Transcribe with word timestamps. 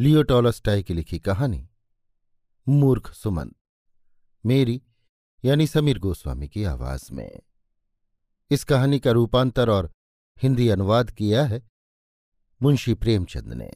लियो 0.00 0.22
Tolstoy 0.22 0.82
की 0.82 0.94
लिखी 0.94 1.18
कहानी, 1.18 1.68
मूर्ख 2.68 3.12
सुमन, 3.14 3.52
मेरी 4.46 4.82
यानी 5.44 5.66
समीर 5.66 5.98
गोस्वामी 5.98 6.48
की 6.48 6.64
आवाज़ 6.64 7.12
में। 7.12 7.40
इस 8.50 8.64
कहानी 8.64 9.00
का 9.00 9.10
रूपांतर 9.10 9.70
और 9.70 9.92
हिंदी 10.42 10.68
अनुवाद 10.68 11.10
किया 11.10 11.44
है 11.44 11.70
मुंशी 12.62 12.94
प्रेमचंद 12.94 13.52
ने। 13.52 13.70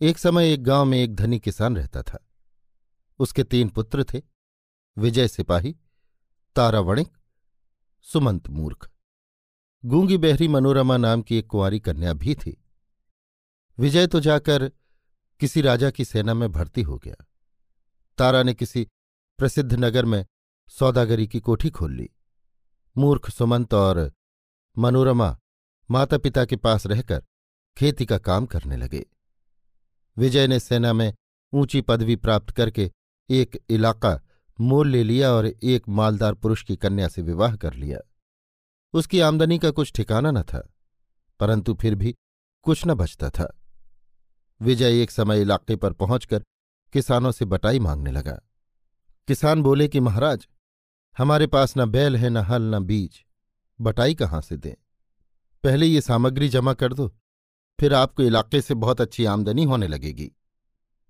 एक 0.00 0.18
समय 0.18 0.52
एक 0.52 0.62
गाँव 0.62 0.84
में 0.84 0.98
एक 0.98 1.14
धनी 1.14 1.38
किसान 1.38 1.76
रहता 1.76 2.02
था। 2.02 2.28
उसके 3.18 3.44
तीन 3.44 3.68
पुत्र 3.68 4.04
थे, 4.04 4.22
विजय 4.98 5.28
सिपाही 5.28 5.76
तारा 6.56 6.80
वणिक 6.80 7.08
सुमंत 8.02 8.48
मूर्ख। 8.48 8.90
गूँगी 9.84 10.16
बहरी 10.16 10.48
मनोरमा 10.48 10.96
नाम 10.96 11.22
की 11.22 11.36
एक 11.36 11.46
कुंवारी 11.46 11.80
कन्या 11.80 12.12
भी 12.12 12.34
थी। 12.34 12.63
विजय 13.78 14.06
तो 14.06 14.20
जाकर 14.20 14.68
किसी 15.40 15.60
राजा 15.60 15.90
की 15.90 16.04
सेना 16.04 16.34
में 16.34 16.50
भर्ती 16.52 16.82
हो 16.82 16.98
गया। 16.98 17.24
तारा 18.18 18.42
ने 18.42 18.54
किसी 18.54 18.86
प्रसिद्ध 19.38 19.72
नगर 19.74 20.04
में 20.04 20.24
सौदागरी 20.68 21.26
की 21.26 21.40
कोठी 21.40 21.70
खोल 21.70 21.92
ली। 21.92 22.08
मूर्ख, 22.96 23.30
सुमंत 23.30 23.74
और 23.74 24.12
मनोरमा 24.78 25.36
माता 25.90 26.18
पिता 26.18 26.44
के 26.44 26.56
पास 26.56 26.86
रहकर 26.86 27.24
खेती 27.76 28.06
का 28.06 28.18
काम 28.18 28.46
करने 28.46 28.76
लगे। 28.76 29.04
विजय 30.16 30.46
ने 30.46 30.60
सेना 30.60 30.92
में 30.92 31.12
ऊँची 31.52 31.80
पदवी 31.80 32.16
प्राप्त 32.16 32.50
करके 32.50 32.90
एक 33.30 33.58
इलाका 33.68 34.20
मोल 34.58 34.88
ले 34.88 35.02
लिया 35.02 35.32
और 35.32 35.46
एक 35.46 35.88
मालदार 35.88 36.34
पुरुष 36.34 36.62
की 36.62 36.76
कन्या 36.76 37.08
से 37.08 37.22
विवाह 37.22 37.56
कर 37.56 37.74
लिया। 37.74 37.98
उसकी 38.94 39.20
आमदनी 39.20 39.58
का 39.58 39.70
कुछ 39.70 39.92
ठिकाना 39.92 40.30
न 40.30 40.42
था, 40.42 40.68
परंतु 41.40 41.74
फिर 41.74 41.94
भी 41.94 42.14
कुछ 42.62 42.86
न 42.86 42.94
बचता 42.94 43.30
था। 43.30 43.52
विजय 44.62 45.02
एक 45.02 45.10
समय 45.10 45.40
इलाके 45.40 45.76
पर 45.76 45.92
पहुंचकर 45.92 46.44
किसानों 46.92 47.32
से 47.32 47.44
बटाई 47.44 47.78
मांगने 47.78 48.10
लगा। 48.12 48.40
किसान 49.28 49.62
बोले 49.62 49.88
कि, 49.88 50.00
महाराज, 50.00 50.48
हमारे 51.18 51.46
पास 51.46 51.74
न 51.78 51.86
बैल 51.86 52.16
है, 52.16 52.30
न 52.30 52.36
हल, 52.36 52.62
न 52.62 52.84
बीज। 52.84 53.24
बटाई 53.80 54.14
कहाँ 54.14 54.40
से 54.40 54.56
दें? 54.56 54.74
पहले 55.64 55.86
ये 55.86 56.00
सामग्री 56.00 56.48
जमा 56.48 56.72
कर 56.72 56.92
दो, 56.92 57.08
फिर 57.80 57.94
आपको 57.94 58.22
इलाके 58.22 58.60
से 58.60 58.74
बहुत 58.74 59.00
अच्छी 59.00 59.24
आमदनी 59.24 59.64
होने 59.64 59.88
लगेगी। 59.88 60.30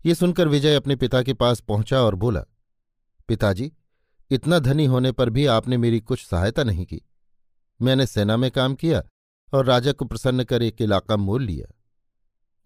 ये 0.06 0.14
सुनकर 0.14 0.48
विजय 0.48 0.74
अपने 0.74 0.96
पिता 0.96 1.22
के 1.22 1.34
पास 1.34 1.60
पहुँचा 1.60 2.00
और 2.00 2.14
बोला, 2.14 2.40
पिताजी, 3.28 3.72
इतना 4.30 4.58
धनी 4.58 4.86
होने 4.86 5.12
पर 5.12 5.30
भी 5.30 5.46
आपने 5.46 5.76
मेरी 5.76 6.00
कुछ 6.00 6.26
सहायता 6.26 6.62
नहीं 6.62 6.86
की। 6.86 7.02
मैंने 7.82 8.06
सेना 8.06 8.36
में 8.36 8.50
काम 8.50 8.74
किया 8.74 9.02
और 9.54 9.64
राजा 9.64 9.92
को 9.92 10.04
प्रसन्न 10.04 10.44
कर 10.44 10.62
एक 10.62 10.82
इलाका 10.82 11.16
मोल 11.16 11.42
लिया। 11.42 11.73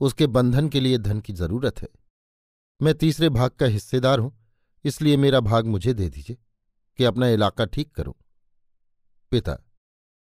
उसके 0.01 0.27
बंधन 0.27 0.69
के 0.69 0.81
लिए 0.81 0.99
धन 0.99 1.21
की 1.21 1.33
ज़रूरत 1.33 1.83
है। 1.83 1.89
मैं 2.81 2.95
तीसरे 2.95 3.29
भाग 3.29 3.51
का 3.51 3.67
हिस्सेदार 3.67 4.19
हूँ, 4.19 4.33
इसलिए 4.85 5.17
मेरा 5.17 5.41
भाग 5.41 5.67
मुझे 5.67 5.95
दे 5.95 6.09
दीजिए 6.09 6.37
कि 6.99 7.05
अपना 7.05 7.29
इलाका 7.29 7.65
ठीक 7.65 7.93
करूँ। 7.93 8.15
पिता, 9.33 9.59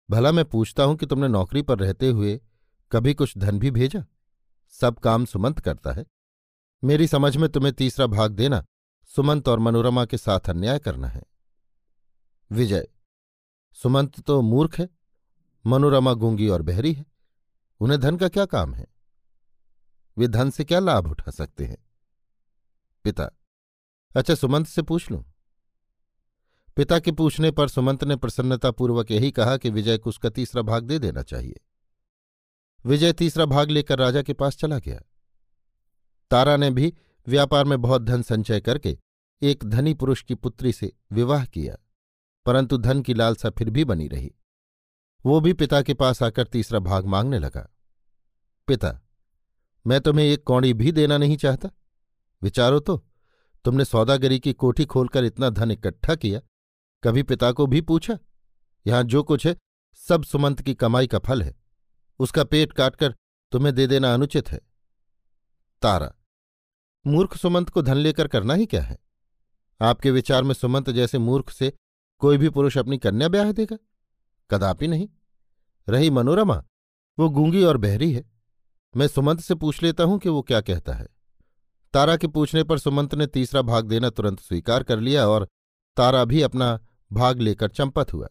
भला 0.09 0.31
मैं 0.31 0.45
पूछता 0.45 0.83
हूँ 0.83 0.95
कि 0.95 1.05
तुमने 1.05 1.27
नौकरी 1.27 1.61
पर 1.61 1.79
रहते 1.79 2.09
हुए 2.09 2.39
कभी 2.91 3.13
कुछ 3.13 3.37
धन 3.37 3.59
भी 3.59 3.71
भेजा? 3.71 4.03
सब 4.73 4.99
काम 4.99 5.25
सुमंत 5.25 5.59
करता 5.59 5.91
है। 5.91 6.05
मेरी 6.83 7.07
समझ 7.07 7.35
में 7.37 7.47
तुम्हें 7.49 7.73
तीसरा 7.73 8.05
भाग 8.07 8.31
देना 8.31 8.63
सुमंत 9.11 9.47
और 9.47 9.59
मनोरमा 9.59 10.05
के 10.05 10.17
साथ 10.17 10.49
अन्याय 10.49 10.79
करना 10.79 11.07
है। 11.07 11.23
विजय, 12.51 12.87
सुमंत 13.77 14.19
तो 14.19 14.41
मूर्ख 14.41 14.79
है, 14.79 14.89
मनोरमा 15.65 16.13
गूँगी 16.13 16.47
और 16.47 16.61
बहरी 16.61 16.93
है। 16.93 17.05
उन्हें 17.81 17.99
धन 17.99 18.17
का 18.17 18.27
क्या 18.27 18.45
काम 18.45 18.73
है? 18.73 18.85
वे 20.17 20.27
धन 20.27 20.49
से 20.49 20.63
क्या 20.63 20.79
लाभ 20.79 21.07
उठा 21.07 21.31
सकते 21.31 21.65
हैं? 21.65 21.77
पिता 23.05 23.29
अच्छा 24.15 24.35
सुमंत 24.35 24.67
से 24.67 24.81
पूछ 24.81 25.09
लूँ? 25.11 25.23
पिता 26.77 26.99
के 26.99 27.11
पूछने 27.11 27.51
पर 27.51 27.67
सुमंत 27.67 28.03
ने 28.03 28.15
प्रसन्नतापूर्वक 28.15 29.11
यही 29.11 29.31
कहा 29.31 29.55
कि 29.57 29.69
विजय 29.69 29.97
को 29.97 30.09
उसका 30.09 30.29
तीसरा 30.29 30.61
भाग 30.61 30.83
दे 30.83 30.99
देना 30.99 31.21
चाहिए। 31.23 31.59
विजय 32.85 33.13
तीसरा 33.13 33.45
भाग 33.45 33.69
लेकर 33.69 33.99
राजा 33.99 34.21
के 34.21 34.33
पास 34.33 34.57
चला 34.57 34.79
गया। 34.79 34.99
तारा 36.31 36.55
ने 36.57 36.69
भी 36.71 36.93
व्यापार 37.27 37.65
में 37.65 37.81
बहुत 37.81 38.01
धन 38.01 38.21
संचय 38.21 38.61
करके 38.61 38.97
एक 39.41 39.63
धनी 39.63 39.93
पुरुष 39.93 40.21
की 40.23 40.35
पुत्री 40.35 40.71
से 40.73 40.91
विवाह 41.11 41.45
किया, 41.45 41.75
परंतु 42.45 42.77
धन 42.77 43.01
की 43.01 43.13
लालसा 43.13 43.49
फिर 43.49 43.69
भी 43.69 43.85
बनी 43.85 44.07
रही। 44.07 44.31
वो 45.25 45.39
भी 45.41 45.53
पिता 45.53 45.81
के 45.81 45.93
पास 45.93 46.23
आकर 46.23 46.47
तीसरा 46.47 46.79
भाग 46.79 47.05
मांगने 47.05 47.39
लगा। 47.39 47.67
पिता 48.67 48.99
मैं 49.87 50.01
तुम्हें 50.01 50.25
एक 50.25 50.43
कौड़ी 50.43 50.73
भी 50.73 50.91
देना 50.91 51.17
नहीं 51.17 51.37
चाहता। 51.37 51.69
विचारो 52.41 52.79
तो 52.79 53.05
तुमने 53.65 53.85
सौदागरी 53.85 54.39
की 54.39 54.53
कोठी 54.53 54.85
खोलकर 54.85 55.23
इतना 55.23 55.49
धन 55.49 55.71
इकट्ठा 55.71 56.15
किया, 56.15 56.41
कभी 57.03 57.23
पिता 57.23 57.51
को 57.51 57.67
भी 57.67 57.81
पूछा? 57.81 58.17
यहाँ 58.87 59.03
जो 59.03 59.23
कुछ 59.23 59.47
है, 59.47 59.55
सब 59.95 60.23
सुमंत 60.23 60.61
की 60.61 60.73
कमाई 60.73 61.07
का 61.07 61.19
फल 61.19 61.41
है। 61.41 61.55
उसका 62.19 62.43
पेट 62.43 62.73
काटकर 62.73 63.15
तुम्हें 63.51 63.75
दे 63.75 63.87
देना 63.87 64.13
अनुचित 64.13 64.51
है। 64.51 64.59
तारा, 65.81 66.13
मूर्ख 67.07 67.37
सुमंत 67.37 67.69
को 67.69 67.81
धन 67.81 67.97
लेकर 67.97 68.27
करना 68.27 68.53
ही 68.53 68.65
क्या 68.65 68.81
है? 68.81 68.97
आपके 69.81 70.11
विचार 70.11 70.43
में 70.43 70.53
सुमंत 70.53 70.89
जैसे 70.89 71.17
मूर्ख 71.17 71.49
से 71.49 71.73
कोई 72.21 72.37
भी 72.37 72.49
पुरुष 72.49 72.77
अपनी 72.77 72.97
कन्या 72.97 73.27
ब्याह 73.27 73.51
देगा? 73.51 73.77
कदापि 74.49 74.87
नहीं। 74.87 75.07
रही 75.89 76.09
मनोरमा, 76.09 76.63
वो 77.19 77.29
गूँगी 77.29 77.63
और 77.63 77.77
बहरी 77.77 78.11
है। 78.13 78.30
मैं 78.97 79.07
सुमंत 79.07 79.39
से 79.39 79.55
पूछ 79.55 79.83
लेता 79.83 80.03
हूँ 80.03 80.19
कि 80.19 80.29
वो 80.29 80.41
क्या 80.41 80.61
कहता 80.61 80.93
है। 80.93 81.07
तारा 81.93 82.17
के 82.17 82.27
पूछने 82.27 82.63
पर 82.63 82.77
सुमंत 82.79 83.15
ने 83.15 83.27
तीसरा 83.27 83.61
भाग 83.61 83.85
देना 83.85 84.09
तुरंत 84.09 84.39
स्वीकार 84.39 84.83
कर 84.83 84.99
लिया 84.99 85.27
और 85.27 85.47
तारा 85.97 86.25
भी 86.25 86.41
अपना 86.41 86.79
भाग 87.13 87.39
लेकर 87.39 87.69
चंपत 87.69 88.13
हुआ। 88.13 88.27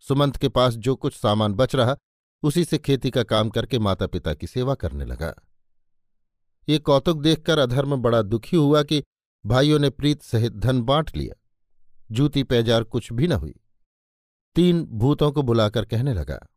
सुमंत 0.00 0.36
के 0.36 0.48
पास 0.48 0.74
जो 0.74 0.96
कुछ 0.96 1.14
सामान 1.14 1.54
बच 1.54 1.74
रहा, 1.74 1.96
उसी 2.42 2.64
से 2.64 2.78
खेती 2.78 3.10
का 3.10 3.22
काम 3.22 3.50
करके 3.50 3.78
माता 3.78 4.06
पिता 4.06 4.34
की 4.34 4.46
सेवा 4.46 4.74
करने 4.74 5.04
लगा। 5.04 5.34
ये 6.68 6.78
कौतुक 6.78 7.18
देखकर 7.18 7.58
अधर्म 7.58 7.96
बड़ा 7.96 8.22
दुखी 8.22 8.56
हुआ 8.56 8.82
कि 8.82 9.04
भाइयों 9.46 9.78
ने 9.78 9.90
प्रीत 9.90 10.22
सहित 10.22 10.52
धन 10.52 10.82
बांट 10.82 11.16
लिया। 11.16 11.34
जूती 12.10 12.42
पैजार 12.42 12.82
कुछ 12.82 13.12
भी 13.12 13.28
न 13.28 13.32
हुई। 13.32 13.54
तीन 14.54 14.84
भूतों 14.84 15.32
को 15.32 15.42
बुलाकर 15.42 15.84
कहने 15.84 16.14
लगा 16.14 16.48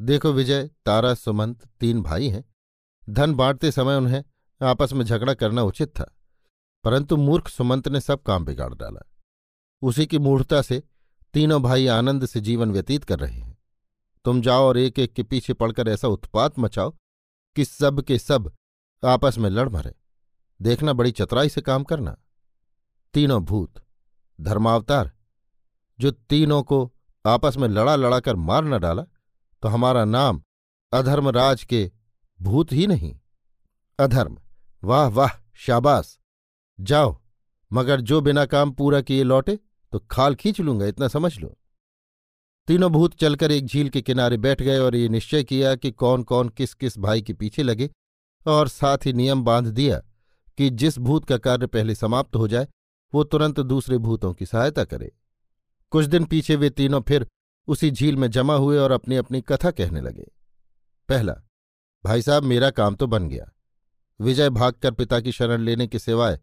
देखो 0.00 0.32
विजय, 0.32 0.68
तारा, 0.86 1.14
सुमंत 1.14 1.66
तीन 1.80 2.02
भाई 2.02 2.28
हैं। 2.28 2.44
धन 3.10 3.34
बांटते 3.34 3.70
समय 3.72 3.96
उन्हें 3.96 4.22
आपस 4.60 4.92
में 4.92 5.04
झगड़ा 5.04 5.34
करना 5.34 5.62
उचित 5.62 5.88
था, 5.88 6.04
परंतु 6.84 7.16
मूर्ख 7.16 7.48
सुमंत 7.48 7.88
ने 7.88 8.00
सब 8.00 8.22
काम 8.22 8.44
बिगाड़ 8.44 8.72
डाला। 8.74 9.06
उसी 9.82 10.06
की 10.06 10.18
मूढ़ता 10.18 10.60
से 10.62 10.82
तीनों 11.34 11.62
भाई 11.62 11.86
आनंद 11.86 12.26
से 12.26 12.40
जीवन 12.40 12.72
व्यतीत 12.72 13.04
कर 13.04 13.18
रहे 13.18 13.38
हैं। 13.38 13.56
तुम 14.24 14.40
जाओ 14.40 14.62
और 14.62 14.78
एक 14.78 14.98
एक 14.98 15.12
के 15.12 15.22
पीछे 15.22 15.52
पड़कर 15.52 15.88
ऐसा 15.88 16.08
उत्पात 16.08 16.58
मचाओ 16.58 16.90
कि 17.56 17.64
सब 17.64 18.00
के 18.00 18.18
सब 18.18 18.52
आपस 19.02 19.38
में 19.38 19.48
लड़ 19.50 19.68
मरे। 19.68 19.94
देखना 20.60 20.92
बड़ी 20.92 21.10
चतुराई 21.10 21.48
से 21.48 21.60
काम 21.60 21.84
करना। 21.84 22.16
तीनों 23.14 23.44
भूत, 23.44 23.82
धर्मावतार, 24.38 25.12
जो 25.98 26.10
तीनों 26.10 26.62
को 26.62 26.90
आपस 27.24 27.56
में 27.56 27.68
लड़ा 27.68 27.96
लड़ाकर 27.96 28.36
मार 28.36 28.64
न 28.64 28.78
डाला 28.78 29.04
तो 29.64 29.68
हमारा 29.68 30.04
नाम 30.04 30.42
अधर्मराज 30.92 31.64
के 31.64 31.90
भूत 32.42 32.72
ही 32.72 32.86
नहीं। 32.86 33.20
अधर्म। 33.98 34.38
वाह 34.84 35.08
वाह, 35.08 35.28
शाबाश। 35.54 36.18
जाओ, 36.80 37.22
मगर 37.72 38.00
जो 38.00 38.20
बिना 38.20 38.44
काम 38.46 38.70
पूरा 38.70 39.00
किए 39.00 39.22
लौटे 39.22 39.58
तो 39.92 39.98
खाल 40.10 40.34
खींच 40.34 40.60
लूँगा, 40.60 40.86
इतना 40.86 41.08
समझ 41.08 41.38
लो। 41.38 41.56
तीनों 42.66 42.92
भूत 42.92 43.14
चलकर 43.14 43.52
एक 43.52 43.66
झील 43.66 43.88
के 43.88 44.02
किनारे 44.02 44.36
बैठ 44.36 44.62
गए 44.62 44.78
और 44.78 44.96
ये 44.96 45.08
निश्चय 45.08 45.44
किया 45.44 45.74
कि 45.74 45.90
कौन 45.90 46.22
कौन 46.22 46.48
किस 46.48 46.74
किस 46.74 46.98
भाई 46.98 47.22
के 47.22 47.32
पीछे 47.32 47.62
लगे 47.62 47.90
और 48.46 48.68
साथ 48.68 48.98
ही 49.04 49.12
नियम 49.12 49.42
बाँध 49.44 49.66
दिया 49.66 50.02
कि 50.58 50.70
जिस 50.70 50.98
भूत 50.98 51.24
का 51.24 51.38
कार्य 51.38 51.66
पहले 51.66 51.94
समाप्त 51.94 52.36
हो 52.36 52.48
जाए, 52.48 52.68
वो 53.14 53.24
तुरंत 53.24 53.60
दूसरे 53.60 53.98
भूतों 53.98 54.34
की 54.34 54.46
सहायता 54.46 54.84
करे। 54.84 55.16
कुछ 55.90 56.06
दिन 56.06 56.24
पीछे 56.24 56.56
वे 56.56 56.70
तीनों 56.70 57.00
फिर 57.00 57.26
उसी 57.66 57.90
झील 57.90 58.16
में 58.16 58.30
जमा 58.30 58.54
हुए 58.54 58.78
और 58.78 58.90
अपनी 58.90 59.16
अपनी 59.16 59.40
कथा 59.40 59.70
कहने 59.70 60.00
लगे। 60.00 60.30
पहला, 61.08 61.34
भाई 62.04 62.22
साहब, 62.22 62.42
मेरा 62.42 62.70
काम 62.70 62.94
तो 62.94 63.06
बन 63.06 63.28
गया। 63.28 63.50
विजय 64.20 64.50
भागकर 64.50 64.90
पिता 64.90 65.20
की 65.20 65.32
शरण 65.32 65.60
लेने 65.60 65.86
के 65.86 65.98
सिवाय 65.98 66.40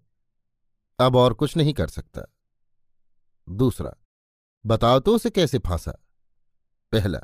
अब 0.99 1.15
और 1.15 1.33
कुछ 1.33 1.57
नहीं 1.57 1.73
कर 1.73 1.87
सकता। 1.87 2.21
दूसरा, 3.49 3.93
बताओ 4.65 4.99
तो 4.99 5.15
उसे 5.15 5.29
कैसे 5.29 5.59
फांसा? 5.59 5.91
पहला, 6.91 7.19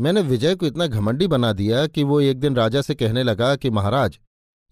मैंने 0.00 0.20
विजय 0.20 0.54
को 0.54 0.66
इतना 0.66 0.86
घमंडी 0.86 1.26
बना 1.26 1.52
दिया 1.52 1.86
कि 1.86 2.02
वो 2.02 2.20
एक 2.20 2.40
दिन 2.40 2.56
राजा 2.56 2.82
से 2.82 2.94
कहने 2.94 3.22
लगा 3.22 3.56
कि, 3.56 3.70
महाराज, 3.70 4.18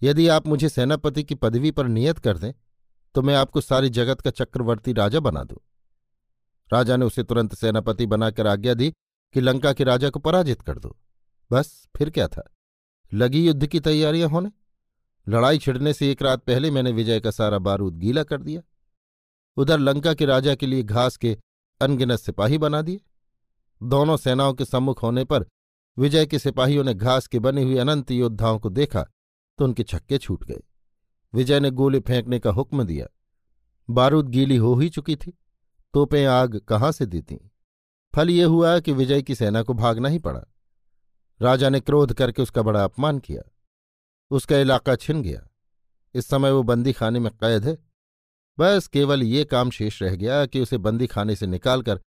यदि 0.03 0.27
आप 0.27 0.47
मुझे 0.47 0.69
सेनापति 0.69 1.23
की 1.23 1.35
पदवी 1.35 1.71
पर 1.71 1.87
नियत 1.87 2.19
कर 2.19 2.37
दें 2.37 2.53
तो 3.15 3.21
मैं 3.21 3.35
आपको 3.35 3.61
सारी 3.61 3.89
जगत 3.89 4.21
का 4.21 4.29
चक्रवर्ती 4.29 4.93
राजा 4.93 5.19
बना 5.19 5.43
दूँ। 5.43 5.57
राजा 6.73 6.97
ने 6.97 7.05
उसे 7.05 7.23
तुरंत 7.23 7.55
सेनापति 7.55 8.05
बनाकर 8.05 8.47
आज्ञा 8.47 8.73
दी 8.73 8.93
कि 9.33 9.41
लंका 9.41 9.73
के 9.73 9.83
राजा 9.83 10.09
को 10.09 10.19
पराजित 10.19 10.61
कर 10.61 10.79
दो। 10.79 10.97
बस, 11.51 11.87
फिर 11.97 12.09
क्या 12.09 12.27
था? 12.27 12.53
लगी 13.13 13.47
युद्ध 13.47 13.67
की 13.67 13.79
तैयारियाँ 13.79 14.29
होने? 14.29 14.51
लड़ाई 15.27 15.57
छिड़ने 15.57 15.93
से 15.93 16.11
एक 16.11 16.21
रात 16.21 16.43
पहले 16.43 16.71
मैंने 16.71 16.91
विजय 16.91 17.19
का 17.19 17.31
सारा 17.31 17.57
बारूद 17.57 17.97
गीला 17.97 18.23
कर 18.23 18.41
दिया। 18.41 18.61
उधर 19.57 19.79
लंका 19.79 20.13
के 20.13 20.25
राजा 20.25 20.55
के 20.55 20.67
लिए 20.67 20.83
घास 20.83 21.17
के 21.17 21.37
अनगिनत 21.81 22.19
सिपाही 22.19 22.57
बना 22.57 22.81
दिए। 22.81 23.01
दोनों 23.83 24.17
सेनाओं 24.17 24.53
के 24.53 24.65
सम्मुख 24.65 25.03
होने 25.03 25.23
पर 25.23 25.45
विजय 25.97 26.25
के 26.25 26.39
सिपाहियों 26.39 26.83
ने 26.83 26.93
घास 26.93 27.27
के 27.27 27.39
बने 27.39 27.63
हुए 27.63 27.77
अनंत 27.77 28.11
योद्धाओं 28.11 28.59
को 28.59 28.69
देखा 28.69 29.03
तो 29.57 29.65
उनके 29.65 29.83
छक्के 29.83 30.17
छूट 30.17 30.43
गए। 30.43 30.61
विजय 31.33 31.59
ने 31.59 31.71
गोली 31.71 31.99
फेंकने 31.99 32.39
का 32.39 32.51
हुक्म 32.51 32.83
दिया। 32.83 33.07
बारूद 33.89 34.29
गीली 34.29 34.57
हो 34.57 34.75
ही 34.75 34.89
चुकी 34.89 35.15
थी। 35.15 35.33
तोपें 35.93 36.25
आग 36.25 36.57
कहाँ 36.57 36.91
से 36.91 37.05
देती 37.05 37.39
फल 38.15 38.29
ये 38.29 38.43
हुआ 38.43 38.79
कि 38.79 38.91
विजय 38.91 39.21
की 39.21 39.35
सेना 39.35 39.63
को 39.63 39.73
भागना 39.73 40.09
ही 40.09 40.19
पड़ा। 40.19 40.43
राजा 41.41 41.69
ने 41.69 41.79
क्रोध 41.79 42.13
करके 42.13 42.41
उसका 42.41 42.61
बड़ा 42.61 42.83
अपमान 42.83 43.19
किया। 43.19 43.51
उसका 44.31 44.57
इलाका 44.57 44.95
छिन 44.95 45.21
गया। 45.21 45.47
इस 46.13 46.27
समय 46.27 46.51
वो 46.51 46.63
बंदी 46.63 46.93
खाने 46.93 47.19
में 47.19 47.31
कैद 47.31 47.65
है। 47.65 47.77
बस 48.59 48.87
केवल 48.87 49.23
ये 49.23 49.45
काम 49.45 49.69
शेष 49.69 50.01
रह 50.01 50.15
गया 50.15 50.45
कि 50.45 50.59
उसे 50.59 50.77
बंदी 50.77 51.07
खाने 51.07 51.35
से 51.35 51.47
निकालकर 51.47 52.01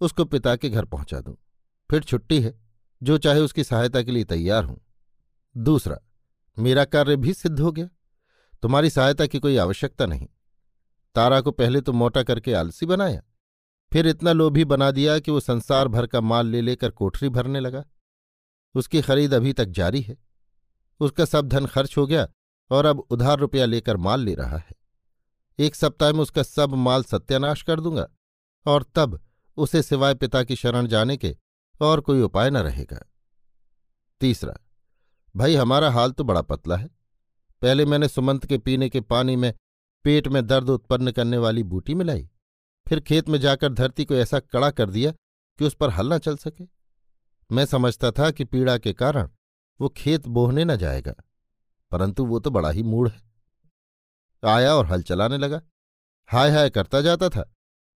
उसको 0.00 0.24
पिता 0.24 0.56
के 0.56 0.68
घर 0.68 0.84
पहुँचा 0.84 1.20
दूँ। 1.20 1.36
फिर 1.90 2.02
छुट्टी 2.02 2.40
है। 2.40 2.60
जो 3.02 3.18
चाहे 3.18 3.40
उसकी 3.40 3.64
सहायता 3.64 4.02
के 4.02 4.10
लिए 4.10 4.24
तैयार 4.24 4.64
हूँ। 4.64 4.80
दूसरा, 5.56 5.98
मेरा 6.58 6.84
कार्य 6.84 7.16
भी 7.16 7.32
सिद्ध 7.32 7.60
हो 7.60 7.72
गया। 7.72 7.88
तुम्हारी 8.62 8.90
सहायता 8.90 9.26
की 9.26 9.38
कोई 9.38 9.56
आवश्यकता 9.56 10.06
नहीं। 10.06 10.28
तारा 11.14 11.40
को 11.40 11.50
पहले 11.50 11.80
तो 11.80 11.92
मोटा 11.92 12.22
करके 12.22 12.52
आलसी 12.52 12.86
बनाया। 12.86 13.22
फिर 13.92 14.06
इतना 14.06 14.32
लोभी 14.32 14.64
बना 14.64 14.90
दिया 14.90 15.18
कि 15.18 15.30
वो 15.30 15.40
संसार 15.40 15.88
भर 15.88 16.06
का 16.06 16.20
माल 16.20 16.46
ले 16.46 16.60
लेकर 16.60 16.90
कोठरी 16.90 17.28
भरने 17.28 17.60
लगा। 17.60 17.84
उसकी 18.74 19.02
खरीद 19.02 19.34
अभी 19.34 19.52
तक 19.52 19.64
जारी 19.64 20.00
है। 20.00 20.16
उसका 21.00 21.24
सब 21.24 21.48
धन 21.48 21.66
खर्च 21.66 21.96
हो 21.96 22.06
गया 22.06 22.28
और 22.70 22.86
अब 22.86 22.98
उधार 23.00 23.38
रुपया 23.38 23.64
लेकर 23.64 23.96
माल 23.96 24.20
ले 24.20 24.34
रहा 24.34 24.56
है। 24.56 24.72
एक 25.58 25.74
सप्ताह 25.74 26.12
में 26.12 26.20
उसका 26.20 26.42
सब 26.42 26.74
माल 26.74 27.04
सत्यानाश 27.04 27.62
कर 27.62 27.80
दूँगा 27.80 28.08
और 28.66 28.84
तब 28.94 29.20
उसे 29.56 29.82
सिवाय 29.82 30.14
पिता 30.14 30.42
की 30.42 30.56
शरण 30.56 30.86
जाने 30.86 31.16
के 31.16 31.36
और 31.80 32.00
कोई 32.00 32.20
उपाय 32.22 32.50
न 32.50 32.56
रहेगा। 32.56 32.98
तीसरा, 34.20 34.58
भाई, 35.36 35.54
हमारा 35.54 35.90
हाल 35.90 36.12
तो 36.12 36.24
बड़ा 36.24 36.42
पतला 36.42 36.76
है। 36.76 36.88
पहले 37.62 37.84
मैंने 37.84 38.08
सुमंत 38.08 38.46
के 38.46 38.58
पीने 38.58 38.88
के 38.88 39.00
पानी 39.00 39.36
में 39.36 39.54
पेट 40.04 40.28
में 40.28 40.46
दर्द 40.46 40.70
उत्पन्न 40.70 41.12
करने 41.12 41.38
वाली 41.38 41.62
बूटी 41.62 41.94
मिलाई। 41.94 42.28
फिर 42.86 43.00
खेत 43.00 43.28
में 43.28 43.38
जाकर 43.38 43.72
धरती 43.72 44.04
को 44.04 44.14
ऐसा 44.14 44.38
कड़ा 44.40 44.70
कर 44.70 44.90
दिया 44.90 45.10
कि 45.12 45.64
उस 45.64 45.74
पर 45.74 45.90
हल 45.90 46.12
न 46.12 46.18
चल 46.18 46.36
सके। 46.36 46.64
मैं 47.50 47.64
समझता 47.66 48.10
था 48.10 48.30
कि 48.30 48.44
पीड़ा 48.44 48.76
के 48.78 48.92
कारण 48.92 49.28
वो 49.80 49.88
खेत 49.88 50.26
बोहने 50.28 50.64
न 50.64 50.76
जाएगा, 50.76 51.14
परंतु 51.92 52.24
वो 52.24 52.40
तो 52.40 52.50
बड़ा 52.50 52.70
ही 52.70 52.82
मूड 52.82 53.08
है। 53.08 53.20
आया 54.42 54.74
और 54.74 54.86
हल 54.86 55.02
चलाने 55.02 55.38
लगा। 55.38 55.60
हाय 56.28 56.50
हाय 56.50 56.70
करता 56.70 57.00
जाता 57.00 57.28
था, 57.28 57.42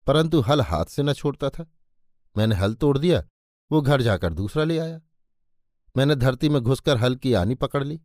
परंतु 0.06 0.40
हल 0.40 0.60
हाथ 0.60 0.84
से 0.84 1.02
न 1.02 1.12
छोड़ता 1.12 1.50
था। 1.50 1.66
मैंने 2.37 2.55
हल 2.55 2.75
तोड़ 2.75 2.96
दिया, 2.98 3.25
वो 3.70 3.81
घर 3.81 4.02
जाकर 4.02 4.32
दूसरा 4.32 4.64
ले 4.64 4.78
आया। 4.78 5.00
मैंने 5.96 6.14
धरती 6.14 6.48
में 6.48 6.60
घुसकर 6.62 6.96
हल 6.96 7.16
की 7.16 7.32
आनी 7.34 7.55
पकड़ 7.55 7.82
ली। 7.84 8.00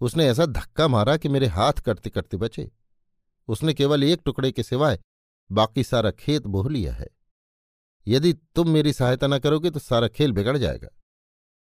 उसने 0.00 0.26
ऐसा 0.28 0.46
धक्का 0.46 0.88
मारा 0.88 1.16
कि 1.16 1.28
मेरे 1.28 1.46
हाथ 1.46 1.72
करते 1.72 2.10
करते 2.10 2.36
बचे। 2.36 2.70
उसने 3.48 3.74
केवल 3.74 4.04
एक 4.04 4.20
टुकड़े 4.24 4.52
के 4.52 4.62
सिवाय 4.62 4.98
बाकी 5.50 5.84
सारा 5.84 6.10
खेत 6.10 6.46
बोह 6.46 6.68
लिया 6.70 6.92
है। 6.94 7.08
यदि 8.06 8.32
तुम 8.54 8.68
मेरी 8.70 8.92
सहायता 8.92 9.26
न 9.26 9.38
करोगे 9.38 9.70
तो 9.70 9.80
सारा 9.80 10.08
खेल 10.08 10.32
बिगड़ 10.32 10.56
जाएगा, 10.58 10.88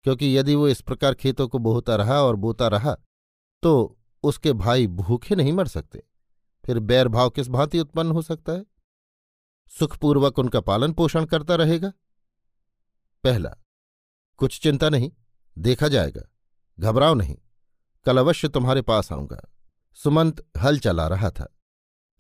क्योंकि 0.04 0.36
यदि 0.38 0.54
वो 0.54 0.68
इस 0.68 0.80
प्रकार 0.80 1.14
खेतों 1.14 1.48
को 1.48 1.58
बोहता 1.58 1.96
रहा 1.96 2.20
और 2.22 2.36
बोता 2.36 2.68
रहा 2.68 2.96
तो 3.62 3.98
उसके 4.24 4.52
भाई 4.54 4.86
भूखे 4.86 5.36
नहीं 5.36 5.52
मर 5.52 5.68
सकते। 5.68 6.02
फिर 6.64 6.78
बैर 6.80 7.08
भाव 7.08 7.30
किस 7.30 7.48
भांति 7.48 7.80
उत्पन्न 7.80 8.10
हो 8.10 8.22
सकता 8.22 8.52
है? 8.52 8.64
सुखपूर्वक 9.72 10.38
उनका 10.38 10.60
पालन 10.62 10.92
पोषण 10.92 11.24
करता 11.24 11.54
रहेगा। 11.54 11.92
पहला, 13.24 13.56
कुछ 14.40 14.60
चिंता 14.60 14.88
नहीं, 14.88 15.10
देखा 15.56 15.88
जाएगा, 15.88 16.22
घबराओ 16.78 17.14
नहीं, 17.14 17.36
कल 18.06 18.19
अवश्य 18.19 18.48
तुम्हारे 18.48 18.82
पास 18.82 19.12
आऊँगा। 19.12 19.40
सुमंत 19.98 20.44
हल 20.58 20.78
चला 20.78 21.06
रहा 21.08 21.30
था। 21.30 21.52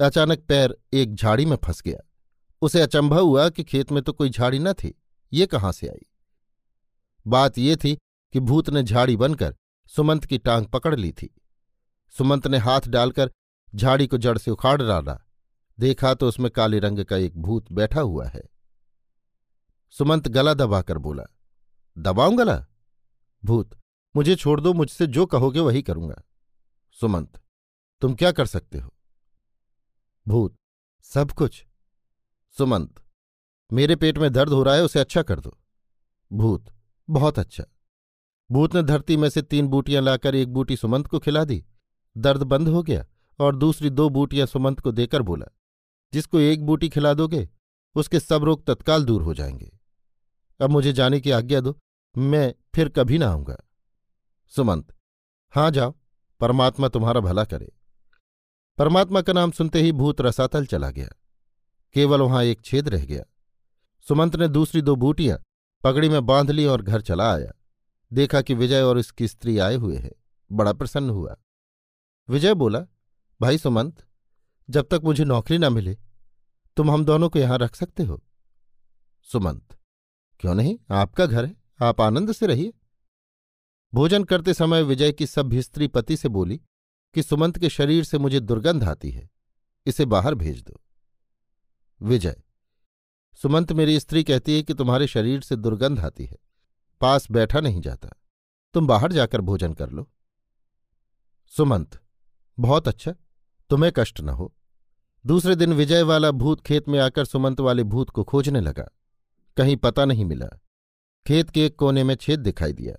अचानक 0.00 0.38
पैर 0.38 0.78
एक 0.92 1.14
झाड़ी 1.14 1.46
में 1.46 1.56
फंस 1.56 1.82
गया। 1.82 1.98
उसे 2.62 2.80
अचंभा 2.80 3.18
हुआ 3.18 3.48
कि 3.48 3.64
खेत 3.64 3.92
में 3.92 4.02
तो 4.02 4.12
कोई 4.12 4.30
झाड़ी 4.30 4.58
न 4.58 4.72
थी। 4.72 5.02
ये 5.32 5.46
कहाँ 5.46 5.72
से 5.72 5.88
आई? 5.88 6.06
बात 7.26 7.58
ये 7.58 7.76
थी 7.76 7.98
कि 8.32 8.40
भूत 8.40 8.70
ने 8.70 8.82
झाड़ी 8.82 9.16
बनकर 9.16 9.56
सुमंत 9.86 10.24
की 10.24 10.38
टांग 10.38 10.66
पकड़ 10.66 10.94
ली 10.94 11.12
थी। 11.12 11.40
सुमंत 12.18 12.46
ने 12.46 12.58
हाथ 12.58 12.80
डालकर 12.88 13.30
झाड़ी 13.74 14.06
को 14.06 14.18
जड़ 14.18 14.38
से 14.38 14.50
उखाड़ 14.50 14.82
डाला। 14.82 15.18
देखा 15.80 16.14
तो 16.14 16.28
उसमें 16.28 16.50
काले 16.50 16.78
रंग 16.78 17.04
का 17.04 17.16
एक 17.16 17.38
भूत 17.38 17.72
बैठा 17.72 18.00
हुआ 18.00 18.26
है। 18.26 18.42
सुमंत 19.90 20.28
गला 20.28 20.54
दबाकर 20.54 20.98
बोला, 20.98 21.24
दबाऊं 21.98 22.38
गला? 22.38 22.66
भूत, 23.44 23.78
मुझे 24.16 24.36
छोड़ 24.36 24.60
दो, 24.60 24.72
मुझसे 24.72 25.06
जो 25.06 25.26
कहोगे 25.26 25.60
वही 25.60 25.82
करूँगा। 25.82 26.22
सुमंत, 26.92 27.40
तुम 28.00 28.14
क्या 28.14 28.32
कर 28.32 28.46
सकते 28.46 28.78
हो? 28.78 28.95
भूत, 30.28 30.56
सब 31.02 31.30
कुछ। 31.30 31.66
सुमंत, 32.58 32.94
मेरे 33.72 33.96
पेट 33.96 34.18
में 34.18 34.32
दर्द 34.32 34.52
हो 34.52 34.62
रहा 34.62 34.74
है, 34.74 34.82
उसे 34.82 35.00
अच्छा 35.00 35.22
कर 35.22 35.40
दो। 35.40 35.58
भूत, 36.32 36.70
बहुत 37.10 37.38
अच्छा। 37.38 37.64
भूत 38.50 38.74
ने 38.74 38.82
धरती 38.82 39.16
में 39.16 39.28
से 39.28 39.42
तीन 39.42 39.68
बूटियाँ 39.68 40.02
लाकर 40.02 40.34
एक 40.34 40.52
बूटी 40.52 40.76
सुमंत 40.76 41.06
को 41.06 41.18
खिला 41.18 41.44
दी। 41.44 41.64
दर्द 42.16 42.42
बंद 42.42 42.68
हो 42.68 42.82
गया 42.82 43.06
और 43.40 43.56
दूसरी 43.56 43.90
दो 43.90 44.08
बूटियाँ 44.08 44.46
सुमंत 44.46 44.80
को 44.80 44.92
देकर 44.92 45.22
बोला, 45.22 45.46
जिसको 46.12 46.40
एक 46.40 46.66
बूटी 46.66 46.88
खिला 46.88 47.14
दोगे, 47.14 47.48
उसके 47.94 48.20
सब 48.20 48.44
रोग 48.44 48.66
तत्काल 48.66 49.04
दूर 49.04 49.22
हो 49.22 49.34
जाएँगे। 49.34 49.78
अब 50.60 50.70
मुझे 50.70 50.92
जाने 50.92 51.20
की 51.20 51.30
आज्ञा 51.30 51.60
दो, 51.60 51.78
मैं 52.18 52.54
फिर 52.74 52.88
कभी 52.88 53.18
ना 53.18 53.28
आऊँगा। 53.28 53.56
सुमंत 54.48 54.94
हाँ 55.52 55.70
जाओ, 55.70 55.94
परमात्मा 56.40 56.88
तुम्हारा 56.88 57.20
भला 57.20 57.44
करे। 57.44 57.75
परमात्मा 58.78 59.20
का 59.22 59.32
नाम 59.32 59.50
सुनते 59.50 59.80
ही 59.80 59.92
भूत 59.92 60.20
रसातल 60.20 60.66
चला 60.66 60.90
गया। 60.90 61.08
केवल 61.94 62.20
वहाँ 62.20 62.44
एक 62.44 62.62
छेद 62.62 62.88
रह 62.88 63.04
गया। 63.04 63.24
सुमंत 64.00 64.36
ने 64.36 64.48
दूसरी 64.48 64.82
दो 64.82 64.96
बूटियाँ 64.96 65.38
पगड़ी 65.84 66.08
में 66.08 66.26
बाँध 66.26 66.50
ली 66.50 66.66
और 66.66 66.82
घर 66.82 67.00
चला 67.00 67.34
आया। 67.34 67.52
देखा 68.12 68.40
कि 68.40 68.54
विजय 68.54 68.82
और 68.82 68.98
उसकी 68.98 69.28
स्त्री 69.28 69.58
आए 69.58 69.74
हुए 69.74 69.96
हैं। 69.96 70.12
बड़ा 70.52 70.72
प्रसन्न 70.72 71.10
हुआ। 71.10 71.36
विजय 72.28 72.54
बोला, 72.54 72.80
भाई 73.40 73.58
सुमंत, 73.58 74.06
जब 74.70 74.88
तक 74.88 75.00
मुझे 75.04 75.24
नौकरी 75.24 75.58
ना 75.58 75.70
मिले, 75.70 75.98
तुम 76.76 76.90
हम 76.90 77.04
दोनों 77.04 77.28
को 77.28 77.38
यहाँ 77.38 77.58
रख 77.58 77.74
सकते 77.74 78.02
हो? 78.02 78.22
सुमंत, 79.22 79.76
क्यों 80.40 80.54
नहीं? 80.54 80.78
आपका 80.90 81.26
घर 81.26 81.44
है। 81.44 81.56
आप 81.82 82.00
आनंद 82.00 82.32
से 82.32 82.46
रहिए। 82.46 82.72
भोजन 83.94 84.24
करते 84.24 84.54
समय 84.54 84.82
विजय 84.82 85.12
की 85.12 85.26
सभ्य 85.26 85.62
स्त्री 85.62 85.88
पति 85.88 86.16
से 86.16 86.28
बोली 86.28 86.60
कि 87.16 87.22
सुमंत 87.22 87.58
के 87.58 87.68
शरीर 87.68 88.04
से 88.04 88.18
मुझे 88.18 88.40
दुर्गंध 88.40 88.84
आती 88.84 89.10
है। 89.10 89.30
इसे 89.86 90.04
बाहर 90.04 90.34
भेज 90.34 90.62
दो। 90.62 90.80
विजय, 92.02 92.42
सुमंत 93.34 93.72
मेरी 93.72 94.00
स्त्री 94.00 94.24
कहती 94.24 94.56
है 94.56 94.62
कि 94.62 94.74
तुम्हारे 94.74 95.06
शरीर 95.06 95.40
से 95.40 95.56
दुर्गंध 95.56 96.00
आती 96.00 96.24
है। 96.24 96.36
पास 97.00 97.30
बैठा 97.30 97.60
नहीं 97.60 97.80
जाता। 97.80 98.10
तुम 98.74 98.86
बाहर 98.86 99.12
जाकर 99.12 99.40
भोजन 99.40 99.72
कर 99.72 99.90
लो। 99.90 100.10
सुमंत, 101.46 102.00
बहुत 102.58 102.88
अच्छा। 102.88 103.14
तुम्हें 103.70 103.92
कष्ट 103.96 104.20
न 104.20 104.28
हो। 104.28 104.54
दूसरे 105.26 105.56
दिन 105.56 105.72
विजय 105.72 106.02
वाला 106.02 106.30
भूत 106.30 106.60
खेत 106.60 106.88
में 106.88 106.98
आकर 106.98 107.24
सुमंत 107.24 107.60
वाले 107.60 107.82
भूत 107.82 108.10
को 108.10 108.24
खोजने 108.24 108.60
लगा। 108.60 108.88
कहीं 109.56 109.76
पता 109.76 110.04
नहीं 110.04 110.24
मिला। 110.24 110.46
खेत 111.26 111.50
के 111.50 111.66
एक 111.66 111.76
कोने 111.76 112.04
में 112.04 112.14
छेद 112.14 112.40
दिखाई 112.40 112.72
दिया। 112.72 112.94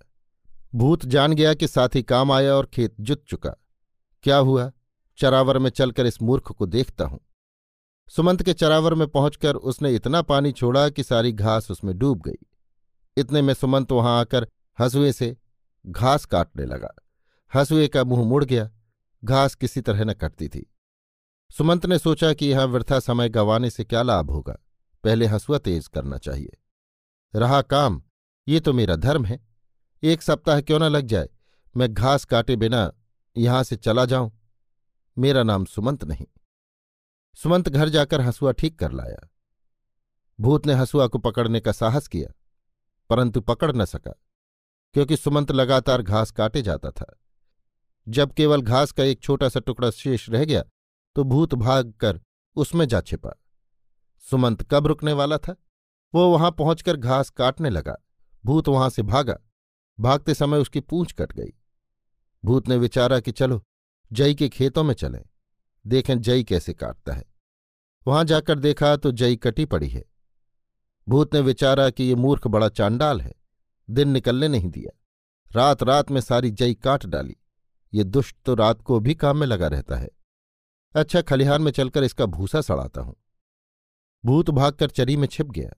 भूत 0.75 1.05
जान 1.05 1.33
गया 1.33 1.53
कि 1.53 1.67
साथी 1.67 2.03
काम 2.03 2.31
आया 2.31 2.53
और 2.53 2.65
खेत 2.65 2.95
जुत 2.99 3.25
चुका। 3.27 3.55
क्या 4.23 4.37
हुआ? 4.37 4.71
चरावर 5.17 5.57
में 5.57 5.69
चलकर 5.69 6.05
इस 6.05 6.21
मूर्ख 6.21 6.51
को 6.51 6.65
देखता 6.65 7.05
हूँ। 7.05 7.19
सुमंत 8.09 8.43
के 8.43 8.53
चरावर 8.53 8.93
में 8.93 9.07
पहुंचकर 9.07 9.55
उसने 9.55 9.95
इतना 9.95 10.21
पानी 10.21 10.51
छोड़ा 10.51 10.89
कि 10.89 11.03
सारी 11.03 11.31
घास 11.31 11.71
उसमें 11.71 11.97
डूब 11.97 12.21
गई। 12.21 12.45
इतने 13.17 13.41
में 13.41 13.53
सुमंत 13.53 13.91
वहाँ 13.91 14.19
आकर 14.19 14.47
हंसुए 14.79 15.11
से 15.11 15.37
घास 15.87 16.25
काटने 16.25 16.65
लगा। 16.65 16.95
हंसुए 17.55 17.87
का 17.87 18.03
मुँह 18.03 18.29
मुड़ 18.29 18.45
गया। 18.45 18.71
घास 19.23 19.55
किसी 19.55 19.81
तरह 19.81 20.03
न 20.03 20.13
कटती 20.13 20.47
थी। 20.47 20.73
सुमंत 21.57 21.85
ने 21.85 21.99
सोचा 21.99 22.33
कि 22.33 22.45
यहाँ 22.45 22.65
वृथा 22.65 22.99
समय 22.99 23.29
गंवाने 23.29 23.69
से 23.69 23.83
क्या 23.83 24.01
लाभ 24.01 24.31
होगा? 24.31 24.57
पहले 25.03 25.25
हंसुआ 25.25 25.57
तेज 25.57 25.87
करना 25.87 26.17
चाहिए। 26.17 26.57
रहा, 27.35 27.61
काम। 27.61 28.03
ये 28.47 28.59
तो 28.59 28.73
मेरा 28.73 28.95
धर्म 28.95 29.25
है। 29.25 29.47
एक 30.03 30.21
सप्ताह 30.21 30.61
क्यों 30.61 30.79
न 30.79 30.83
लग 30.83 31.05
जाए? 31.05 31.29
मैं 31.77 31.93
घास 31.93 32.25
काटे 32.25 32.55
बिना 32.55 32.93
यहाँ 33.37 33.63
से 33.63 33.75
चला 33.75 34.05
जाऊँ। 34.05 34.31
मेरा 35.17 35.43
नाम 35.43 35.65
सुमंत 35.65 36.03
नहीं। 36.03 36.25
सुमंत 37.37 37.69
घर 37.69 37.89
जाकर 37.89 38.21
हंसुआ 38.21 38.51
ठीक 38.51 38.77
कर 38.79 38.91
लाया। 38.91 39.27
भूत 40.39 40.65
ने 40.67 40.73
हंसुआ 40.73 41.07
को 41.07 41.17
पकड़ने 41.19 41.59
का 41.59 41.71
साहस 41.71 42.07
किया, 42.07 42.31
परंतु 43.09 43.41
पकड़ 43.41 43.71
न 43.71 43.85
सका, 43.85 44.11
क्योंकि 44.95 45.17
सुमंत 45.17 45.51
लगातार 45.51 46.01
घास 46.01 46.31
काटे 46.31 46.61
जाता 46.61 46.91
था। 46.91 47.13
जब 48.07 48.33
केवल 48.33 48.61
घास 48.61 48.91
का 48.91 49.03
एक 49.03 49.21
छोटा 49.21 49.49
सा 49.49 49.59
टुकड़ा 49.59 49.89
शेष 49.91 50.29
रह 50.29 50.45
गया 50.45 50.63
तो 51.15 51.23
भूत 51.23 51.53
भाग 51.55 51.91
कर 51.93 52.19
उसमें 52.57 52.87
जा 52.87 53.01
छिपा। 53.01 53.33
सुमंत 54.25 54.61
कब 54.71 54.87
रुकने 54.87 55.13
वाला 55.13 55.37
था? 55.37 55.55
वो 56.13 56.29
वहाँ 56.31 56.51
पहुंचकर 56.51 56.97
घास 56.97 57.29
काटने 57.29 57.69
लगा। 57.69 57.95
भूत 58.43 58.67
वहाँ 58.67 58.89
से 58.89 59.01
भागा। 59.03 59.37
भागते 59.97 60.33
समय 60.33 60.57
उसकी 60.57 60.79
पूंछ 60.79 61.11
कट 61.11 61.31
गई। 61.31 61.53
भूत 62.43 62.67
ने 62.69 62.77
विचारा 62.77 63.19
कि 63.19 63.31
चलो, 63.31 63.61
जई 64.11 64.35
के 64.35 64.49
खेतों 64.49 64.83
में 64.83 64.93
चलें, 64.93 65.23
देखें 65.85 66.19
जई 66.21 66.43
कैसे 66.43 66.73
काटता 66.73 67.13
है। 67.13 67.23
वहाँ 68.05 68.23
जाकर 68.23 68.59
देखा 68.59 68.95
तो 68.95 69.11
जई 69.11 69.35
कटी 69.35 69.65
पड़ी 69.65 69.89
है। 69.89 70.03
भूत 71.07 71.33
ने 71.33 71.39
विचारा 71.39 71.89
कि 71.89 72.03
ये 72.03 72.15
मूर्ख 72.15 72.47
बड़ा 72.47 72.69
चांडाल 72.69 73.21
है, 73.21 73.33
दिन 73.89 74.09
निकलने 74.09 74.47
नहीं 74.47 74.69
दिया। 74.69 74.97
रात 75.51 75.83
रात 75.83 76.11
में 76.11 76.21
सारी 76.21 76.51
जई 76.51 76.73
काट 76.73 77.05
डाली, 77.05 77.35
ये 77.93 78.03
दुष्ट 78.03 78.35
तो 78.45 78.55
रात 78.55 78.81
को 78.81 78.99
भी 78.99 79.15
काम 79.15 79.37
में 79.37 79.47
लगा 79.47 79.67
रहता 79.67 79.95
है। 79.95 80.09
अच्छा 80.95 81.21
खलिहान 81.21 81.61
में 81.61 81.71
चलकर 81.71 82.03
इसका 82.03 82.25
भूसा 82.25 82.61
सड़ाता 82.61 83.01
हूँ। 83.01 83.15
भूत 84.23 84.49
भागकर 84.49 84.89
चरी 84.89 85.15
में 85.17 85.27
छिप 85.27 85.47
गया। 85.47 85.69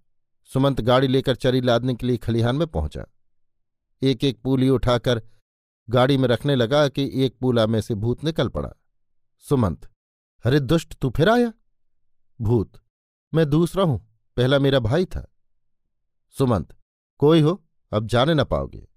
सुमंत 0.52 0.82
गाड़ी 0.82 1.08
लेकर 1.08 1.36
चरी 1.36 1.62
लादने 1.62 1.94
के 1.94 2.08
लिए 2.08 2.18
खलिहान 2.18 2.56
में 2.56 2.68
पहुँचा। 2.68 3.06
एक 4.02 4.24
एक 4.24 4.40
पूली 4.42 4.70
उठाकर 4.70 5.22
गाड़ी 5.90 6.18
में 6.18 6.28
रखने 6.28 6.56
लगा 6.56 6.88
कि 6.88 7.10
एक 7.26 7.38
पूला 7.40 7.68
में 7.68 7.82
से 7.82 7.96
भूत 7.96 8.24
निकल 8.24 8.50
पड़ा। 8.50 8.70
सुमंत, 9.40 9.90
अरे 10.46 10.60
दुष्ट, 10.60 10.94
तू 10.94 11.10
फिर 11.10 11.30
आया? 11.30 11.54
भूत, 12.42 12.82
मैं 13.34 13.50
दूसरा 13.50 13.84
हूँ, 13.84 14.22
पहला 14.38 14.60
मेरा 14.60 14.80
भाई 14.80 15.06
था। 15.06 15.34
सुमंत, 16.38 16.78
कोई 17.18 17.42
हो, 17.42 17.64
अब 17.94 18.08
जाने 18.08 18.34
न 18.34 18.44
पाओगे। 18.44 18.88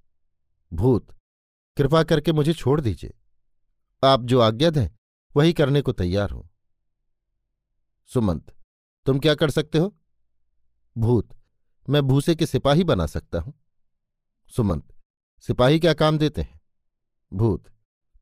भूत, 0.72 1.16
कृपा 1.76 2.02
करके 2.02 2.32
मुझे 2.32 2.52
छोड़ 2.52 2.80
दीजिए। 2.80 3.14
आप 4.04 4.22
जो 4.22 4.40
आज्ञा 4.40 4.70
दें, 4.70 4.88
वही 5.36 5.52
करने 5.52 5.82
को 5.82 5.92
तैयार 5.92 6.30
हूँ। 6.30 6.48
सुमंत, 8.06 8.54
तुम 9.06 9.18
क्या 9.18 9.34
कर 9.34 9.50
सकते 9.50 9.78
हो? 9.78 9.96
भूत, 10.98 11.28
मैं 11.88 12.02
भूसे 12.02 12.34
के 12.34 12.46
सिपाही 12.46 12.84
बना 12.84 13.06
सकता 13.06 13.38
हूँ। 13.38 13.54
सुमंत, 14.56 14.94
सिपाही 15.40 15.80
क्या 15.80 15.94
काम 15.94 16.18
देते 16.18 16.42
हैं? 16.42 16.61
भूत, 17.32 17.64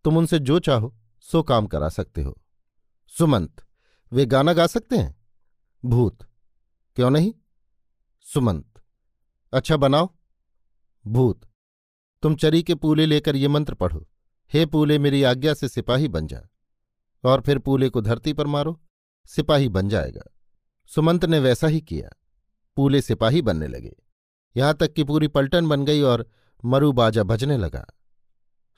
तुम 0.04 0.16
उनसे 0.16 0.38
जो 0.38 0.58
चाहो, 0.58 0.94
सो 1.20 1.42
काम 1.42 1.66
करा 1.66 1.88
सकते 1.88 2.22
हो। 2.22 2.36
सुमंत, 3.08 3.62
वे 4.12 4.26
गाना 4.26 4.52
गा 4.52 4.66
सकते 4.66 4.96
हैं? 4.96 5.14
भूत, 5.84 6.22
क्यों 6.96 7.10
नहीं? 7.10 7.34
सुमंत 8.20 8.82
अच्छा 9.52 9.76
बनाओ। 9.76 10.10
भूत, 11.06 11.40
तुम 12.22 12.34
चरी 12.34 12.62
के 12.62 12.74
पूले 12.74 13.06
लेकर 13.06 13.36
ये 13.36 13.48
मंत्र 13.48 13.74
पढ़ो। 13.74 14.06
हे 14.52 14.66
पूले, 14.66 14.98
मेरी 14.98 15.22
आज्ञा 15.22 15.54
से 15.54 15.68
सिपाही 15.68 16.08
बन 16.08 16.26
जा, 16.26 16.42
और 17.24 17.40
फिर 17.40 17.58
पूले 17.58 17.88
को 17.88 18.00
धरती 18.00 18.32
पर 18.32 18.46
मारो, 18.46 18.80
सिपाही 19.26 19.68
बन 19.68 19.88
जाएगा। 19.88 20.22
सुमंत 20.86 21.24
ने 21.24 21.38
वैसा 21.38 21.66
ही 21.66 21.80
किया, 21.80 22.10
पूले 22.76 23.02
सिपाही 23.02 23.42
बनने 23.42 23.66
लगे। 23.66 23.96
यहाँ 24.56 24.74
तक 24.74 24.92
कि 24.92 25.04
पूरी 25.04 25.28
पलटन 25.28 25.68
बन 25.68 25.84
गई 25.84 26.00
और 26.00 26.28
मरु 26.64 26.92
बाजा 26.92 27.22
बजने 27.22 27.56
लगा। 27.56 27.86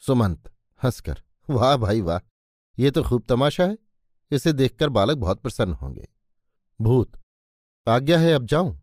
सुमंत, 0.02 0.52
हंसकर, 0.82 1.22
वाह 1.50 1.76
भाई 1.76 2.00
वाह, 2.00 2.18
ये 2.78 2.90
तो 2.90 3.02
खूब 3.02 3.24
तमाशा 3.28 3.64
है। 3.64 3.78
इसे 4.30 4.52
देखकर 4.52 4.88
बालक 4.88 5.16
बहुत 5.16 5.40
प्रसन्न 5.40 5.72
होंगे। 5.72 6.08
भूत, 6.80 7.12
आज्ञा 7.86 8.18
है 8.18 8.32
अब 8.32 8.46
जाऊँ? 8.46 8.80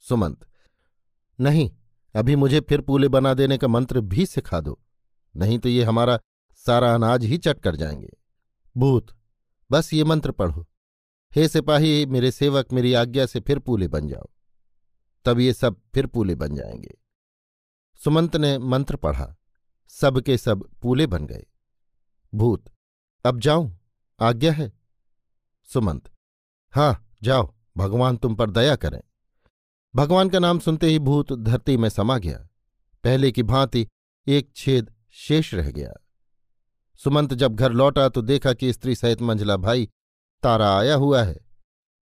सुमंत, 0.00 0.46
नहीं, 1.40 1.70
अभी 2.14 2.36
मुझे 2.36 2.60
फिर 2.60 2.80
पूले 2.80 3.08
बना 3.08 3.34
देने 3.34 3.58
का 3.58 3.68
मंत्र 3.68 4.00
भी 4.00 4.26
सिखा 4.26 4.60
दो, 4.60 4.78
नहीं 5.36 5.58
तो 5.58 5.68
ये 5.68 5.84
हमारा 5.84 6.18
सारा 6.66 6.94
अनाज 6.94 7.24
ही 7.24 7.38
चट 7.38 7.60
कर 7.60 7.76
जाएँगे। 7.76 8.10
भूत, 8.76 9.16
बस 9.70 9.92
ये 9.92 10.04
मंत्र 10.04 10.32
पढ़ो। 10.32 10.66
हे 11.32 11.48
सिपाही, 11.48 12.06
मेरे 12.06 12.30
सेवक, 12.30 12.72
मेरी 12.72 12.94
आज्ञा 12.94 13.26
से 13.26 13.40
फिर 13.40 13.58
पूले 13.58 13.88
बन 13.88 14.08
जाओ। 14.08 14.28
तब 15.24 15.38
ये 15.40 15.52
सब 15.52 15.80
फिर 15.94 16.06
पूले 16.06 16.34
बन 16.34 16.54
जाएँगे। 16.54 16.94
सुमंत 18.04 18.36
ने 18.36 18.58
मंत्र 18.58 18.96
पढ़ा। 18.96 19.34
सब 19.88 20.20
के 20.20 20.36
सब 20.38 20.68
पूले 20.82 21.06
बन 21.06 21.26
गए। 21.26 21.46
भूत, 22.34 22.64
अब 23.24 23.40
जाऊँ? 23.40 23.78
आज्ञा 24.20 24.52
है। 24.52 24.72
सुमंत 25.68 26.10
हाँ 26.74 27.12
जाओ, 27.22 27.54
भगवान 27.76 28.16
तुम 28.16 28.34
पर 28.34 28.50
दया 28.50 28.76
करें। 28.76 29.00
भगवान 29.94 30.28
का 30.28 30.38
नाम 30.38 30.58
सुनते 30.58 30.86
ही 30.86 30.98
भूत 30.98 31.32
धरती 31.32 31.76
में 31.76 31.88
समा 31.88 32.18
गया। 32.18 32.48
पहले 33.04 33.32
की 33.32 33.42
भांति 33.42 33.86
एक 34.26 34.52
छेद 34.56 34.94
शेष 35.10 35.54
रह 35.54 35.70
गया। 35.70 35.92
सुमंत 36.98 37.34
जब 37.34 37.54
घर 37.54 37.72
लौटा 37.72 38.08
तो 38.08 38.22
देखा 38.22 38.52
कि 38.52 38.72
स्त्री 38.72 38.94
सहित 38.94 39.22
मंझला 39.22 39.56
भाई 39.56 39.88
तारा 40.42 40.78
आया 40.78 40.94
हुआ 40.94 41.22
है। 41.22 41.38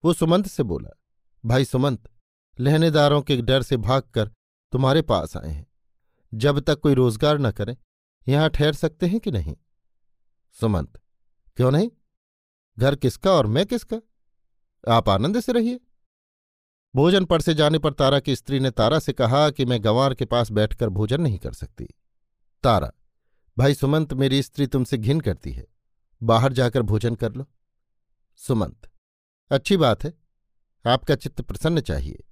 वो 0.05 0.12
सुमंत 0.12 0.47
से 0.47 0.62
बोला, 0.62 0.90
भाई 1.45 1.64
सुमंत, 1.64 2.11
लहनेदारों 2.61 3.23
के 3.23 3.37
डर 3.37 3.62
से 3.62 3.76
भागकर 3.76 4.28
तुम्हारे 4.73 5.02
पास 5.02 5.37
आए 5.37 5.50
हैं। 5.50 5.66
जब 6.37 6.61
तक 6.61 6.81
कोई 6.81 6.95
रोज़गार 6.95 7.38
न 7.38 7.50
करें, 7.50 7.76
यहाँ 8.26 8.50
ठहर 8.50 8.73
सकते 8.73 9.07
हैं 9.07 9.21
कि 9.21 9.31
नहीं? 9.31 9.57
सुमंत, 10.57 11.00
क्यों 11.57 11.71
नहीं? 11.71 11.90
घर 12.78 12.97
किसका 12.97 13.33
और 13.33 13.47
मैं 13.47 13.66
किसका? 13.66 14.00
आप 14.88 15.09
आनंद 15.09 15.40
से 15.40 15.52
रहिए। 15.52 15.81
भोजन 16.95 17.25
पर 17.25 17.40
से 17.40 17.55
जाने 17.55 17.78
पर 17.78 17.93
तारा 17.93 18.21
की 18.21 18.37
स्त्री 18.37 18.61
ने 18.61 18.71
तारा 18.71 18.99
से 18.99 19.12
कहा 19.12 19.49
कि 19.50 19.64
मैं 19.64 19.83
गंवार 19.85 20.14
के 20.14 20.25
पास 20.25 20.50
बैठकर 20.50 20.88
भोजन 20.88 21.21
नहीं 21.21 21.38
कर 21.38 21.52
सकती। 21.52 21.85
तारा, 22.64 22.93
भाई 23.57 23.75
सुमंत, 23.75 24.12
मेरी 24.12 24.43
स्त्री 24.43 24.66
तुमसे 24.66 24.99
घिन 24.99 25.21
करती 25.21 25.52
है। 25.52 25.66
बाहर 26.23 26.52
जाकर 26.52 26.83
भोजन 26.83 27.14
कर 27.14 27.33
लो। 27.33 27.47
सुमंत, 28.37 28.88
अच्छी 29.50 29.76
बात 29.76 30.05
है। 30.05 30.12
आपका 30.85 31.14
चित्त 31.14 31.40
प्रसन्न 31.40 31.81
चाहिए। 31.81 32.25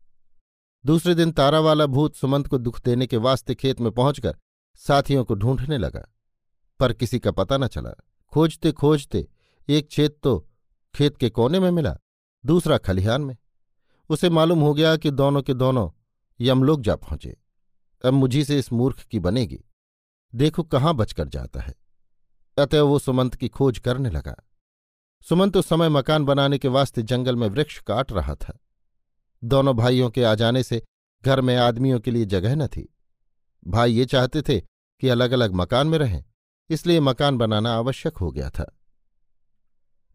दूसरे 0.86 1.14
दिन 1.14 1.32
तारा 1.32 1.60
वाला 1.60 1.86
भूत 1.86 2.14
सुमंत 2.14 2.46
को 2.46 2.58
दुख 2.58 2.82
देने 2.82 3.06
के 3.06 3.16
वास्ते 3.16 3.54
खेत 3.54 3.80
में 3.80 3.92
पहुंचकर 3.92 4.36
साथियों 4.74 5.24
को 5.24 5.34
ढूँढने 5.34 5.78
लगा। 5.78 6.08
पर 6.80 6.92
किसी 6.92 7.18
का 7.18 7.30
पता 7.30 7.58
न 7.58 7.66
चला। 7.66 7.90
खोजते 8.32 8.72
खोजते 8.72 9.28
एक 9.68 9.90
छेद 9.90 10.12
तो 10.22 10.48
खेत 10.94 11.16
के 11.16 11.30
कोने 11.30 11.60
में 11.60 11.70
मिला, 11.70 11.96
दूसरा 12.46 12.78
खलिहान 12.78 13.22
में। 13.22 13.36
उसे 14.08 14.30
मालूम 14.30 14.60
हो 14.60 14.74
गया 14.74 14.96
कि 14.96 15.10
दोनों 15.10 15.42
के 15.42 15.54
दोनों 15.54 15.90
यमलोक 16.40 16.80
जा 16.80 16.96
पहुँचे। 16.96 17.36
अब 18.04 18.12
मुझी 18.12 18.44
से 18.44 18.58
इस 18.58 18.72
मूर्ख 18.72 19.02
की 19.02 19.18
बनेगी। 19.18 19.64
देखो 20.34 20.62
कहाँ 20.62 20.94
बचकर 20.94 21.28
जाता 21.28 21.60
है। 21.60 21.74
अतः 22.58 22.80
वो 22.80 22.98
सुमंत 22.98 23.34
की 23.34 23.48
खोज 23.48 23.78
करने 23.78 24.10
लगा। 24.10 24.36
सुमंत 25.28 25.56
उस 25.56 25.66
समय 25.66 25.88
मकान 25.88 26.24
बनाने 26.24 26.58
के 26.58 26.68
वास्ते 26.68 27.02
जंगल 27.02 27.36
में 27.36 27.48
वृक्ष 27.48 27.78
काट 27.78 28.12
रहा 28.12 28.34
था। 28.34 28.58
दोनों 29.44 29.76
भाइयों 29.76 30.10
के 30.10 30.24
आ 30.24 30.34
जाने 30.34 30.62
से 30.62 30.82
घर 31.24 31.40
में 31.40 31.56
आदमियों 31.56 32.00
के 32.00 32.10
लिए 32.10 32.24
जगह 32.24 32.54
न 32.56 32.66
थी। 32.66 32.88
भाई 33.66 33.92
ये 33.92 34.04
चाहते 34.04 34.42
थे 34.42 34.60
कि 34.60 35.08
अलग 35.08 35.32
अलग 35.32 35.54
मकान 35.54 35.86
में 35.86 35.98
रहें, 35.98 36.24
इसलिए 36.70 37.00
मकान 37.00 37.38
बनाना 37.38 37.74
आवश्यक 37.74 38.16
हो 38.16 38.30
गया 38.32 38.50
था। 38.50 38.70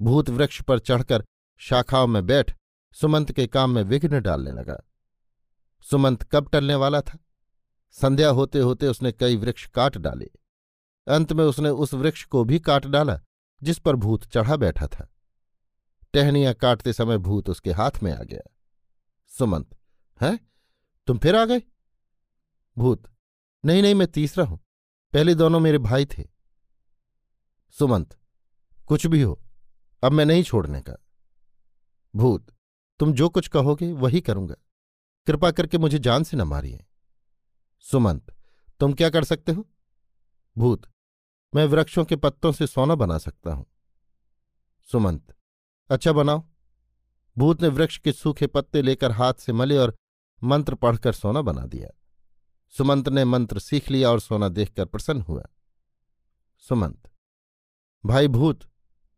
भूत 0.02 0.30
वृक्ष 0.30 0.62
पर 0.62 0.80
चढ़कर 0.80 1.24
शाखाओं 1.58 2.08
में 2.08 2.26
बैठ 2.26 2.56
सुमंत 2.94 3.32
के 3.32 3.48
काम 3.48 3.70
में 3.70 3.84
विघ्न 3.84 4.22
डालने 4.22 4.52
लगा। 4.52 4.80
सुमंत 5.82 6.24
कब 6.24 6.50
टलने 6.50 6.76
वाला 6.76 7.02
था? 7.02 7.18
संध्या 7.92 8.30
होते 8.30 8.60
होते 8.60 8.88
उसने 8.88 9.12
कई 9.12 9.36
वृक्ष 9.36 9.66
काट 9.66 9.98
डाले। 9.98 10.30
अंत 11.08 11.34
में 11.34 11.44
उसने 11.46 11.70
उस 11.70 11.94
वृक्ष 11.94 12.24
को 12.26 12.44
भी 12.44 12.60
काट 12.60 12.86
डाला, 12.88 13.20
जिस 13.62 13.80
पर 13.80 13.96
भूत 13.96 14.26
चढ़ा 14.26 14.56
बैठा 14.56 14.88
था। 14.88 15.08
टहनियाँ 16.14 16.54
काटते 16.54 16.94
समय 16.94 17.18
भूत 17.18 17.50
उसके 17.50 17.72
हाथ 17.72 18.04
में 18.04 18.12
आ 18.14 18.24
गया। 18.24 18.42
सुमंत, 19.40 19.78
है? 20.22 20.40
तुम 21.08 21.18
फिर 21.18 21.36
आ 21.36 21.46
गए? 21.46 21.62
भूत, 22.78 23.04
नहीं 23.66 23.82
नहीं, 23.82 23.96
मैं 23.96 24.08
तीसरा 24.08 24.46
हूँ। 24.46 24.60
पहले 25.14 25.36
दोनों 25.36 25.60
मेरे 25.60 25.78
भाई 25.78 26.06
थे। 26.06 26.24
सुमंत, 27.70 28.18
कुछ 28.88 29.06
भी 29.06 29.22
हो, 29.22 29.42
अब 30.04 30.12
मैं 30.12 30.26
नहीं 30.26 30.44
छोड़ने 30.44 30.82
का। 30.82 31.06
भूत, 32.16 32.48
तुम 33.00 33.14
जो 33.14 33.30
कुछ 33.30 33.48
कहोगे, 33.48 33.92
वही 33.92 34.22
करूँगा। 34.22 34.56
कृपा 35.28 35.52
करके 35.52 35.78
मुझे 35.78 36.00
जान 36.00 36.24
से 36.24 36.38
न 36.38 36.42
मारिए। 36.42 36.86
सुमंत, 37.80 38.36
तुम 38.80 38.94
क्या 38.94 39.10
कर 39.10 39.24
सकते 39.24 39.52
हो? 39.52 39.68
भूत, 40.58 40.88
मैं 41.56 41.66
वृक्षों 41.66 42.06
के 42.06 42.16
पत्तों 42.16 42.52
से 42.52 42.68
सोना 42.68 42.96
बना 42.96 43.18
सकता 43.18 43.54
हूँ। 43.54 43.66
सुमंत 44.92 45.36
अच्छा 45.90 46.12
बनाओ। 46.12 46.46
भूत 47.40 47.62
ने 47.62 47.68
वृक्ष 47.68 47.98
के 47.98 48.12
सूखे 48.12 48.48
पत्ते 48.48 48.82
लेकर 48.82 49.12
हाथ 49.12 49.34
से 49.34 49.54
मले 49.54 49.78
और 49.78 49.96
मंत्र 50.44 50.76
पढ़कर 50.76 51.14
सोना 51.14 51.42
बना 51.42 51.66
दिया। 51.66 51.90
सुमंत 52.70 53.10
ने 53.10 53.26
मंत्र 53.26 53.60
सीख 53.60 53.92
लिया 53.92 54.12
और 54.12 54.20
सोना 54.20 54.50
देखकर 54.50 54.86
प्रसन्न 54.86 55.22
हुआ। 55.22 55.44
सुमंत, 56.60 57.10
भाई 58.06 58.28
भूत, 58.28 58.60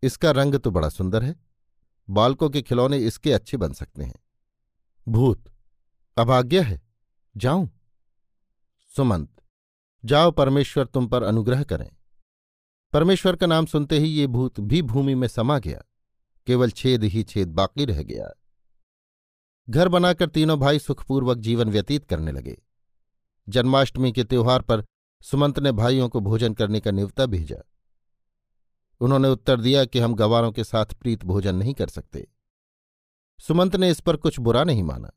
इसका 0.03 0.31
रंग 0.31 0.55
तो 0.55 0.71
बड़ा 0.71 0.89
सुंदर 0.89 1.23
है। 1.23 1.35
बालकों 2.09 2.49
के 2.49 2.61
खिलौने 2.61 2.97
इसके 2.97 3.33
अच्छे 3.33 3.57
बन 3.57 3.73
सकते 3.73 4.03
हैं। 4.03 4.19
भूत, 5.07 5.51
अभाग्य 6.17 6.61
है। 6.61 6.81
जाऊँ। 7.37 7.69
सुमंत, 8.95 9.41
जाओ 10.05 10.31
परमेश्वर 10.31 10.85
तुम 10.85 11.07
पर 11.07 11.23
अनुग्रह 11.23 11.63
करें। 11.63 11.89
परमेश्वर 12.93 13.35
का 13.35 13.45
नाम 13.45 13.65
सुनते 13.65 13.99
ही 13.99 14.07
ये 14.07 14.27
भूत 14.27 14.59
भी 14.59 14.81
भूमि 14.81 15.15
में 15.15 15.27
समा 15.27 15.59
गया। 15.59 15.81
केवल 16.47 16.71
छेद 16.71 17.03
ही 17.03 17.23
छेद 17.23 17.47
बाकी 17.47 17.85
रह 17.85 18.03
गया। 18.03 18.41
घर 19.69 19.87
बनाकर 19.87 20.29
तीनों 20.29 20.59
भाई 20.59 20.79
सुखपूर्वक 20.79 21.37
जीवन 21.37 21.69
व्यतीत 21.69 22.05
करने 22.05 22.31
लगे। 22.31 22.61
जन्माष्टमी 23.49 24.11
के 24.11 24.23
त्योहार 24.23 24.61
पर 24.61 24.85
सुमंत 25.21 25.59
ने 25.59 25.71
भाइयों 25.71 26.09
को 26.09 26.19
भोजन 26.19 26.53
करने 26.53 26.79
का 26.79 26.91
निवता 26.91 27.25
भेजा। 27.25 27.63
उन्होंने 28.99 29.27
उत्तर 29.27 29.61
दिया 29.61 29.85
कि 29.85 29.99
हम 29.99 30.15
गवारों 30.15 30.51
के 30.51 30.63
साथ 30.63 30.85
प्रीत 30.85 31.25
भोजन 31.25 31.55
नहीं 31.55 31.73
कर 31.73 31.87
सकते। 31.87 32.27
सुमंत 33.39 33.75
ने 33.75 33.89
इस 33.89 33.99
पर 33.99 34.15
कुछ 34.15 34.39
बुरा 34.39 34.63
नहीं 34.63 34.83
माना। 34.83 35.11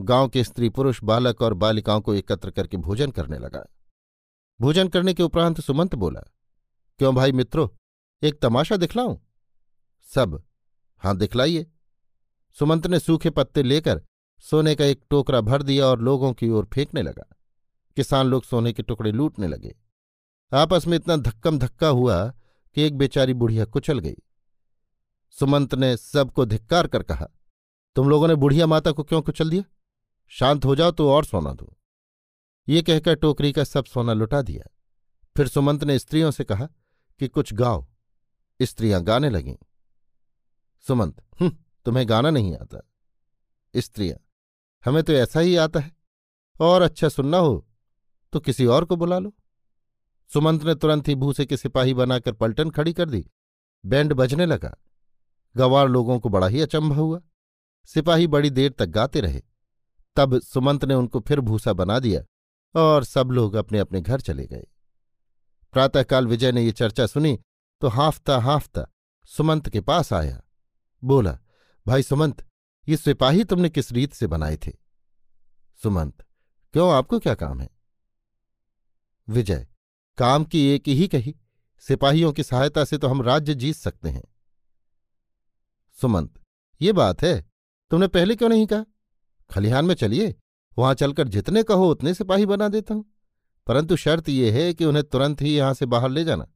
गाँव 0.00 0.28
के 0.28 0.44
स्त्री 0.44 0.68
पुरुष, 0.68 1.04
बालक 1.04 1.42
और 1.42 1.54
बालिकाओं 1.54 2.00
को 2.00 2.14
एकत्र 2.14 2.50
करके 2.50 2.76
भोजन 2.76 3.10
करने 3.10 3.38
लगा। 3.38 3.64
भोजन 4.60 4.88
करने 4.88 5.14
के 5.14 5.22
उपरांत 5.22 5.60
सुमंत 5.60 5.94
बोला, 5.94 6.20
क्यों 6.98 7.14
भाई 7.14 7.32
मित्रों, 7.32 7.68
एक 8.22 8.40
तमाशा 8.40 8.76
दिखलाऊं? 8.76 9.18
सब। 10.14 10.42
हाँ, 11.02 11.16
दिखलाइए। 11.16 11.66
सुमंत 12.58 12.86
ने 12.86 12.98
सूखे 12.98 13.30
पत्ते 13.30 13.62
लेकर 13.62 14.02
सोने 14.44 14.74
का 14.74 14.84
एक 14.84 15.04
टोकरा 15.10 15.40
भर 15.40 15.62
दिया 15.62 15.86
और 15.86 16.00
लोगों 16.00 16.32
की 16.32 16.48
ओर 16.48 16.64
फेंकने 16.64 17.02
लगा। 17.02 17.28
किसान 17.96 18.26
लोग 18.26 18.44
सोने 18.44 18.72
के 18.72 18.82
टुकड़े 18.82 19.12
लूटने 19.12 19.48
लगे। 19.48 19.74
आपस 20.52 20.86
में 20.86 20.96
इतना 20.96 21.16
धक्कम 21.16 21.58
धक्का 21.58 21.88
हुआ 21.88 22.26
कि 22.76 22.82
एक 22.82 22.96
बेचारी 22.98 23.34
बुढ़िया 23.34 23.64
कुचल 23.64 23.98
गई। 23.98 24.16
सुमंत 25.34 25.74
ने 25.74 25.96
सबको 25.96 26.44
धिक्कार 26.44 26.86
कर 26.86 27.02
कहा, 27.02 27.26
तुम 27.96 28.08
लोगों 28.08 28.28
ने 28.28 28.34
बुढ़िया 28.34 28.66
माता 28.66 28.92
को 28.92 29.02
क्यों 29.02 29.22
कुचल 29.22 29.50
दिया? 29.50 29.62
शांत 30.30 30.64
हो 30.64 30.76
जाओ 30.76 30.90
तो 30.90 31.10
और 31.10 31.24
सोना 31.24 31.52
दो। 31.52 31.76
ये 32.68 32.82
कहकर 32.82 33.14
टोकरी 33.14 33.52
का 33.52 33.64
सब 33.64 33.84
सोना 33.84 34.12
लुटा 34.12 34.42
दिया। 34.42 34.68
फिर 35.36 35.48
सुमंत 35.48 35.84
ने 35.84 35.98
स्त्रियों 35.98 36.30
से 36.30 36.44
कहा 36.44 36.68
कि 37.20 37.28
कुछ 37.28 37.52
गाओ। 37.54 37.86
स्त्रियाँ 38.62 39.02
गाने 39.02 39.30
लगीं। 39.30 39.56
सुमंत 40.86 41.22
हम्म 41.40 41.56
तुम्हें 41.86 42.08
गाना 42.08 42.30
नहीं 42.30 42.54
आता। 42.56 42.80
स्त्रियाँ, 43.74 44.18
हमें 44.84 45.02
तो 45.02 45.12
ऐसा 45.12 45.40
ही 45.40 45.56
आता 45.56 45.80
है। 45.80 45.92
और 46.60 46.82
अच्छा 46.82 47.08
सुनना 47.08 47.38
हो 47.38 47.66
तो 48.32 48.40
किसी 48.40 48.66
और 48.66 48.84
को 48.84 48.96
बुला 48.96 49.18
लो। 49.18 49.32
सुमंत 50.30 50.64
ने 50.64 50.74
तुरंत 50.74 51.08
ही 51.08 51.14
भूसे 51.14 51.46
के 51.46 51.56
सिपाही 51.56 51.94
बनाकर 51.94 52.32
पलटन 52.32 52.70
खड़ी 52.70 52.92
कर 52.92 53.10
दी। 53.10 53.24
बैंड 53.84 54.12
बजने 54.12 54.46
लगा। 54.46 54.76
गवार 55.56 55.88
लोगों 55.88 56.18
को 56.20 56.28
बड़ा 56.28 56.46
ही 56.46 56.60
अचंभा 56.60 56.96
हुआ। 56.96 57.20
सिपाही 57.88 58.26
बड़ी 58.26 58.50
देर 58.50 58.72
तक 58.72 58.86
गाते 58.86 59.20
रहे। 59.20 59.42
तब 60.16 60.38
सुमंत 60.40 60.84
ने 60.84 60.94
उनको 60.94 61.20
फिर 61.20 61.40
भूसा 61.40 61.72
बना 61.72 61.98
दिया 61.98 62.22
और 62.74 63.04
सब 63.04 63.30
लोग 63.30 63.54
अपने 63.54 63.78
अपने 63.78 64.00
घर 64.00 64.20
चले 64.20 64.46
गए। 64.46 64.66
प्रातःकाल 65.72 66.26
विजय 66.26 66.52
ने 66.52 66.62
ये 66.62 66.72
चर्चा 66.72 67.06
सुनी 67.06 67.38
तो 67.80 67.88
हाफता 67.88 68.38
हाफता 68.38 68.86
सुमंत 69.28 69.68
के 69.68 69.80
पास 69.80 70.12
आया। 70.12 70.40
बोला, 71.04 71.38
भाई 71.86 72.02
सुमंत, 72.02 72.46
ये 72.88 72.96
सिपाही 72.96 73.44
तुमने 73.44 73.70
किस 73.70 73.92
रीत 73.92 74.12
से 74.12 74.26
बनाए 74.26 74.56
थे? 74.56 74.72
सुमंत, 75.82 76.26
क्यों, 76.72 76.92
आपको 76.92 77.18
क्या 77.18 77.34
काम 77.34 77.60
है? 77.60 77.68
विजय, 79.28 79.66
काम 80.18 80.44
की 80.44 80.66
एक 80.66 80.88
ही 80.88 81.08
कही, 81.08 81.36
सिपाहियों 81.78 82.32
की 82.32 82.42
सहायता 82.42 82.84
से 82.84 82.98
तो 82.98 83.08
हम 83.08 83.22
राज्य 83.22 83.54
जीत 83.54 83.76
सकते 83.76 84.08
हैं। 84.08 84.24
सुमंत, 86.00 86.40
ये 86.80 86.92
बात 86.92 87.22
है, 87.22 87.50
तुमने 87.90 88.08
पहले 88.08 88.36
क्यों 88.36 88.48
नहीं 88.48 88.66
कहा? 88.66 88.84
खलिहान 89.50 89.84
में 89.84 89.94
चलिए, 89.94 90.34
वहाँ 90.78 90.94
चलकर 90.94 91.28
जितने 91.28 91.62
कहो 91.62 91.90
उतने 91.90 92.14
सिपाही 92.14 92.46
बना 92.46 92.68
देता 92.68 92.94
हूँ। 92.94 93.04
परंतु 93.66 93.96
शर्त 93.96 94.28
यह 94.28 94.54
है 94.54 94.74
कि 94.74 94.84
उन्हें 94.84 95.04
तुरंत 95.04 95.42
ही 95.42 95.56
यहाँ 95.56 95.74
से 95.74 95.86
बाहर 95.86 96.10
ले 96.10 96.24
जाना, 96.24 96.46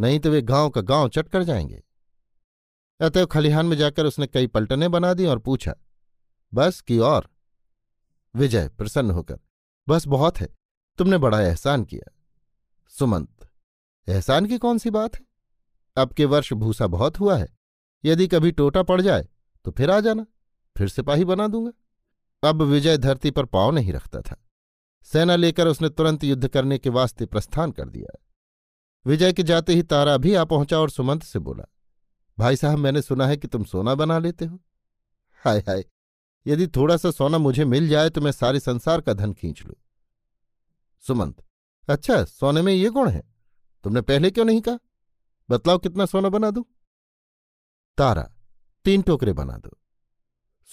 नहीं 0.00 0.20
तो 0.20 0.30
वे 0.30 0.42
गाँव 0.42 0.70
का 0.70 0.80
गाँव 0.80 1.08
चट 1.08 1.28
कर 1.28 1.42
जाएँगे। 1.42 1.82
अतएव 3.00 3.26
खलिहान 3.26 3.66
में 3.66 3.76
जाकर 3.76 4.06
उसने 4.06 4.26
कई 4.26 4.46
पलटने 4.46 4.88
बना 4.88 5.12
दी 5.14 5.26
और 5.26 5.38
पूछा, 5.38 5.74
बस 6.52 6.80
की 6.80 6.98
और? 6.98 7.28
विजय 8.34 8.68
प्रसन्न 8.68 9.10
होकर, 9.10 9.38
बस 9.88 10.06
बहुत 10.06 10.40
है, 10.40 10.48
तुमने 10.98 11.18
बड़ा 11.18 11.40
एहसान 11.40 11.84
किया। 11.84 12.12
सुमंत, 12.92 13.48
एहसान 14.08 14.46
की 14.46 14.58
कौन 14.58 14.78
सी 14.78 14.90
बात 14.90 15.16
है? 15.16 15.26
अब 15.96 16.12
के 16.12 16.24
वर्ष 16.24 16.52
भूसा 16.52 16.86
बहुत 16.86 17.20
हुआ 17.20 17.36
है, 17.36 17.48
यदि 18.04 18.26
कभी 18.28 18.52
टोटा 18.52 18.82
पड़ 18.82 19.00
जाए 19.00 19.28
तो 19.64 19.70
फिर 19.70 19.90
आ 19.90 20.00
जाना, 20.00 20.26
फिर 20.76 20.88
सिपाही 20.88 21.24
बना 21.24 21.46
दूँगा। 21.48 21.72
अब 22.42 22.62
विजय 22.62 22.96
धरती 22.98 23.30
पर 23.30 23.44
पाँव 23.44 23.70
नहीं 23.70 23.92
रखता 23.92 24.20
था। 24.20 24.36
सेना 25.04 25.36
लेकर 25.36 25.66
उसने 25.66 25.88
तुरंत 25.88 26.24
युद्ध 26.24 26.48
करने 26.48 26.78
के 26.78 26.90
वास्ते 26.90 27.26
प्रस्थान 27.26 27.72
कर 27.72 27.88
दिया। 27.88 28.16
विजय 29.06 29.32
के 29.32 29.42
जाते 29.42 29.74
ही 29.74 29.82
तारा 29.82 30.16
भी 30.16 30.34
आ 30.34 30.44
पहुँचा 30.44 30.78
और 30.78 30.90
सुमंत 30.90 31.22
से 31.22 31.38
बोला 31.38 31.64
भाई 32.40 32.56
साहब, 32.56 32.78
मैंने 32.78 33.02
सुना 33.02 33.26
है 33.26 33.36
कि 33.36 33.48
तुम 33.48 33.64
सोना 33.64 33.94
बना 33.94 34.18
लेते 34.18 34.44
हो। 34.44 34.58
हाय 35.44 35.58
हाय, 35.58 35.84
यदि 36.46 36.66
थोड़ा 36.66 36.96
सा 36.96 37.10
सोना 37.10 37.38
मुझे 37.38 37.64
मिल 37.64 37.88
जाए 37.88 38.10
तो 38.10 38.20
मैं 38.20 38.32
सारे 38.32 38.60
संसार 38.60 39.00
का 39.00 39.12
धन 39.12 39.32
खींच 39.32 39.62
लू। 39.62 39.74
सुमंत 41.00 41.44
अच्छा 41.88 42.24
सोने 42.24 42.62
में 42.62 42.72
ये 42.72 42.88
गुण 42.88 43.08
है। 43.08 43.22
तुमने 43.84 44.00
पहले 44.00 44.30
क्यों 44.30 44.44
नहीं 44.44 44.60
कहा? 44.60 44.78
बतलाओ 45.50 45.78
कितना 45.78 46.06
सोना 46.06 46.28
बना 46.28 46.50
दू? 46.50 46.66
तारा, 47.98 48.32
तीन 48.84 49.02
टोकरे 49.02 49.32
बना 49.32 49.56
दो। 49.56 49.76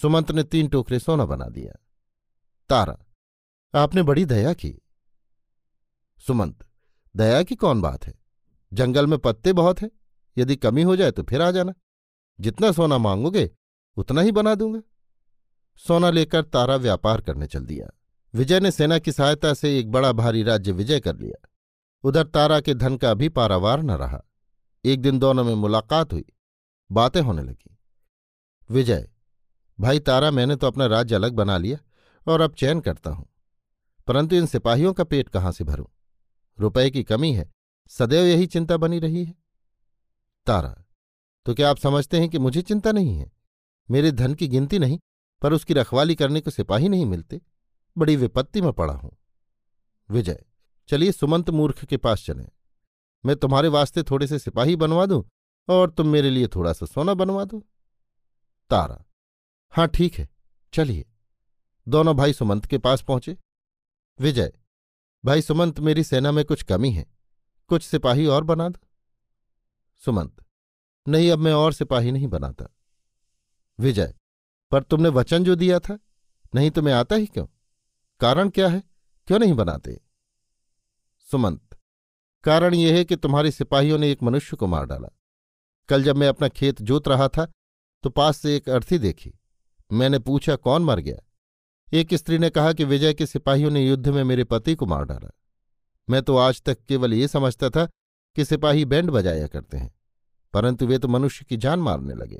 सुमंत 0.02 0.30
ने 0.30 0.42
तीन 0.42 0.68
टोकरे 0.68 0.98
सोना 0.98 1.24
बना 1.24 1.48
दिया। 1.48 1.72
तारा, 2.68 2.98
आपने 3.74 4.02
बड़ी 4.02 4.24
दया 4.24 4.52
की। 4.52 4.74
सुमंत, 6.26 6.66
दया 7.16 7.42
की 7.42 7.56
कौन 7.56 7.80
बात 7.80 8.06
है? 8.06 8.14
जंगल 8.72 9.06
में 9.06 9.18
पत्ते 9.18 9.52
बहुत 9.52 9.82
हैं। 9.82 9.90
यदि 10.38 10.56
कमी 10.56 10.82
हो 10.82 10.96
जाए 10.96 11.10
तो 11.10 11.22
फिर 11.22 11.42
आ 11.42 11.50
जाना। 11.50 11.74
जितना 12.40 12.72
सोना 12.72 12.98
मांगोगे, 12.98 13.50
उतना 13.96 14.20
ही 14.20 14.32
बना 14.32 14.54
दूँगा। 14.54 14.80
सोना 15.76 16.10
लेकर 16.10 16.42
तारा 16.42 16.76
व्यापार 16.76 17.20
करने 17.20 17.46
चल 17.46 17.66
दिया। 17.66 17.88
विजय 18.34 18.60
ने 18.60 18.70
सेना 18.70 18.98
की 18.98 19.12
सहायता 19.12 19.54
से 19.54 19.78
एक 19.78 19.90
बड़ा 19.90 20.12
भारी 20.12 20.42
राज्य 20.42 20.72
विजय 20.72 21.00
कर 21.00 21.16
लिया। 21.16 21.48
उधर 22.02 22.26
तारा 22.26 22.60
के 22.60 22.74
धन 22.74 22.96
का 22.96 23.14
भी 23.14 23.28
पारावार 23.28 23.82
न 23.82 23.90
रहा। 23.90 24.24
एक 24.84 25.00
दिन 25.00 25.18
दोनों 25.18 25.44
में 25.44 25.54
मुलाकात 25.54 26.12
हुई। 26.12 26.24
बातें 26.92 27.20
होने 27.20 27.42
लगी। 27.42 27.78
विजय, 28.70 29.10
भाई 29.80 29.98
तारा, 29.98 30.30
मैंने 30.30 30.56
तो 30.56 30.66
अपना 30.66 30.86
राज्य 30.86 31.14
अलग 31.14 31.32
बना 31.32 31.58
लिया 31.58 31.78
और 32.32 32.40
अब 32.40 32.54
चयन 32.54 32.80
करता 32.80 33.10
हूँ। 33.10 33.28
परंतु 34.06 34.36
इन 34.36 34.46
सिपाहियों 34.46 34.92
का 34.92 35.04
पेट 35.04 35.28
कहाँ 35.28 35.52
से 35.52 35.64
भरूं? 35.64 35.86
रुपए 36.58 36.90
की 36.90 37.02
कमी 37.02 37.32
है। 37.32 37.52
सदैव 37.88 38.26
यही 38.26 38.46
चिंता 38.46 38.76
बनी 38.76 38.98
रही 38.98 39.24
है। 39.24 39.34
तारा। 40.48 40.84
तो 41.46 41.54
क्या 41.54 41.70
आप 41.70 41.76
समझते 41.76 42.20
हैं 42.20 42.28
कि 42.28 42.38
मुझे 42.38 42.62
चिंता 42.62 42.92
नहीं 42.92 43.16
है? 43.18 43.30
मेरे 43.90 44.10
धन 44.12 44.34
की 44.34 44.48
गिनती 44.48 44.78
नहीं, 44.78 44.98
पर 45.42 45.52
उसकी 45.52 45.74
रखवाली 45.74 46.14
करने 46.14 46.40
को 46.40 46.50
सिपाही 46.50 46.88
नहीं 46.88 47.06
मिलते। 47.06 47.40
बड़ी 47.96 48.16
विपत्ति 48.16 48.60
में 48.60 48.72
पड़ा 48.72 48.94
हूँ। 48.94 49.16
विजय, 50.10 50.44
चलिए 50.88 51.12
सुमंत 51.12 51.50
मूर्ख 51.50 51.84
के 51.84 51.96
पास 51.96 52.24
चले। 52.24 52.44
मैं 53.24 53.36
तुम्हारे 53.36 53.68
वास्ते 53.68 54.02
थोड़े 54.02 54.26
से 54.26 54.38
सिपाही 54.38 54.76
बनवा 54.76 55.06
दूँ, 55.06 55.24
और 55.68 55.90
तुम 55.90 56.08
मेरे 56.08 56.30
लिए 56.30 56.48
थोड़ा 56.48 56.72
सा 56.72 56.86
सोना 56.86 57.14
बनवा 57.14 57.44
दो। 57.44 57.64
तारा 58.70 59.04
हाँ 59.72 59.88
ठीक 59.88 60.14
है, 60.14 60.28
चलिए। 60.72 61.06
दोनों 61.88 62.16
भाई 62.16 62.32
सुमंत 62.32 62.66
के 62.66 62.78
पास 62.78 63.02
पहुँचे। 63.02 63.36
विजय, 64.20 64.52
भाई 65.24 65.42
सुमंत, 65.42 65.80
मेरी 65.80 66.04
सेना 66.04 66.32
में 66.32 66.44
कुछ 66.44 66.62
कमी 66.62 66.90
है। 66.92 67.06
कुछ 67.68 67.82
सिपाही 67.82 68.26
और 68.26 68.44
बना 68.44 68.68
दो। 68.68 68.87
सुमंत, 70.02 70.44
नहीं, 71.06 71.30
अब 71.30 71.38
मैं 71.38 71.52
और 71.52 71.72
सिपाही 71.72 72.12
नहीं 72.12 72.28
बनाता। 72.28 72.66
विजय, 73.78 74.14
पर 74.72 74.82
तुमने 74.82 75.08
वचन 75.08 75.44
जो 75.44 75.54
दिया 75.54 75.78
था, 75.78 75.98
नहीं 76.54 76.70
तो 76.70 76.82
मैं 76.82 76.92
आता 76.92 77.16
ही 77.16 77.26
क्यों? 77.26 77.46
कारण 78.20 78.48
क्या 78.48 78.68
है? 78.68 78.82
क्यों 79.28 79.38
नहीं 79.38 79.54
बनाते? 79.54 80.00
सुमंत, 81.30 81.76
कारण 82.44 82.74
यह 82.74 82.94
है 82.94 83.04
कि 83.04 83.16
तुम्हारे 83.16 83.50
सिपाहियों 83.50 83.98
ने 83.98 84.10
एक 84.12 84.22
मनुष्य 84.22 84.56
को 84.56 84.66
मार 84.66 84.86
डाला। 84.86 85.08
कल 85.88 86.02
जब 86.02 86.16
मैं 86.16 86.28
अपना 86.28 86.48
खेत 86.48 86.82
जोत 86.82 87.08
रहा 87.08 87.28
था 87.28 87.50
तो 88.04 88.10
पास 88.10 88.36
से 88.36 88.56
एक 88.56 88.68
अर्थी 88.68 88.98
देखी। 88.98 89.32
मैंने 89.92 90.18
पूछा, 90.18 90.56
कौन 90.56 90.84
मर 90.84 91.00
गया? 91.00 91.18
एक 91.92 92.14
स्त्री 92.14 92.38
ने 92.38 92.50
कहा 92.50 92.72
कि 92.72 92.84
विजय 92.84 93.14
के 93.14 93.26
सिपाहियों 93.26 93.70
ने 93.70 93.86
युद्ध 93.86 94.08
में 94.08 94.22
मेरे 94.24 94.44
पति 94.44 94.74
को 94.74 94.86
मार 94.86 95.04
डाला। 95.04 95.30
मैं 96.08 96.22
तो 96.22 96.36
आज 96.36 96.62
तक 96.62 96.78
केवल 96.84 97.14
ये 97.14 97.28
समझता 97.28 97.70
था 97.70 97.88
कि 98.38 98.44
सिपाही 98.44 98.84
बैंड 98.84 99.10
बजाया 99.10 99.46
करते 99.46 99.76
हैं, 99.76 99.90
परंतु 100.54 100.86
वे 100.86 100.98
तो 100.98 101.08
मनुष्य 101.08 101.44
की 101.44 101.56
जान 101.56 101.78
मारने 101.80 102.14
लगे। 102.14 102.38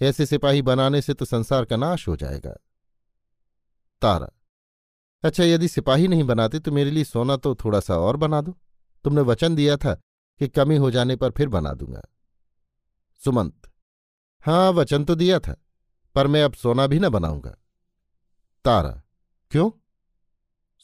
ऐसे 0.00 0.26
सिपाही 0.26 0.62
बनाने 0.62 1.00
से 1.02 1.14
तो 1.14 1.24
संसार 1.24 1.64
का 1.64 1.76
नाश 1.76 2.06
हो 2.08 2.16
जाएगा। 2.16 2.50
तारा 4.02 4.28
अच्छा 5.24 5.44
यदि 5.44 5.68
सिपाही 5.68 6.08
नहीं 6.08 6.24
बनाते 6.24 6.58
तो 6.60 6.72
मेरे 6.72 6.90
लिए 6.90 7.04
सोना 7.04 7.36
तो 7.36 7.54
थोड़ा 7.54 7.80
सा 7.80 7.96
और 7.96 8.16
बना 8.16 8.40
दो। 8.40 8.56
तुमने 9.04 9.20
वचन 9.22 9.54
दिया 9.54 9.76
था 9.76 9.94
कि 10.40 10.48
कमी 10.48 10.76
हो 10.76 10.90
जाने 10.90 11.16
पर 11.16 11.30
फिर 11.30 11.48
बना 11.48 11.72
दूँगा। 11.72 12.02
सुमंत 13.22 13.70
हाँ 14.44 14.70
वचन 14.72 15.04
तो 15.04 15.14
दिया 15.14 15.40
था, 15.40 15.56
पर 16.14 16.26
मैं 16.26 16.42
अब 16.42 16.54
सोना 16.54 16.86
भी 16.86 16.98
न 16.98 17.08
बनाऊँगा। 17.08 17.56
तारा, 18.64 19.02
क्यों? 19.52 19.70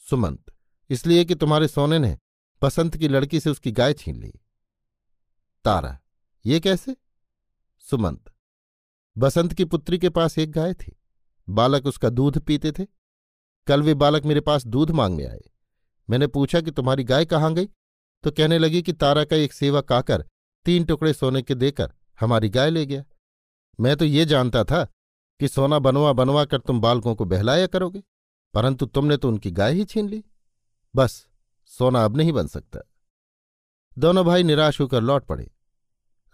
सुमंत, 0.01 0.51
इसलिए 0.89 1.25
कि 1.25 1.35
तुम्हारे 1.35 1.67
सोने 1.67 1.99
ने 1.99 2.17
बसंत 2.65 2.97
की 2.97 3.07
लड़की 3.07 3.39
से 3.39 3.49
उसकी 3.49 3.71
गाय 3.71 3.93
छीन 3.93 4.15
ली। 4.15 4.31
तारा, 5.65 5.97
ये 6.45 6.59
कैसे? 6.59 6.95
सुमंत, 7.83 8.31
बसंत 9.15 9.53
की 9.53 9.65
पुत्री 9.65 9.97
के 9.97 10.09
पास 10.09 10.37
एक 10.39 10.51
गाय 10.51 10.73
थी। 10.73 10.95
बालक 11.47 11.85
उसका 11.85 12.09
दूध 12.09 12.39
पीते 12.39 12.71
थे। 12.71 12.85
कल 13.67 13.81
वे 13.81 13.93
बालक 13.93 14.25
मेरे 14.25 14.41
पास 14.41 14.65
दूध 14.65 14.91
मांगने 14.91 15.25
आए। 15.25 15.41
मैंने 16.09 16.27
पूछा 16.27 16.61
कि 16.61 16.71
तुम्हारी 16.71 17.03
गाय 17.03 17.25
कहाँ 17.25 17.53
गई? 17.53 17.65
तो 18.23 18.31
कहने 18.31 18.57
लगी 18.57 18.81
कि 18.81 18.93
तारा 18.93 19.23
का 19.25 19.35
एक 19.35 19.53
सेवक 19.53 19.91
आकर 19.91 20.25
तीन 20.65 20.83
टुकड़े 20.85 21.13
सोने 21.13 21.41
के 21.41 21.55
देकर 21.55 21.93
हमारी 22.19 22.49
गाय 22.49 22.69
ले 22.69 22.85
गया। 22.85 23.03
मैं 23.79 23.95
तो 23.97 24.05
ये 24.05 24.25
जानता 24.25 24.63
था 24.63 24.83
कि 25.39 25.47
सोना 25.47 25.79
बनवा 25.79 26.13
बनवा 26.13 26.45
कर 26.45 26.59
तुम 26.59 26.81
बालकों 26.81 27.15
को 27.15 27.25
बहलाया 27.25 27.67
करोगे, 27.67 28.03
परंतु 28.53 28.85
तुमने 28.85 29.17
तो 29.17 29.27
उनकी 29.27 29.51
गाय 29.51 29.73
ही 29.73 29.85
छीन 29.85 30.09
ली। 30.09 30.23
बस 30.95 31.25
सोना 31.65 32.05
अब 32.05 32.17
नहीं 32.17 32.31
बन 32.31 32.47
सकता। 32.47 32.79
दोनों 33.97 34.25
भाई 34.25 34.43
निराश 34.43 34.81
होकर 34.81 35.01
लौट 35.01 35.25
पड़े। 35.25 35.51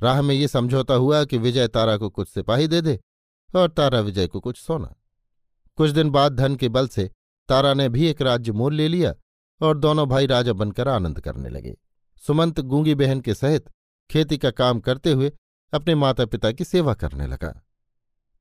राह 0.02 0.22
में 0.22 0.36
ये 0.36 0.48
समझौता 0.48 0.94
हुआ 0.94 1.26
कि 1.26 1.38
विजय 1.38 1.68
तारा 1.68 1.98
को 1.98 2.10
कुछ 2.10 2.30
सिपाही 2.30 2.68
दे 2.68 2.82
दे 2.82 3.00
और 3.56 3.70
तारा 3.70 4.00
विजय 4.00 4.28
को 4.28 4.40
कुछ 4.40 4.58
सोना। 4.58 4.96
कुछ 5.76 5.90
दिन 5.90 6.10
बाद 6.10 6.36
धन 6.36 6.56
के 6.56 6.70
बल 6.70 6.88
से 6.88 7.12
तारा 7.50 7.74
ने 7.74 7.90
भी 7.90 8.08
एक 8.08 8.22
राज्य 8.22 8.52
मोल 8.52 8.74
ले 8.74 8.88
लिया 8.88 9.14
और 9.62 9.78
दोनों 9.78 10.10
भाई 10.10 10.26
राजा 10.26 10.54
बनकर 10.54 10.88
आनंद 10.88 11.22
करने 11.22 11.50
लगे। 11.50 11.78
सुमंत 12.22 12.60
गूँगी 12.60 12.96
बहन 12.96 13.22
के 13.22 13.34
सहित 13.34 13.70
खेती 14.12 14.38
का 14.38 14.52
काम 14.52 14.80
करते 14.80 15.12
हुए 15.12 15.32
अपने 15.74 15.96
माता 15.96 16.26
पिता 16.26 16.52
की 16.52 16.64
सेवा 16.64 16.94
करने 16.94 17.28
लगा। 17.28 17.66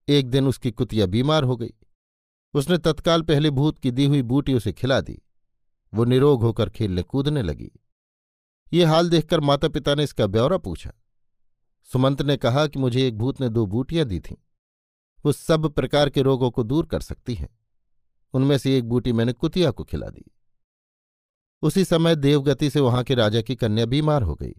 एक 0.09 0.31
दिन 0.31 0.46
उसकी 0.46 0.70
कुतिया 0.70 1.07
बीमार 1.07 1.44
हो 1.44 1.57
गई। 1.57 1.74
उसने 2.55 2.79
तत्काल 2.79 3.22
पहले 3.22 3.50
भूत 3.50 3.79
की 3.79 3.90
दी 3.90 4.07
हुई 4.07 4.22
बूटी 4.22 4.55
उसे 4.55 4.72
खिला 4.72 5.00
दी। 5.00 5.22
वो 5.94 6.05
निरोग 6.05 6.42
होकर 6.42 6.70
खेलने 6.70 7.03
कूदने 7.03 7.42
लगी। 7.42 7.70
ये 8.72 8.85
हाल 8.85 9.11
देखकर 9.11 9.40
माता 9.40 9.68
पिता 9.68 9.94
ने 9.94 10.05
इसका 10.05 10.26
ब्यौरा 10.26 10.59
पूछा। 10.59 10.92
सुमंत 11.92 12.22
ने 12.22 12.37
कहा 12.37 12.66
कि 12.66 12.79
मुझे 12.79 13.09
एक 13.09 13.18
भूत 13.18 13.40
ने 13.40 13.48
दो 13.48 13.66
बूटियाँ 13.66 14.07
दी 14.07 14.20
थीं। 14.20 14.37
वो 15.24 15.33
सब 15.33 15.68
प्रकार 15.68 16.11
के 16.11 16.22
रोगों 16.22 16.50
को 16.50 16.62
दूर 16.62 16.87
कर 16.87 17.00
सकती 17.00 17.35
हैं। 17.35 17.59
उनमें 18.33 18.59
से 18.59 18.79
एक 18.79 18.88
बूटी 18.88 19.12
मैंने 19.12 19.33
कुतिया 19.33 19.70
को 19.70 19.85
खिला 19.85 20.09
दी। 20.09 20.24
उसी 21.62 21.85
समय 21.85 22.16
देवगति 22.16 22.70
से 22.70 22.81
वहाँ 22.81 23.05
के 23.05 23.14
राजा 23.14 23.42
की 23.42 23.57
कन्या 23.57 23.87
बीमार 23.87 24.22
हो 24.22 24.35
गई। 24.35 24.55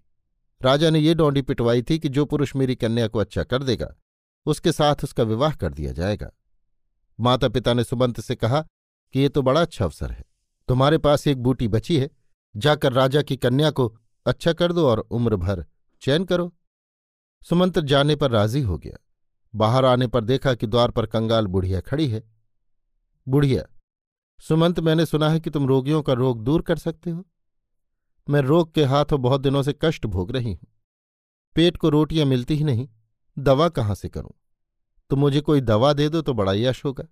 राजा 0.61 0.89
ने 0.89 0.99
ये 0.99 1.13
डोंडी 1.13 1.41
पिटवाई 1.41 1.81
थी 1.81 1.99
कि 1.99 2.09
जो 2.09 2.25
पुरुष 2.25 2.55
मेरी 2.55 2.75
कन्या 2.75 3.07
को 3.07 3.19
अच्छा 3.19 3.43
कर 3.43 3.63
देगा, 3.63 3.95
उसके 4.45 4.71
साथ 4.71 4.95
उसका 5.03 5.23
विवाह 5.23 5.53
कर 5.53 5.73
दिया 5.73 5.91
जाएगा। 5.91 6.31
माता 7.19 7.49
पिता 7.49 7.73
ने 7.73 7.83
सुमंत 7.83 8.21
से 8.21 8.35
कहा 8.35 8.61
कि 9.13 9.19
ये 9.19 9.29
तो 9.29 9.41
बड़ा 9.41 9.61
अच्छा 9.61 9.85
अवसर 9.85 10.11
है। 10.11 10.30
तुम्हारे 10.67 10.97
पास 10.97 11.27
एक 11.27 11.41
बूटी 11.43 11.67
बची 11.67 11.99
है, 11.99 12.09
जाकर 12.55 12.93
राजा 12.93 13.21
की 13.21 13.37
कन्या 13.37 13.71
को 13.71 13.97
अच्छा 14.25 14.53
कर 14.53 14.73
दो 14.73 14.87
और 14.87 14.99
उम्र 14.99 15.35
भर 15.35 15.65
चैन 16.01 16.25
करो। 16.25 16.53
सुमंत 17.49 17.79
जाने 17.79 18.15
पर 18.15 18.31
राज़ी 18.31 18.61
हो 18.61 18.77
गया। 18.77 18.97
बाहर 19.55 19.85
आने 19.85 20.07
पर 20.07 20.23
देखा 20.23 20.53
कि 20.53 20.67
द्वार 20.67 20.91
पर 20.91 21.05
कंगाल 21.05 21.47
बुढ़िया 21.47 21.81
खड़ी 21.81 22.07
है। 22.07 22.23
बुढ़िया, 23.27 23.63
सुमंत, 24.39 24.79
मैंने 24.79 25.05
सुना 25.05 25.29
है 25.29 25.39
कि 25.39 25.49
तुम 25.49 25.67
रोगियों 25.67 26.01
का 26.01 26.13
रोग 26.13 26.43
दूर 26.43 26.61
कर 26.61 26.77
सकते 26.77 27.09
हो। 27.09 27.25
मैं 28.29 28.41
रोग 28.41 28.73
के 28.73 28.83
हाथों 28.83 29.21
बहुत 29.21 29.41
दिनों 29.41 29.63
से 29.63 29.75
कष्ट 29.81 30.05
भोग 30.05 30.31
रही 30.31 30.53
हूँ। 30.53 30.67
पेट 31.55 31.77
को 31.77 31.89
रोटियाँ 31.89 32.25
मिलती 32.25 32.55
ही 32.55 32.63
नहीं, 32.63 32.87
दवा 33.39 33.69
कहाँ 33.69 33.95
से 33.95 34.09
करूँ? 34.09 34.31
तो 35.09 35.15
मुझे 35.15 35.41
कोई 35.41 35.61
दवा 35.61 35.93
दे 35.93 36.09
दो 36.09 36.21
तो 36.21 36.33
बड़ा 36.33 36.53
यश 36.53 36.85
होगा। 36.85 37.03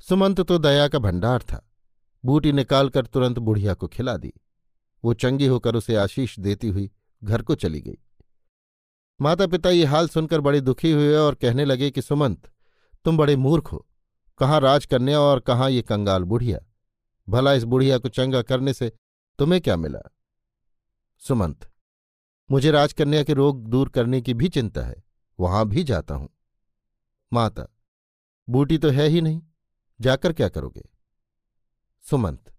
सुमंत 0.00 0.40
तो 0.40 0.58
दया 0.58 0.88
का 0.88 0.98
भंडार 0.98 1.42
था। 1.42 1.71
बूटी 2.24 2.52
निकालकर 2.52 3.06
तुरंत 3.06 3.38
बुढ़िया 3.38 3.74
को 3.74 3.88
खिला 3.88 4.16
दी। 4.16 4.32
वो 5.04 5.14
चंगी 5.14 5.46
होकर 5.46 5.76
उसे 5.76 5.96
आशीष 5.96 6.38
देती 6.38 6.68
हुई 6.68 6.90
घर 7.24 7.42
को 7.42 7.54
चली 7.54 7.80
गई। 7.80 7.98
माता 9.20 9.46
पिता 9.46 9.70
ये 9.70 9.84
हाल 9.84 10.08
सुनकर 10.08 10.40
बड़े 10.40 10.60
दुखी 10.60 10.92
हुए 10.92 11.16
और 11.16 11.34
कहने 11.34 11.64
लगे 11.64 11.90
कि, 11.90 12.02
सुमंत, 12.02 12.50
तुम 13.04 13.16
बड़े 13.16 13.36
मूर्ख 13.36 13.72
हो। 13.72 13.86
कहाँ 14.38 14.60
राजकन्या 14.60 15.20
और 15.20 15.40
कहाँ 15.40 15.70
ये 15.70 15.82
कंगाल 15.82 16.24
बुढ़िया? 16.24 16.58
भला 17.28 17.52
इस 17.52 17.64
बुढ़िया 17.64 17.98
को 17.98 18.08
चंगा 18.08 18.42
करने 18.42 18.72
से 18.74 18.92
तुम्हें 19.38 19.60
क्या 19.60 19.76
मिला? 19.76 20.00
सुमंत, 21.18 21.70
मुझे 22.50 22.70
राजकन्या 22.70 23.22
के 23.24 23.32
रोग 23.32 23.66
दूर 23.68 23.88
करने 23.88 24.20
की 24.20 24.34
भी 24.34 24.48
चिंता 24.48 24.80
है। 24.80 25.04
वहाँ 25.40 25.68
भी 25.68 25.84
जाता 25.84 26.14
हूँ। 26.14 26.28
माता, 27.32 27.66
बूटी 28.48 28.78
तो 28.78 28.90
है 28.90 29.06
ही 29.08 29.20
नहीं। 29.20 29.42
जाकर 30.00 30.32
क्या 30.32 30.48
करोगे? 30.48 30.91
सुमंत, 32.06 32.52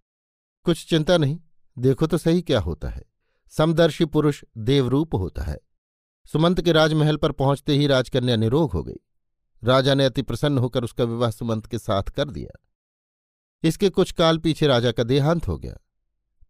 कुछ 0.66 0.86
चिंता 0.90 1.18
नहीं, 1.18 1.40
देखो 1.78 2.08
तो 2.08 2.18
सही 2.18 2.42
क्या 2.42 2.60
होता 2.60 2.90
है। 2.90 3.04
समदर्शी 3.52 4.06
पुरुष 4.06 4.44
देवरूप 4.58 5.16
होता 5.16 5.42
है। 5.42 5.58
सुमंत 6.26 6.62
के 6.62 6.72
राजमहल 6.72 7.18
पर 7.18 7.32
पहुँचते 7.32 7.74
ही 7.74 7.88
राजकन्या 7.88 8.36
निरोग 8.36 8.72
हो 8.72 8.84
गई। 8.84 9.00
राजा 9.64 9.94
ने 9.94 10.06
अति 10.06 10.22
प्रसन्न 10.22 10.58
होकर 10.58 10.84
उसका 10.84 11.04
विवाह 11.04 11.32
सुमंत 11.32 11.66
के 11.66 11.80
साथ 11.80 12.04
कर 12.04 12.30
दिया। 12.30 12.58
इसके 13.64 13.90
कुछ 13.90 14.12
काल 14.12 14.38
पीछे 14.38 14.68
राजा 14.68 14.92
का 14.92 15.04
देहांत 15.04 15.48
हो 15.48 15.58
गया। 15.58 15.78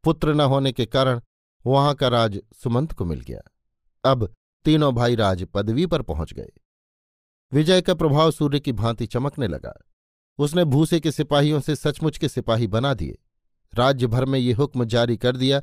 पुत्र 0.04 0.34
न 0.34 0.42
होने 0.42 0.72
के 0.72 0.86
कारण 0.86 1.22
वहाँ 1.66 1.96
का 1.96 2.08
राज 2.08 2.40
सुमंत 2.64 2.94
को 2.94 3.06
मिल 3.06 3.20
गया। 3.20 3.42
अब 4.04 4.34
तीनों 4.66 4.94
भाई 4.96 5.16
राज 5.16 5.44
पदवी 5.44 5.86
पर 5.86 6.02
पहुँच 6.02 6.34
गए। 6.34 6.52
विजय 7.52 7.82
का 7.82 7.94
प्रभाव 7.94 8.32
सूर्य 8.32 8.60
की 8.60 8.72
भांति 8.72 9.06
चमकने 9.06 9.48
लगा। 9.48 9.74
उसने 10.38 10.64
भूसे 10.66 11.00
के 11.00 11.12
सिपाहियों 11.12 11.60
से 11.60 11.76
सचमुच 11.76 12.18
के 12.18 12.30
सिपाही 12.30 12.68
बना 12.68 12.94
दिए। 12.94 13.18
राज्य 13.76 14.08
भर 14.08 14.26
में 14.26 14.40
ये 14.40 14.54
हुक्म 14.54 14.86
जारी 14.86 15.18
कर 15.18 15.38
दिया 15.38 15.60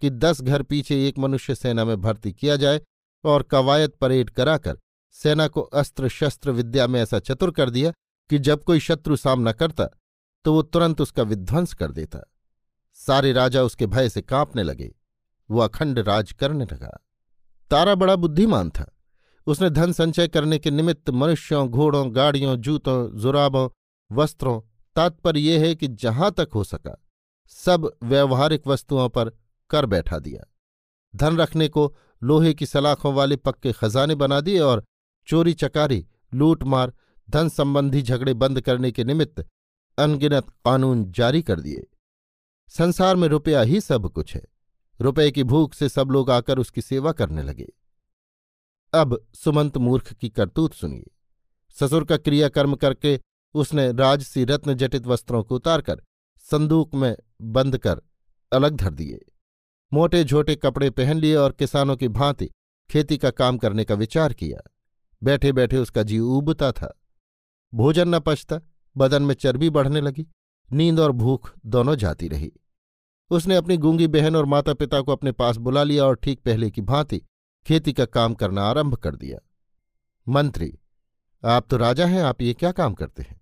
कि 0.00 0.10
दस 0.10 0.40
घर 0.40 0.62
पीछे 0.62 1.08
एक 1.08 1.18
मनुष्य 1.18 1.54
सेना 1.54 1.84
में 1.84 2.00
भर्ती 2.00 2.32
किया 2.32 2.56
जाए 2.56 2.80
और 3.24 3.42
कवायद 3.42 3.90
परेड 3.90 4.30
कराकर 4.30 4.78
सेना 5.10 5.48
को 5.48 5.60
अस्त्र 5.60 6.08
शस्त्र 6.08 6.50
विद्या 6.50 6.86
में 6.86 7.00
ऐसा 7.00 7.18
चतुर 7.18 7.50
कर 7.50 7.70
दिया 7.70 7.92
कि 8.30 8.38
जब 8.38 8.64
कोई 8.64 8.80
शत्रु 8.80 9.16
सामना 9.16 9.52
करता 9.52 9.88
तो 10.44 10.54
वो 10.54 10.62
तुरंत 10.62 11.00
उसका 11.00 11.22
विध्वंस 11.22 11.74
कर 11.74 11.90
देता। 11.90 12.18
सारे 12.94 13.32
राजा 13.32 13.62
उसके 13.62 13.86
भय 13.86 14.08
से 14.08 14.22
कांपने 14.22 14.62
लगे। 14.62 14.94
वो 15.50 15.60
अखंड 15.60 15.98
राज 15.98 16.32
करने 16.32 16.64
लगा। 16.64 17.04
तारा 17.70 17.94
बड़ा 17.94 18.16
बुद्धिमान 18.16 18.70
था। 18.70 18.98
उसने 19.46 19.70
धन 19.70 19.92
संचय 19.92 20.28
करने 20.28 20.58
के 20.58 20.70
निमित्त 20.70 21.10
मनुष्यों, 21.10 21.68
घोड़ों, 21.68 22.16
गाड़ियों, 22.16 22.56
जूतों, 22.56 23.18
जुराबों 23.18 23.68
वस्त्रों, 24.12 24.60
तात्पर्य 24.96 25.40
यह 25.40 25.60
है 25.60 25.74
कि 25.74 25.88
जहाँ 25.88 26.30
तक 26.32 26.48
हो 26.54 26.64
सका, 26.64 27.04
सब 27.48 27.96
व्यवहारिक 28.02 28.66
वस्तुओं 28.66 29.08
पर 29.08 29.32
कर 29.70 29.86
बैठा 29.86 30.18
दिया। 30.18 30.54
धन 31.16 31.36
रखने 31.36 31.68
को 31.68 31.96
लोहे 32.22 32.54
की 32.54 32.66
सलाखों 32.66 33.14
वाले 33.14 33.36
पक्के 33.36 33.72
खजाने 33.72 34.14
बना 34.14 34.40
दिए 34.40 34.60
और 34.60 34.84
चोरी 35.26 35.52
चकारी, 35.52 36.06
लूटमार, 36.34 36.92
धन 37.30 37.48
संबंधी 37.48 38.02
झगड़े 38.02 38.34
बंद 38.34 38.60
करने 38.60 38.92
के 38.92 39.04
निमित्त 39.04 39.46
अनगिनत 39.98 40.50
कानून 40.64 41.12
जारी 41.12 41.42
कर 41.42 41.60
दिए। 41.60 41.86
संसार 42.68 43.16
में 43.16 43.28
रुपया 43.28 43.60
ही 43.60 43.80
सब 43.80 44.08
कुछ 44.08 44.34
है। 44.34 44.44
रुपये 45.00 45.30
की 45.30 45.44
भूख 45.44 45.74
से 45.74 45.88
सब 45.88 46.10
लोग 46.10 46.30
आकर 46.30 46.58
उसकी 46.58 46.82
सेवा 46.82 47.12
करने 47.12 47.42
लगे। 47.42 47.72
अब 48.94 49.26
सुमंत 49.34 49.76
मूर्ख 49.76 50.12
की 50.12 50.28
करतूत 50.28 50.74
सुनिए। 50.74 51.10
ससुर 51.70 52.04
का 52.04 52.16
क्रियाकर्म 52.16 52.74
करके 52.74 53.20
उसने 53.54 53.92
राजसी 53.92 54.44
रत्न 54.44 54.74
जटित 54.74 55.06
वस्त्रों 55.06 55.42
को 55.42 55.54
उतारकर 55.54 56.02
संदूक 56.50 56.94
में 56.94 57.16
बंद 57.42 57.78
कर 57.78 58.00
अलग 58.52 58.76
धर 58.76 58.90
दिए। 58.90 59.24
मोटे 59.92 60.24
झोटे 60.24 60.56
कपड़े 60.56 60.90
पहन 60.90 61.16
लिए 61.16 61.36
और 61.36 61.52
किसानों 61.52 61.96
की 61.96 62.08
भांति 62.08 62.50
खेती 62.90 63.18
का 63.18 63.30
काम 63.30 63.58
करने 63.58 63.84
का 63.84 63.94
विचार 63.94 64.32
किया। 64.32 64.70
बैठे 65.22 65.52
बैठे 65.52 65.76
उसका 65.76 66.02
जी 66.02 66.18
उबता 66.18 66.72
था। 66.72 67.00
भोजन 67.74 68.08
न 68.08 68.18
पचता, 68.18 68.60
बदन 68.96 69.22
में 69.22 69.34
चर्बी 69.34 69.70
बढ़ने 69.70 70.00
लगी, 70.00 70.26
नींद 70.72 71.00
और 71.00 71.12
भूख 71.12 71.52
दोनों 71.66 71.96
जाती 71.96 72.28
रही। 72.28 72.52
उसने 73.30 73.56
अपनी 73.56 73.76
गूँगी 73.76 74.06
बहन 74.06 74.36
और 74.36 74.44
माता 74.44 74.74
पिता 74.74 75.00
को 75.00 75.12
अपने 75.12 75.32
पास 75.32 75.56
बुला 75.56 75.82
लिया 75.82 76.04
और 76.04 76.16
ठीक 76.16 76.40
पहले 76.40 76.70
की 76.70 76.80
भांति 76.80 77.22
खेती 77.66 77.92
का 77.92 78.04
काम 78.04 78.34
करना 78.34 78.62
आरंभ 78.62 78.94
कर 78.94 79.16
दिया। 79.16 79.38
मंत्री, 80.28 80.78
आप 81.44 81.66
तो 81.70 81.76
राजा 81.76 82.06
हैं, 82.06 82.22
आप 82.22 82.42
ये 82.42 82.54
क्या 82.54 82.72
काम 82.72 82.94
करते 82.94 83.22
हैं? 83.22 83.40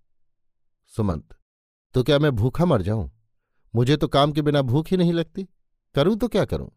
सुमंत 0.97 1.35
तो 1.95 2.03
क्या 2.03 2.19
मैं 2.19 2.31
भूखा 2.33 2.65
मर 2.65 2.83
जाऊँ? 2.83 3.11
मुझे 3.75 3.97
तो 3.97 4.09
काम 4.09 4.33
के 4.33 4.43
बिना 4.43 4.63
भूख 4.63 4.89
ही 4.89 4.97
नहीं 4.97 5.13
लगती। 5.13 5.47
करूँ 5.95 6.17
तो 6.17 6.29
क्या 6.29 6.45
करूँ? 6.45 6.71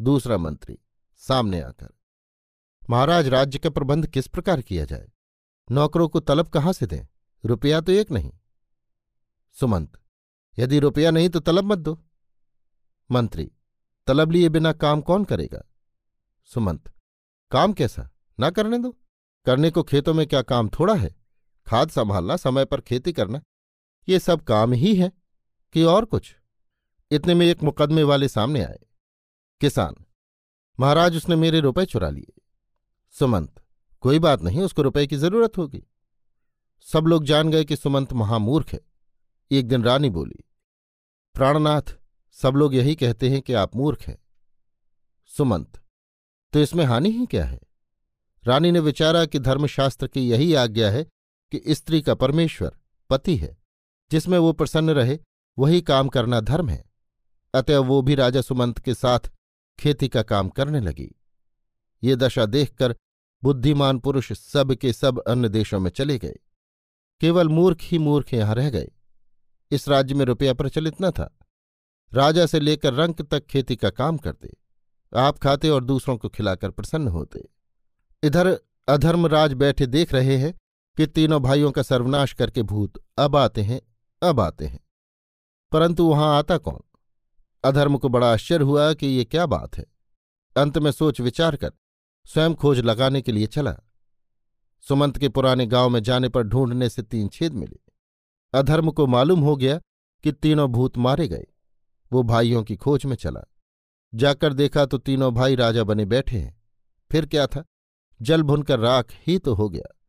दूसरा 0.00 0.36
मंत्री, 0.36 0.78
सामने 1.16 1.60
आकर, 1.60 1.88
महाराज, 2.90 3.28
राज्य 3.28 3.58
का 3.58 3.70
प्रबंध 3.70 4.06
किस 4.06 4.26
प्रकार 4.26 4.62
किया 4.62 4.84
जाए? 4.84 5.08
नौकरों 5.70 6.08
को 6.08 6.20
तलब 6.20 6.48
कहाँ 6.48 6.72
से 6.72 6.86
दें? 6.86 7.06
रुपया 7.44 7.80
तो 7.80 7.92
एक 7.92 8.10
नहीं। 8.10 8.32
सुमंत, 9.56 9.98
यदि 10.58 10.78
रुपया 10.78 11.10
नहीं 11.10 11.28
तो 11.28 11.40
तलब 11.40 11.64
मत 11.64 11.78
दो। 11.78 11.98
मंत्री, 13.10 13.50
तलब 14.06 14.30
लिए 14.30 14.48
बिना 14.48 14.72
काम 14.72 15.00
कौन 15.00 15.24
करेगा? 15.24 15.64
सुमंत, 16.44 16.92
काम 17.52 17.72
कैसा? 17.72 18.08
ना 18.38 18.50
करने 18.50 18.78
दो। 18.78 18.96
करने 19.46 19.70
को 19.70 19.82
खेतों 19.82 20.14
में 20.14 20.26
क्या 20.26 20.42
काम 20.42 20.68
थोड़ा 20.68 20.94
है? 20.94 21.23
खाद 21.66 21.90
संभालना, 21.90 22.36
समय 22.36 22.64
पर 22.64 22.80
खेती 22.80 23.12
करना, 23.12 23.42
ये 24.08 24.18
सब 24.18 24.42
काम 24.42 24.72
ही 24.72 24.94
है 24.96 25.12
कि 25.74 25.82
और 25.82 26.04
कुछ। 26.04 26.36
इतने 27.10 27.34
में 27.34 27.46
एक 27.46 27.62
मुकदमे 27.62 28.02
वाले 28.02 28.28
सामने 28.28 28.64
आए। 28.64 28.78
किसान, 29.60 29.94
महाराज 30.80 31.16
उसने 31.16 31.36
मेरे 31.36 31.60
रुपए 31.60 31.84
चुरा 31.84 32.10
लिए। 32.10 32.40
सुमंत, 33.14 33.62
कोई 34.00 34.18
बात 34.18 34.42
नहीं, 34.42 34.62
उसको 34.62 34.82
रुपए 34.82 35.06
की 35.06 35.16
ज़रूरत 35.16 35.58
होगी। 35.58 35.82
सब 36.86 37.04
लोग 37.06 37.24
जान 37.24 37.50
गए 37.50 37.64
कि 37.64 37.76
सुमंत 37.76 38.12
महामूर्ख 38.12 38.72
है। 38.72 38.80
एक 39.50 39.68
दिन 39.68 39.84
रानी 39.84 40.10
बोली, 40.10 40.44
प्राणनाथ, 41.34 41.96
सब 42.32 42.54
लोग 42.54 42.74
यही 42.74 42.94
कहते 42.94 43.30
हैं 43.30 43.40
कि 43.42 43.52
आप 43.52 43.76
मूर्ख 43.76 44.02
हैं। 44.02 44.18
सुमंत 45.30 45.80
तो 46.52 46.60
इसमें 46.60 46.84
हानि 46.84 47.10
ही 47.10 47.26
क्या 47.26 47.44
है? 47.44 47.60
रानी 48.44 48.70
ने 48.70 48.80
विचारा 48.80 49.24
कि 49.26 49.38
धर्मशास्त्र 49.38 50.06
की 50.06 50.20
यही 50.20 50.54
आज्ञा 50.54 50.90
है 50.90 51.06
कि 51.52 51.62
स्त्री 51.68 52.02
का 52.02 52.14
परमेश्वर 52.14 52.76
पति 53.10 53.36
है, 53.36 53.56
जिसमें 54.10 54.38
वो 54.38 54.52
प्रसन्न 54.52 54.90
रहे, 54.90 55.18
वही 55.58 55.80
काम 55.80 56.08
करना 56.08 56.40
धर्म 56.40 56.68
है। 56.68 56.84
अतः 57.54 57.78
वो 57.78 58.02
भी 58.02 58.14
राजा 58.14 58.40
सुमंत 58.40 58.78
के 58.78 58.94
साथ 58.94 59.20
खेती 59.78 60.08
का 60.08 60.22
काम 60.22 60.48
करने 60.48 60.80
लगी। 60.80 61.14
ये 62.04 62.16
दशा 62.16 62.46
देखकर 62.46 62.96
बुद्धिमान 63.42 63.98
पुरुष 63.98 64.32
सब 64.32 64.74
के 64.74 64.92
सब 64.92 65.18
अन्य 65.18 65.48
देशों 65.48 65.80
में 65.80 65.90
चले 65.90 66.18
गए। 66.18 66.38
केवल 67.20 67.48
मूर्ख 67.48 67.78
ही 67.80 67.98
मूर्ख 67.98 68.34
यहाँ 68.34 68.54
रह 68.54 68.70
गए। 68.70 68.90
इस 69.70 69.88
राज्य 69.88 70.14
में 70.14 70.24
रुपया 70.24 70.54
प्रचलित 70.54 70.94
न 71.02 71.10
था। 71.10 71.38
राजा 72.12 72.46
से 72.46 72.60
लेकर 72.60 72.94
रंक 72.94 73.22
तक 73.22 73.46
खेती 73.46 73.76
का 73.76 73.90
काम 73.90 74.16
करते। 74.16 74.56
आप 75.16 75.38
खाते 75.38 75.68
और 75.68 75.84
दूसरों 75.84 76.16
को 76.16 76.28
खिलाकर 76.28 76.70
प्रसन्न 76.70 77.08
होते। 77.08 77.48
इधर 78.22 78.60
अधर्मराज 78.88 79.52
बैठे 79.52 79.86
देख 79.86 80.12
रहे 80.12 80.36
हैं 80.36 80.54
कि 80.96 81.06
तीनों 81.06 81.42
भाइयों 81.42 81.72
का 81.72 81.82
सर्वनाश 81.82 82.32
करके 82.32 82.62
भूत 82.62 83.04
अब 83.18 83.36
आते 83.36 83.62
हैं, 83.62 83.80
अब 84.22 84.40
आते 84.40 84.66
हैं। 84.66 84.80
परंतु 85.72 86.04
वहाँ 86.04 86.38
आता 86.38 86.58
कौन? 86.58 86.80
अधर्म 87.64 87.98
को 87.98 88.08
बड़ा 88.08 88.32
आश्चर्य 88.32 88.64
हुआ 88.64 88.94
कि 88.94 89.06
ये 89.06 89.24
क्या 89.24 89.46
बात 89.46 89.78
है। 89.78 89.84
अंत 90.56 90.78
में 90.78 90.90
सोच 90.90 91.20
विचार 91.20 91.56
कर, 91.56 91.72
स्वयं 92.26 92.54
खोज 92.54 92.78
लगाने 92.78 93.22
के 93.22 93.32
लिए 93.32 93.46
चला। 93.46 93.76
सुमंत 94.80 95.18
के 95.18 95.28
पुराने 95.28 95.66
गाँव 95.66 95.88
में 95.88 96.02
जाने 96.02 96.28
पर 96.28 96.42
ढूँढने 96.42 96.88
से 96.88 97.02
तीन 97.02 97.28
छेद 97.28 97.52
मिले। 97.52 97.78
अधर्म 98.54 98.90
को 98.90 99.06
मालूम 99.06 99.40
हो 99.40 99.56
गया 99.56 99.80
कि 100.22 100.32
तीनों 100.32 100.68
भूत 100.68 100.98
मारे 100.98 101.28
गए। 101.28 101.46
वो 102.12 102.22
भाइयों 102.22 102.62
की 102.62 102.76
खोज 102.76 103.04
में 103.04 103.16
चला। 103.16 103.40
जाकर 104.14 104.52
देखा 104.52 104.86
तो 104.86 104.98
तीनों 104.98 105.34
भाई 105.34 105.54
राजा 105.54 105.84
बने 105.84 106.04
बैठे 106.04 106.38
हैं। 106.38 106.62
फिर 107.12 107.26
क्या 107.26 107.46
था? 107.46 107.64
जल 108.22 108.42
भुनकर 108.42 108.78
राख 108.78 109.06
ही 109.26 109.38
तो 109.38 109.54
हो 109.54 109.68
गया। 109.68 110.00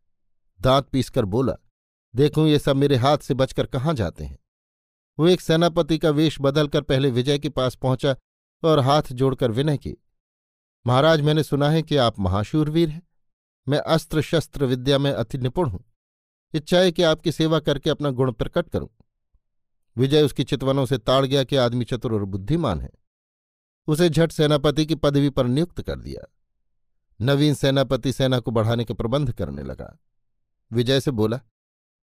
दांत 0.59 0.87
पीसकर 0.87 1.25
बोला, 1.25 1.53
देखूँ 2.13 2.47
ये 2.47 2.59
सब 2.59 2.75
मेरे 2.75 2.95
हाथ 2.95 3.17
से 3.17 3.33
बचकर 3.33 3.65
कहाँ 3.65 3.93
जाते 3.93 4.23
हैं? 4.23 4.37
वो 5.17 5.27
एक 5.27 5.41
सेनापति 5.41 5.97
का 5.97 6.09
वेश 6.09 6.37
बदलकर 6.41 6.81
पहले 6.81 7.09
विजय 7.11 7.39
के 7.39 7.49
पास 7.49 7.75
पहुँचा 7.75 8.15
और 8.63 8.79
हाथ 8.79 9.11
जोड़कर 9.11 9.51
विनय 9.51 9.77
की, 9.77 9.95
महाराज, 10.85 11.21
मैंने 11.21 11.43
सुना 11.43 11.69
है 11.69 11.81
कि 11.81 11.97
आप 11.97 12.19
महाशूरवीर 12.19 12.89
हैं। 12.89 13.01
मैं 13.67 13.79
अस्त्र 13.79 14.21
शस्त्र 14.21 14.65
विद्या 14.65 14.97
में 14.97 15.11
अति 15.11 15.37
निपुण 15.37 15.69
हूँ। 15.69 15.83
इच्छा 16.53 16.77
है 16.77 16.91
कि 16.91 17.03
आपकी 17.03 17.31
सेवा 17.31 17.59
करके 17.59 17.89
अपना 17.89 18.09
गुण 18.09 18.31
प्रकट 18.31 18.69
करूँ 18.69 18.89
विजय 19.97 20.21
उसकी 20.21 20.43
चितवनों 20.43 20.85
से 20.85 20.97
ताड़ 20.97 21.25
गया 21.25 21.43
कि 21.43 21.55
आदमी 21.55 21.85
चतुर 21.85 22.13
और 22.13 22.23
बुद्धिमान 22.25 22.81
है। 22.81 22.89
उसे 23.87 24.09
झट 24.09 24.31
सेनापति 24.31 24.85
की 24.85 24.95
पदवी 24.95 25.29
पर 25.29 25.45
नियुक्त 25.45 25.81
कर 25.81 25.99
दिया। 25.99 26.25
नवीन 27.19 27.53
सेनापति 27.53 28.13
सेना 28.13 28.39
को 28.39 28.51
बढ़ाने 28.51 28.85
के 28.85 28.93
प्रबंध 28.93 29.31
करने 29.31 29.63
लगा। 29.63 29.95
विजय 30.75 30.99
से 30.99 31.11
बोला, 31.11 31.39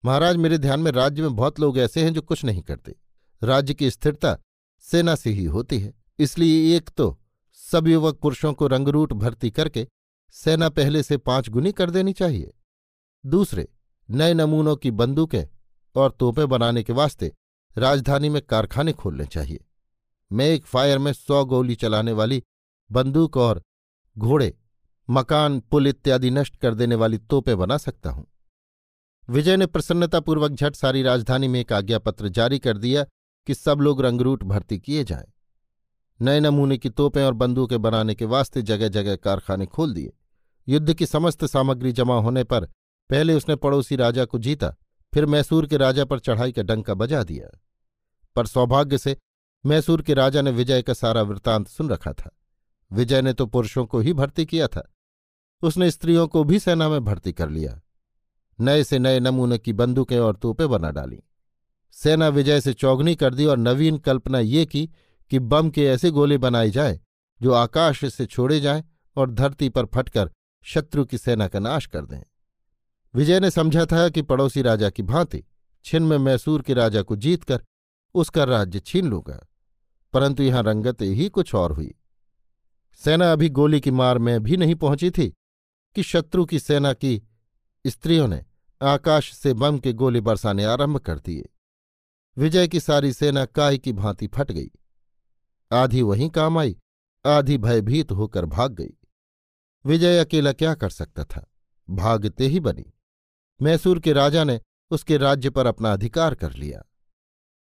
महाराज, 0.06 0.36
मेरे 0.36 0.58
ध्यान 0.58 0.80
में 0.80 0.92
राज्य 0.92 1.22
में 1.22 1.36
बहुत 1.36 1.60
लोग 1.60 1.78
ऐसे 1.78 2.04
हैं 2.04 2.14
जो 2.14 2.22
कुछ 2.22 2.44
नहीं 2.46 2.62
करते। 2.62 2.96
राज्य 3.44 3.74
की 3.74 3.90
स्थिरता 3.92 4.38
सेना 4.80 5.16
से 5.16 5.30
ही 5.30 5.46
होती 5.46 5.80
है। 5.80 5.94
इसलिए 6.20 6.76
एक 6.78 6.90
तो 6.90 7.18
सब 7.54 7.88
युवक 7.88 8.20
पुरुषों 8.20 8.54
को 8.54 8.68
रंगरूट 8.68 9.14
भर्ती 9.14 9.52
करके 9.52 9.88
सेना 10.32 10.70
पहले 10.70 11.04
से 11.04 11.18
पाँच 11.18 11.50
गुनी 11.50 11.72
कर 11.72 11.90
देनी 11.90 12.14
चाहिए। 12.14 12.54
दूसरे, 13.26 13.68
नए 14.10 14.34
नमूनों 14.34 14.76
की 14.76 14.92
बंदूकें 14.92 15.44
और 15.96 16.12
तोपें 16.12 16.48
बनाने 16.50 16.84
के 16.84 16.94
वास्ते 16.94 17.32
राजधानी 17.78 18.30
में 18.30 18.42
कारखाने 18.42 18.94
खोलने 18.94 19.26
चाहिए। 19.26 19.66
मैं 20.32 20.46
एक 20.46 20.66
फायर 20.66 20.98
में 20.98 21.14
सौ 21.14 21.46
गोली 21.46 21.76
चलाने 21.76 22.12
वाली 22.12 22.44
बंदूक 22.92 23.38
और 23.38 23.62
घोड़े, 24.18 24.58
मकान, 25.10 25.60
पुल 25.60 25.88
इत्यादि 25.88 26.32
नष्ट 26.32 26.56
कर 26.56 26.76
देने 26.76 26.96
वाली 26.96 27.18
तोपें 27.18 27.58
बना 27.58 27.78
सकता 27.78 28.10
हूँ। 28.10 28.26
विजय 29.30 29.58
ने 29.58 29.66
प्रसन्नतापूर्वक 29.66 30.52
झट 30.52 30.76
सारी 30.76 31.02
राजधानी 31.04 31.48
में 31.48 31.60
एक 31.60 31.74
आज्ञापत्र 31.74 32.28
जारी 32.28 32.60
कर 32.60 32.78
दिया 32.78 33.04
कि 33.48 33.56
सब 33.56 33.80
लोग 33.80 34.02
रंगरूट 34.02 34.44
भर्ती 34.44 34.80
किए 34.80 35.04
जाएँ। 35.04 35.32
नए 36.22 36.40
नमूने 36.40 36.78
की 36.78 36.90
तोपें 36.90 37.24
और 37.24 37.34
बंदूकें 37.34 37.82
बनाने 37.82 38.16
के 38.16 38.26
वास्ते 38.26 38.62
जगह 38.62 38.88
जगह 38.88 39.16
कारखाने 39.16 39.66
खोल 39.66 39.94
दिए। 39.94 40.14
युद्ध 40.68 40.94
की 40.94 41.06
समस्त 41.06 41.46
सामग्री 41.46 41.92
जमा 41.92 42.16
होने 42.16 42.44
पर 42.44 42.66
पहले 43.10 43.34
उसने 43.34 43.56
पड़ोसी 43.56 43.96
राजा 43.96 44.26
को 44.26 44.40
जीता, 44.40 44.76
फिर 45.14 45.26
मैसूर 45.26 45.68
के 45.68 45.78
राजा 45.78 46.06
पर 46.06 46.20
चढ़ाई 46.20 46.52
का 46.52 46.62
डंका 46.62 46.94
बजा 46.94 47.24
दिया। 47.24 47.60
पर 48.36 48.46
सौभाग्य 48.46 48.98
से 48.98 49.18
मैसूर 49.66 50.02
के 50.02 50.14
राजा 50.14 50.42
ने 50.42 50.52
विजय 50.52 50.82
का 50.82 50.94
सारा 50.94 51.22
वृतांत 51.22 51.68
सुन 51.68 51.90
रखा 51.90 52.14
था। 52.14 52.38
विजय 52.92 53.22
ने 53.22 53.34
तो 53.34 53.46
पुरुषों 53.46 53.86
को 53.86 54.00
ही 54.00 54.14
भर्ती 54.14 54.46
किया 54.46 54.68
था। 54.68 54.94
उसने 55.62 55.92
स्त्रियों 55.92 56.28
को 56.28 56.44
भी 56.44 56.60
सेना 56.60 56.90
में 56.90 57.04
भर्ती 57.04 57.34
कर 57.34 57.50
लिया। 57.50 57.82
नए 58.62 58.84
से 58.84 59.00
नए 59.00 59.20
नमूने 59.20 59.58
की 59.58 59.74
बंदूकें 59.74 60.18
और 60.20 60.36
तोपें 60.36 60.68
बना 60.70 60.92
डाली। 60.92 61.20
सेना 61.94 62.28
विजय 62.28 62.62
से 62.62 62.74
चौगनी 62.74 63.16
कर 63.16 63.34
दी 63.34 63.46
और 63.46 63.58
नवीन 63.58 63.98
कल्पना 63.98 64.40
ये 64.40 64.66
की 64.66 64.90
कि 65.32 65.40
बम 65.40 65.70
के 65.70 65.86
ऐसे 65.86 66.12
गोले 66.12 66.38
बनाए 66.38 66.70
जाएँ 66.70 67.00
जो 67.42 67.54
आकाश 67.54 68.04
से 68.14 68.26
छोड़े 68.26 68.60
जाएँ 68.60 68.84
और 69.18 69.32
धरती 69.32 69.70
पर 69.70 69.86
फटकर 69.86 70.30
शत्रु 70.64 71.06
की 71.06 71.18
सेना 71.18 71.48
का 71.48 71.60
नाश 71.60 71.86
कर 71.86 72.06
दें। 72.06 72.22
विजय 73.14 73.40
ने 73.40 73.50
समझा 73.52 73.86
था 73.86 74.08
कि 74.10 74.22
पड़ोसी 74.22 74.62
राजा 74.62 74.90
की 74.90 75.04
भांति 75.04 75.44
छिन 75.86 76.04
में 76.04 76.18
मैसूर 76.18 76.62
के 76.62 76.74
राजा 76.74 77.02
को 77.02 77.16
जीतकर 77.16 77.64
उसका 78.16 78.44
राज्य 78.44 78.80
छीन 78.80 79.06
लूँगा, 79.06 79.40
परंतु 80.14 80.44
यहाँ 80.44 80.64
रंगत 80.64 81.02
ही 81.02 81.28
कुछ 81.30 81.54
और 81.56 81.72
हुई। 81.72 81.94
सेना 83.02 83.32
अभी 83.32 83.50
गोली 83.50 83.80
की 83.82 83.92
मार 83.92 84.18
में 84.18 84.40
भी 84.44 84.58
नहीं 84.58 84.76
पहुँची 84.76 85.10
थी 85.12 85.28
कि 85.96 86.04
शत्रु 86.04 86.46
की 86.46 86.60
सेना 86.60 86.94
की 86.94 87.22
स्त्रियों 87.86 88.28
ने 88.28 88.44
आकाश 88.82 89.34
से 89.34 89.54
बम 89.54 89.80
के 89.80 89.94
गोले 89.94 90.22
बरसाने 90.22 90.64
आरंभ 90.64 90.98
कर 90.98 91.20
दिए। 91.20 91.50
विजय 92.38 92.68
की 92.68 92.80
सारी 92.80 93.14
सेना 93.14 93.46
काय 93.46 93.78
की 93.78 93.94
भांति 93.94 94.28
फट 94.28 94.52
गई। 94.52 94.72
आधी 95.72 96.02
वहीं 96.02 96.30
काम 96.30 96.58
आई, 96.58 96.78
आधी 97.26 97.58
भयभीत 97.58 98.12
होकर 98.12 98.46
भाग 98.46 98.72
गई। 98.72 98.98
विजय 99.86 100.20
अकेला 100.20 100.54
क्या 100.54 100.76
कर 100.76 100.90
सकता 100.90 101.24
था? 101.24 101.52
भागते 101.90 102.48
ही 102.48 102.60
बनी। 102.60 102.94
मैसूर 103.62 104.00
के 104.00 104.14
राजा 104.14 104.44
ने 104.44 104.62
उसके 104.92 105.18
राज्य 105.18 105.50
पर 105.50 105.66
अपना 105.66 105.94
अधिकार 105.94 106.36
कर 106.36 106.54
लिया। 106.54 106.84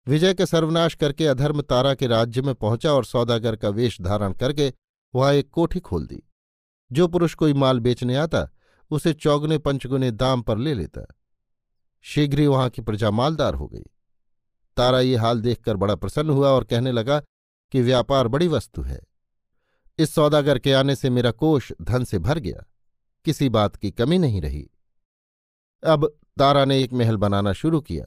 विजय 0.08 0.34
का 0.34 0.46
सर्वनाश 0.46 0.96
करके 0.96 1.28
अधर्म 1.28 1.62
तारा 1.62 1.94
के 1.94 2.08
राज्य 2.08 2.42
में 2.42 2.56
पहुँचा 2.56 2.94
और 2.94 3.06
सौदागर 3.06 3.56
का 3.56 3.70
वेश 3.70 4.02
धारण 4.02 4.34
करके 4.34 4.74
वहाँ 5.16 5.34
एक 5.34 5.50
कोठी 5.50 5.80
खोल 5.80 6.08
दी। 6.08 6.24
जो 6.92 7.08
पुरुष 7.08 7.36
कोई 7.36 7.54
माल 7.54 7.80
बेचने 7.80 8.16
आता 8.16 8.50
उसे 8.92 9.14
चौगुने 9.14 9.58
पंचगुने 9.58 10.12
दाम 10.12 10.42
पर 10.42 10.58
ले 10.58 10.74
लेता। 10.74 11.16
शीघ्र 12.02 12.40
ही 12.40 12.48
वहाँ 12.48 12.70
की 12.70 12.82
प्रजा 12.82 13.12
मालदार 13.12 13.54
हो 13.54 13.68
गई। 13.68 13.84
तारा 14.78 15.00
ये 15.00 15.16
हाल 15.16 15.42
देखकर 15.42 15.78
बड़ा 15.78 15.96
प्रसन्न 15.96 16.30
हुआ 16.30 16.50
और 16.50 16.64
कहने 16.64 16.92
लगा 16.92 17.20
कि 17.72 17.82
व्यापार 17.82 18.28
बड़ी 18.28 18.48
वस्तु 18.48 18.82
है। 18.82 19.02
इस 19.98 20.16
सौदागर 20.16 20.60
के 20.60 20.74
आने 20.74 20.96
से 20.96 21.10
मेरा 21.10 21.32
कोष 21.32 21.72
धन 21.82 22.04
से 22.04 22.20
भर 22.20 22.40
गया। 22.40 22.66
किसी 23.26 23.50
बात 23.50 23.76
की 23.76 23.92
कमी 23.92 24.18
नहीं 24.18 24.42
रही। 24.42 24.70
अब 25.84 26.20
तारा 26.40 26.66
ने 26.66 26.82
एक 26.82 26.94
महल 26.94 27.18
बनाना 27.18 27.54
शुरू 27.54 27.82
किया। 27.82 28.06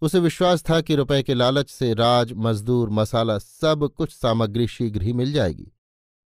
उसे 0.00 0.18
विश्वास 0.18 0.62
था 0.70 0.80
कि 0.80 0.94
रुपए 0.94 1.22
के 1.22 1.34
लालच 1.34 1.70
से 1.70 1.94
राज, 1.94 2.32
मजदूर, 2.32 2.90
मसाला 2.90 3.38
सब 3.38 3.90
कुछ 3.96 4.12
सामग्री 4.12 4.66
शीघ्र 4.66 5.02
ही 5.02 5.12
मिल 5.12 5.32
जाएगी। 5.32 5.72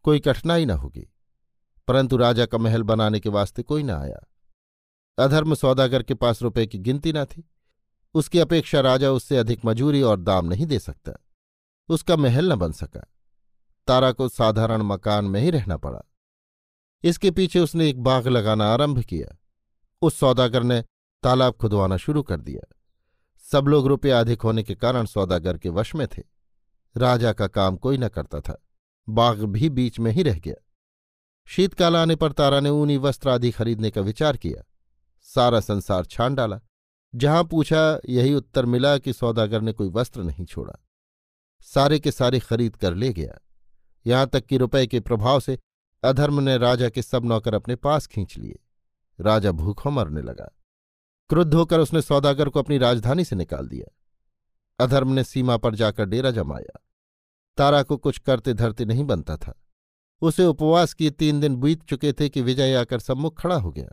कोई 0.04 0.20
कठिनाई 0.20 0.66
न 0.66 0.72
होगी। 0.72 1.14
परंतु 1.88 2.18
राजा 2.18 2.46
का 2.46 2.58
महल 2.58 2.84
बनाने 2.84 3.20
के 3.20 3.30
वास्ते 3.30 3.64
कोई 3.64 3.84
न 3.84 3.90
आया। 3.90 4.28
अधर्म 5.24 5.56
सौदागर 5.56 6.04
के 6.04 6.14
पास 6.14 6.42
रुपए 6.42 6.68
की 6.68 6.78
गिनती 6.78 7.14
न 7.14 7.26
थी। 7.26 7.50
उसकी 8.14 8.40
अपेक्षा 8.40 8.80
राजा 8.80 9.12
उससे 9.12 9.38
अधिक 9.38 9.66
मजूरी 9.66 10.02
और 10.02 10.22
दाम 10.22 10.46
नहीं 10.46 10.66
दे 10.66 10.80
सकता। 10.80 11.12
उसका 11.90 12.16
महल 12.16 12.54
न 12.54 12.56
बन 12.56 12.72
सका। 12.72 13.14
तारा 13.88 14.12
को 14.12 14.30
साधारण 14.30 14.82
मकान 14.82 15.26
में 15.26 15.42
ही 15.42 15.50
रहना 15.50 15.78
पड़ा। 15.78 16.02
इसके 17.04 17.32
पीछे 17.32 17.60
उसने 17.60 17.90
एक 17.90 18.04
बाग 18.04 18.28
लगाना 18.28 18.66
आरंभ 18.66 19.00
किया। 19.00 19.38
उस 20.02 20.20
सौदागर 20.20 20.64
ने 20.64 20.84
तालाब 21.24 21.54
खुदवाना 21.54 21.98
शुरू 21.98 22.24
कर 22.24 22.42
दिया। 22.42 22.76
सब 23.40 23.66
लोग 23.68 23.88
रुपये 23.88 24.12
अधिक 24.12 24.42
होने 24.42 24.64
के 24.64 24.76
कारण 24.76 25.06
सौदागर 25.06 25.58
के 25.58 25.70
वश 25.70 25.96
में 25.96 26.08
थे। 26.08 26.24
राजा 26.98 27.34
का 27.34 27.48
काम 27.48 27.76
कोई 27.76 27.98
न 27.98 28.08
करता 28.08 28.40
था। 28.40 28.66
बाग 29.10 29.44
भी 29.44 29.70
बीच 29.70 30.00
में 30.00 30.12
ही 30.12 30.24
रह 30.24 30.40
गया। 30.40 30.67
शीतकाल 31.50 31.96
आने 31.96 32.16
पर 32.16 32.32
तारा 32.32 32.60
ने 32.60 32.70
ऊनी 32.70 32.98
वस्त्र 32.98 33.30
आदि 33.30 33.52
खरीदने 33.52 33.92
का 33.92 34.02
विचार 34.02 34.38
किया। 34.38 34.64
सारा 35.22 35.60
संसार 35.60 36.06
छान 36.06 36.36
डाला। 36.36 36.60
जहाँ 37.16 37.44
पूछा, 37.44 38.00
यही 38.10 38.34
उत्तर 38.34 38.66
मिला 38.66 38.98
कि 38.98 39.14
सौदागर 39.14 39.62
ने 39.62 39.74
कोई 39.74 39.90
वस्त्र 39.90 40.24
नहीं 40.24 40.46
छोड़ा। 40.46 40.86
सारे 41.62 42.00
के 42.00 42.12
सारे 42.12 42.40
खरीद 42.40 42.76
कर 42.76 42.94
ले 42.94 43.14
गया। 43.14 43.38
यहाँ 44.08 44.28
तक 44.28 44.46
कि 44.46 44.58
रुपए 44.58 44.88
के 44.88 45.00
प्रभाव 45.00 45.40
से 45.40 45.60
अधर्म 46.04 46.40
ने 46.40 46.58
राजा 46.58 46.90
के 46.90 47.02
सब 47.02 47.26
नौकर 47.26 47.54
अपने 47.54 47.76
पास 47.76 48.08
खींच 48.08 48.38
लिए। 48.38 48.60
राजा 49.20 49.52
भूखों 49.52 49.92
मरने 49.92 50.22
लगा। 50.22 50.58
क्रुद्ध 51.30 51.54
होकर 51.54 51.80
उसने 51.80 52.02
सौदागर 52.02 52.50
को 52.50 52.60
अपनी 52.60 52.78
राजधानी 52.78 53.24
से 53.24 53.36
निकाल 53.36 53.68
दिया। 53.68 53.96
अधर्म 54.84 55.12
ने 55.12 55.24
सीमा 55.24 55.58
पर 55.58 55.76
जाकर 55.76 56.06
डेरा 56.06 56.32
जमाया। 56.32 56.86
तारा 57.58 57.84
को 57.84 57.98
कुछ 57.98 58.18
करते 58.18 58.54
धरते 58.54 58.86
नहीं 58.86 59.04
बनता 59.04 59.38
था। 59.38 59.64
उसे 60.22 60.46
उपवास 60.46 60.94
किए 60.94 61.10
तीन 61.10 61.40
दिन 61.40 61.56
बीत 61.56 61.84
चुके 61.84 62.14
थे 62.14 62.30
कि 62.30 62.42
विजय 62.42 62.74
आकर 62.74 63.00
सम्मुख 63.00 63.42
खड़ा 63.42 63.56
हो 63.56 63.72
गया। 63.72 63.90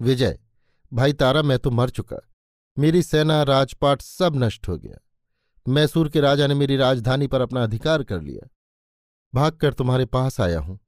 विजय, 0.00 0.38
भाई 0.92 1.12
तारा, 1.12 1.42
मैं 1.42 1.58
तो 1.58 1.70
मर 1.70 1.90
चुका। 1.90 2.16
मेरी 2.78 3.02
सेना, 3.02 3.42
राजपाट 3.42 4.02
सब 4.02 4.32
नष्ट 4.36 4.68
हो 4.68 4.78
गया। 4.78 4.96
मैसूर 5.68 6.08
के 6.08 6.20
राजा 6.20 6.46
ने 6.46 6.54
मेरी 6.54 6.76
राजधानी 6.76 7.26
पर 7.26 7.40
अपना 7.40 7.62
अधिकार 7.62 8.02
कर 8.02 8.20
लिया। 8.20 8.48
भागकर 9.34 9.72
तुम्हारे 9.72 10.04
पास 10.04 10.40
आया 10.40 10.60
हूँ। 10.60 10.80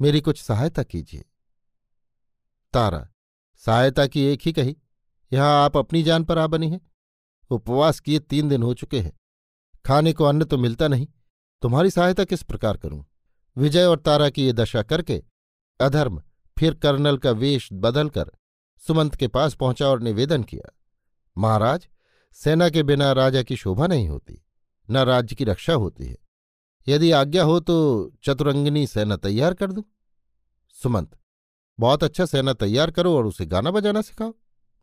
मेरी 0.00 0.20
कुछ 0.20 0.42
सहायता 0.42 0.82
कीजिए। 0.82 1.24
तारा, 2.72 3.08
सहायता 3.56 4.06
की 4.06 4.22
एक 4.22 4.40
ही 4.42 4.52
कही, 4.52 4.76
यहाँ 5.32 5.64
आप 5.64 5.76
अपनी 5.76 6.02
जान 6.02 6.24
पर 6.24 6.38
आ 6.38 6.46
बनी 6.46 6.70
हैं। 6.70 6.80
उपवास 7.50 8.00
किए 8.00 8.18
तीन 8.18 8.48
दिन 8.48 8.62
हो 8.62 8.74
चुके 8.74 9.00
हैं। 9.00 9.12
खाने 9.86 10.12
को 10.12 10.24
अन्न 10.24 10.44
तो 10.44 10.58
मिलता 10.58 10.88
नहीं। 10.88 11.06
तुम्हारी 11.62 11.90
सहायता 11.90 12.24
किस 12.24 12.42
प्रकार 12.42 12.76
करूँ? 12.76 13.06
विजय 13.58 13.84
और 13.84 13.98
तारा 13.98 14.28
की 14.30 14.44
ये 14.46 14.52
दशा 14.52 14.82
करके 14.82 15.22
अधर्म, 15.80 16.22
फिर 16.56 16.74
कर्नल 16.74 17.16
का 17.18 17.30
वेश 17.30 17.68
बदलकर 17.72 18.30
सुमंत 18.82 19.14
के 19.14 19.28
पास 19.28 19.54
पहुँचा 19.54 19.88
और 19.88 20.02
निवेदन 20.02 20.42
किया, 20.42 20.70
महाराज, 21.36 21.88
सेना 22.32 22.68
के 22.68 22.82
बिना 22.82 23.12
राजा 23.12 23.42
की 23.42 23.56
शोभा 23.56 23.86
नहीं 23.86 24.08
होती, 24.08 24.42
न 24.88 24.98
राज्य 24.98 25.36
की 25.36 25.44
रक्षा 25.44 25.72
होती 25.74 26.06
है। 26.06 26.16
यदि 26.86 27.10
आज्ञा 27.12 27.44
हो 27.44 27.58
तो 27.60 27.76
चतुरंगिनी 28.24 28.86
सेना 28.86 29.16
तैयार 29.16 29.54
कर 29.54 29.72
दूँ। 29.72 29.84
सुमंत, 30.74 31.18
बहुत 31.78 32.04
अच्छा 32.04 32.26
सेना 32.26 32.52
तैयार 32.52 32.90
करो 32.90 33.16
और 33.16 33.26
उसे 33.26 33.46
गाना 33.46 33.70
बजाना 33.70 34.02
सिखाओ। 34.02 34.32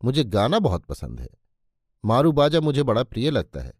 मुझे 0.00 0.24
गाना 0.24 0.58
बहुत 0.58 0.84
पसंद 0.84 1.20
है। 1.20 1.28
मारू 2.04 2.32
बाजा 2.32 2.60
मुझे 2.60 2.82
बड़ा 2.82 3.02
प्रिय 3.02 3.30
लगता 3.30 3.60
है। 3.60 3.72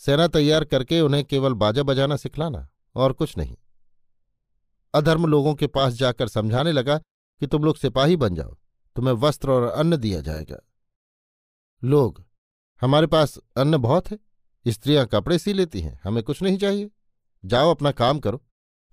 सेना 0.00 0.28
तैयार 0.28 0.64
करके 0.64 1.00
उन्हें 1.00 1.24
केवल 1.24 1.54
बाजा 1.54 1.82
बजाना 1.82 2.16
सिखलाना 2.16 2.68
और 2.94 3.12
कुछ 3.12 3.36
नहीं। 3.38 3.56
अधर्म 4.94 5.26
लोगों 5.26 5.54
के 5.54 5.66
पास 5.66 5.92
जाकर 5.92 6.28
समझाने 6.28 6.72
लगा 6.72 6.98
कि 7.40 7.46
तुम 7.46 7.64
लोग 7.64 7.76
सिपाही 7.76 8.16
बन 8.16 8.34
जाओ, 8.34 8.56
तुम्हें 8.96 9.14
वस्त्र 9.14 9.50
और 9.50 9.62
अन्न 9.62 9.96
दिया 9.96 10.20
जाएगा। 10.20 10.58
लोग, 11.84 12.24
हमारे 12.80 13.06
पास 13.06 13.38
अन्न 13.56 13.78
बहुत 13.78 14.10
है, 14.10 14.18
स्त्रियाँ 14.68 15.06
कपड़े 15.06 15.38
सी 15.38 15.52
लेती 15.52 15.80
हैं, 15.80 16.00
हमें 16.04 16.22
कुछ 16.24 16.42
नहीं 16.42 16.58
चाहिए। 16.58 16.90
जाओ 17.44 17.70
अपना 17.70 17.92
काम 17.92 18.18
करो, 18.20 18.44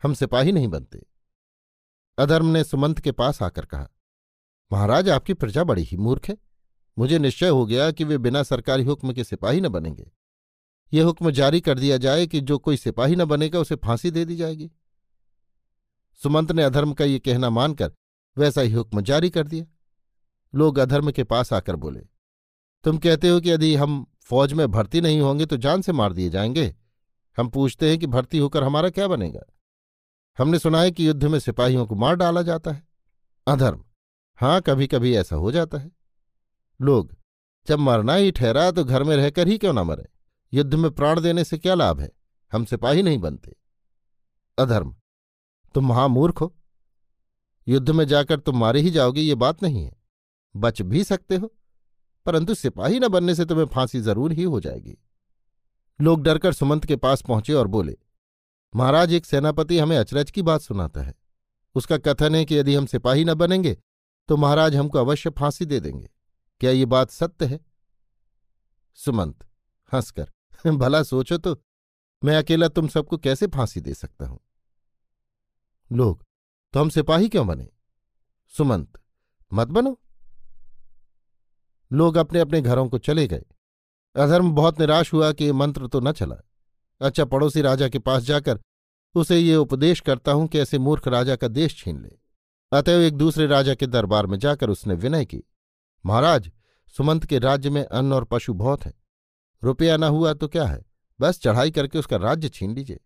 हम 0.04 0.14
सिपाही 0.14 0.52
नहीं 0.52 0.68
बनते। 0.68 1.06
अधर्म 2.18 2.46
ने 2.46 2.64
सुमंत 2.64 3.00
के 3.00 3.12
पास 3.12 3.42
आकर 3.44 3.66
कहा, 3.66 3.90
महाराज, 4.72 5.10
आपकी 5.10 5.34
प्रजा 5.34 5.64
बड़ी 5.64 5.84
ही 5.84 5.98
मूर्ख 5.98 6.30
है। 6.30 6.38
मुझे 6.98 7.20
निश्चय 7.20 7.48
हो 7.48 7.66
गया 7.66 7.92
कि 7.92 8.04
वे 8.04 8.18
बिना 8.18 8.44
सरकारी 8.44 8.84
हुक्म 8.84 9.14
के 9.14 9.24
सिपाही 9.24 9.62
न 9.62 9.70
बनेंगे। 9.70 10.12
ये 10.94 11.02
हुक्म 11.02 11.32
जारी 11.32 11.62
कर 11.62 11.80
दिया 11.80 11.98
जाए 11.98 12.28
कि 12.28 12.42
जो 12.42 12.58
कोई 12.58 12.78
सिपाही 12.78 13.16
न 13.16 13.26
बनेगा, 13.26 13.60
उसे 13.60 13.76
फांसी 13.76 14.12
दे 14.12 14.26
दी 14.26 14.36
जाएगी। 14.36 14.72
सुमंत 16.24 16.52
ने 16.52 16.64
अधर्म 16.64 16.94
का 16.94 17.06
ये 17.06 17.20
कहना 17.20 17.50
मानकर 17.50 17.92
वैसा 18.38 18.62
ही 18.62 18.74
हुक्म 18.74 19.02
जारी 19.02 19.30
कर 19.30 19.48
दिया। 19.48 19.66
लोग 20.54 20.80
अधर्म 20.80 21.12
के 21.12 21.24
पास 21.24 21.54
आकर 21.54 21.76
बोले, 21.76 22.00
तुम 22.84 22.98
कहते 22.98 23.30
हो 23.30 23.40
कि 23.42 23.52
यदि 23.52 23.76
हम 23.76 24.06
फौज 24.22 24.54
में 24.54 24.68
भर्ती 24.72 25.02
नहीं 25.02 25.20
होंगे 25.22 25.46
तो 25.46 25.58
जान 25.58 25.82
से 25.82 25.92
मार 25.92 26.14
दिए 26.14 26.30
जाएँगे। 26.30 26.76
हम 27.38 27.50
पूछते 27.50 27.90
हैं 27.90 28.00
कि 28.00 28.08
भर्ती 28.08 28.38
होकर 28.38 28.64
हमारा 28.64 28.90
क्या 28.90 29.08
बनेगा? 29.08 29.42
हमने 30.38 30.60
सुना 30.60 30.82
है 30.82 30.92
कि 30.92 31.08
युद्ध 31.08 31.26
में 31.26 31.40
सिपाहियों 31.40 31.86
को 31.86 31.96
मार 31.96 32.16
डाला 32.16 32.42
जाता 32.42 32.72
है। 32.72 32.88
अधर्म 33.48 33.84
हाँ 34.40 34.62
कभी 34.62 34.88
कभी 34.88 35.16
ऐसा 35.16 35.36
हो 35.36 35.52
जाता 35.52 35.78
है। 35.78 35.92
लोग, 36.80 37.16
जब 37.68 37.80
मरना 37.80 38.14
ही 38.14 38.32
ठहरा 38.32 38.70
तो 38.72 38.84
घर 38.84 39.04
में 39.04 39.16
रहकर 39.16 39.48
ही 39.48 39.58
क्यों 39.58 39.74
ना 39.74 39.84
मरे? 39.84 40.08
युद्ध 40.54 40.74
में 40.76 40.92
प्राण 40.92 41.20
देने 41.22 41.44
से 41.44 41.58
क्या 41.58 41.76
लाभ 41.76 42.00
है? 42.00 42.12
हम 42.52 42.66
सिपाही 42.66 43.04
नहीं 43.04 43.18
बनते। 43.18 43.56
अधर्म 44.58 44.96
तुम 45.76 45.88
महामूर्ख 45.88 46.42
हो। 46.42 46.56
युद्ध 47.68 47.90
में 47.90 48.06
जाकर 48.06 48.40
तुम 48.40 48.58
मारे 48.58 48.82
ही 48.82 48.92
जाओगे, 48.92 49.22
ये 49.22 49.36
बात 49.36 49.64
नहीं 49.64 49.84
है। 49.84 49.98
बच 50.56 50.82
भी 50.82 51.04
सकते 51.04 51.36
हो, 51.36 51.54
परंतु 52.26 52.56
सिपाही 52.56 53.00
न 53.00 53.08
बनने 53.08 53.36
से 53.36 53.46
तुम्हें 53.46 53.66
फांसी 53.66 54.00
ज़रूर 54.00 54.32
ही 54.32 54.44
हो 54.44 54.60
जाएगी। 54.60 54.98
लोग 56.02 56.24
डरकर 56.24 56.54
सुमंत 56.54 56.86
के 56.86 56.96
पास 56.96 57.22
पहुँचे 57.22 57.54
और 57.54 57.68
बोले, 57.68 57.98
महाराज, 58.76 59.14
एक 59.14 59.26
सेनापति 59.26 59.80
हमें 59.80 59.98
अचरज 59.98 60.32
की 60.32 60.42
बात 60.42 60.62
सुनाता 60.62 61.02
है। 61.02 61.14
उसका 61.76 61.98
कथन 61.98 62.36
है 62.36 62.46
कि 62.46 62.56
यदि 62.56 62.76
हम 62.76 62.86
सिपाही 62.86 63.26
न 63.26 63.34
बनेंगे 63.34 63.78
तो 64.30 64.38
महाराज 64.38 64.76
हमको 64.76 65.00
अवश्य 65.00 65.30
फांसी 65.30 65.66
दे 65.66 65.80
देंगे। 65.80 66.10
क्या 66.62 66.72
ये 66.72 66.86
बात 66.86 67.12
सत्य 67.12 67.46
है? 67.46 67.60
सुमंत, 68.94 69.44
हंसकर, 69.92 70.32
भला 70.78 71.04
सोचो 71.04 71.38
तो 71.38 71.56
मैं 72.24 72.36
अकेला 72.38 72.68
तुम 72.68 72.88
सबको 72.88 73.18
कैसे 73.18 73.48
फांसी 73.48 73.82
दे 73.82 73.94
सकता 73.94 74.26
हूँ? 74.26 74.40
लोग 75.92 76.24
तो 76.74 76.80
हम 76.80 76.90
सिपाही 76.90 77.30
क्यों 77.30 77.46
बने? 77.48 77.68
सुमंत, 78.54 79.00
मत 79.52 79.68
बनो। 79.68 80.00
लोग 81.92 82.18
अपने 82.18 82.40
अपने 82.40 82.62
घरों 82.62 82.88
को 82.90 82.98
चले 82.98 83.28
गए। 83.28 83.46
अधर्म 84.16 84.52
बहुत 84.52 84.80
निराश 84.80 85.14
हुआ 85.14 85.32
कि 85.32 85.46
ये 85.46 85.52
मंत्र 85.52 85.88
तो 85.88 86.00
न 86.00 86.12
चला। 86.12 86.36
अच्छा 87.02 87.26
पड़ोसी 87.26 87.62
राजा 87.62 87.90
के 87.90 88.00
पास 88.00 88.24
जाकर 88.24 88.60
उसे 89.16 89.38
ये 89.40 89.56
उपदेश 89.56 90.00
करता 90.00 90.32
हूँ 90.32 90.48
कि 90.48 90.60
ऐसे 90.60 90.80
मूर्ख 90.80 91.08
राजा 91.08 91.36
का 91.36 91.48
देश 91.48 91.78
छीन 91.78 92.02
ले। 92.04 92.18
अतएव 92.72 93.02
एक 93.02 93.18
दूसरे 93.18 93.48
राजा 93.48 93.76
के 93.76 93.88
दरबार 93.88 94.26
में 94.26 94.38
जाकर 94.40 94.70
उसने 94.70 94.94
विनय 94.94 95.26
की, 95.26 95.44
महाराज, 96.06 96.52
सुमंत 96.98 97.26
के 97.26 97.40
राज्य 97.40 97.70
में 97.70 97.84
अन्न 97.84 98.14
और 98.14 98.24
पशु 98.24 98.54
बहुत 98.54 98.86
हैं। 98.86 98.94
रुपया 99.64 99.98
न 99.98 100.04
हुआ 100.04 100.34
तो 100.34 100.48
क्या 100.48 100.66
है? 100.66 100.86
बस 101.20 101.40
चढ़ाई 101.40 101.72
करके 101.72 102.00
उसका 102.00 102.18
राज्य 102.18 102.50
छीन 102.50 102.76
लीजिए। 102.76 103.00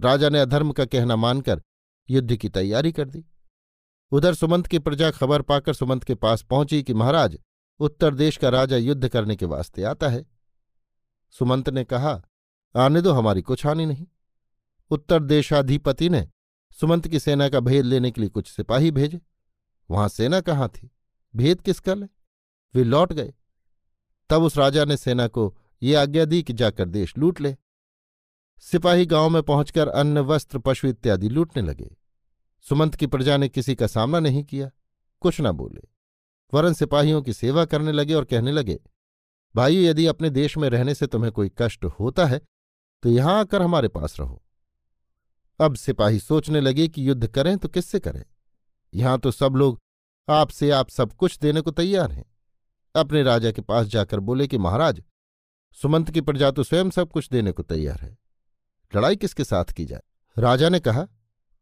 राजा 0.00 0.28
ने 0.28 0.40
अधर्म 0.40 0.72
का 0.72 0.84
कहना 0.84 1.16
मानकर 1.16 1.62
युद्ध 2.10 2.36
की 2.36 2.48
तैयारी 2.48 2.92
कर 2.92 3.08
दी। 3.08 3.24
उधर 4.10 4.34
सुमंत 4.34 4.66
की 4.66 4.78
प्रजा 4.78 5.10
खबर 5.10 5.42
पाकर 5.42 5.74
सुमंत 5.74 6.04
के 6.04 6.14
पास 6.14 6.42
पहुँची 6.42 6.82
कि 6.82 6.94
महाराज, 6.94 7.38
उत्तर 7.80 8.14
देश 8.14 8.36
का 8.36 8.48
राजा 8.48 8.76
युद्ध 8.76 9.08
करने 9.08 9.36
के 9.36 9.46
वास्ते 9.46 9.82
आता 9.82 10.08
है। 10.08 10.26
सुमंत 11.30 11.68
ने 11.68 11.84
कहा, 11.84 12.22
आने 12.76 13.00
दो, 13.00 13.12
हमारी 13.12 13.42
कुछ 13.42 13.66
हानि 13.66 13.86
नहीं। 13.86 14.06
उत्तर 14.90 15.22
देशाधिपति 15.22 16.08
ने 16.08 16.28
सुमंत 16.80 17.08
की 17.08 17.20
सेना 17.20 17.48
का 17.48 17.60
भेद 17.60 17.84
लेने 17.84 18.10
के 18.10 18.20
लिए 18.20 18.30
कुछ 18.30 18.48
सिपाही 18.48 18.90
भेजे। 18.90 19.20
वहाँ 19.90 20.08
सेना 20.08 20.40
कहाँ 20.40 20.68
थी? 20.68 20.90
भेद 21.36 21.60
किसका 21.60 21.94
ले 21.94 22.06
वे 22.74 22.84
लौट 22.84 23.12
गए। 23.12 23.34
तब 24.30 24.42
उस 24.42 24.56
राजा 24.56 24.84
ने 24.84 24.96
सेना 24.96 25.28
को 25.28 25.58
ये 25.82 25.94
आज्ञा 25.94 26.24
दी 26.24 26.42
कि 26.42 26.52
जाकर 26.52 26.88
देश 26.88 27.18
लूट 27.18 27.40
ले। 27.40 27.56
सिपाही 28.58 29.06
गाँव 29.06 29.28
में 29.28 29.42
पहुंचकर 29.42 29.88
अन्न, 29.88 30.18
वस्त्र, 30.18 30.58
पशु 30.58 30.88
इत्यादि 30.88 31.28
लूटने 31.28 31.62
लगे। 31.62 31.96
सुमंत 32.64 32.94
की 32.94 33.06
प्रजा 33.06 33.36
ने 33.36 33.48
किसी 33.48 33.74
का 33.74 33.86
सामना 33.86 34.20
नहीं 34.20 34.44
किया। 34.44 34.70
कुछ 35.22 35.40
न 35.40 35.52
बोले। 35.52 35.82
वरन 36.54 36.72
सिपाहियों 36.72 37.22
की 37.22 37.32
सेवा 37.32 37.64
करने 37.64 37.92
लगे 37.92 38.14
और 38.14 38.24
कहने 38.24 38.52
लगे 38.52 38.80
भाई 39.54 39.84
यदि 39.84 40.06
अपने 40.06 40.30
देश 40.30 40.56
में 40.56 40.68
रहने 40.68 40.94
से 40.94 41.06
तुम्हें 41.06 41.32
कोई 41.32 41.50
कष्ट 41.58 41.84
होता 41.84 42.26
है 42.26 42.40
तो 43.02 43.08
यहाँ 43.08 43.40
आकर 43.40 43.62
हमारे 43.62 43.88
पास 43.88 44.20
रहो। 44.20 44.42
अब 45.60 45.74
सिपाही 45.74 46.18
सोचने 46.18 46.60
लगे 46.60 46.88
कि 46.88 47.08
युद्ध 47.08 47.26
करें 47.26 47.58
तो 47.58 47.68
किससे 47.68 48.00
करें? 48.00 48.24
यहाँ 48.94 49.18
तो 49.18 49.30
सब 49.30 49.52
लोग 49.52 49.78
आपसे 50.28 50.70
आप 50.70 50.88
सब 50.88 51.12
कुछ 51.12 51.38
देने 51.38 51.60
को 51.60 51.70
तैयार 51.70 52.12
हैं। 52.12 52.24
अपने 52.96 53.22
राजा 53.22 53.50
के 53.52 53.62
पास 53.62 53.86
जाकर 53.86 54.20
बोले 54.20 54.46
कि, 54.46 54.58
महाराज, 54.58 55.02
सुमंत 55.72 56.10
की 56.10 56.20
प्रजा 56.20 56.50
तो 56.50 56.62
स्वयं 56.62 56.90
सब 56.90 57.12
कुछ 57.12 57.28
देने 57.28 57.52
को 57.52 57.62
तैयार 57.62 58.00
है। 58.00 58.16
लड़ाई 58.96 59.16
किसके 59.16 59.44
साथ 59.44 59.64
की 59.66 59.84
जाए? 59.84 60.02
राजा 60.36 60.68
ने 60.68 60.80
कहा, 60.80 61.06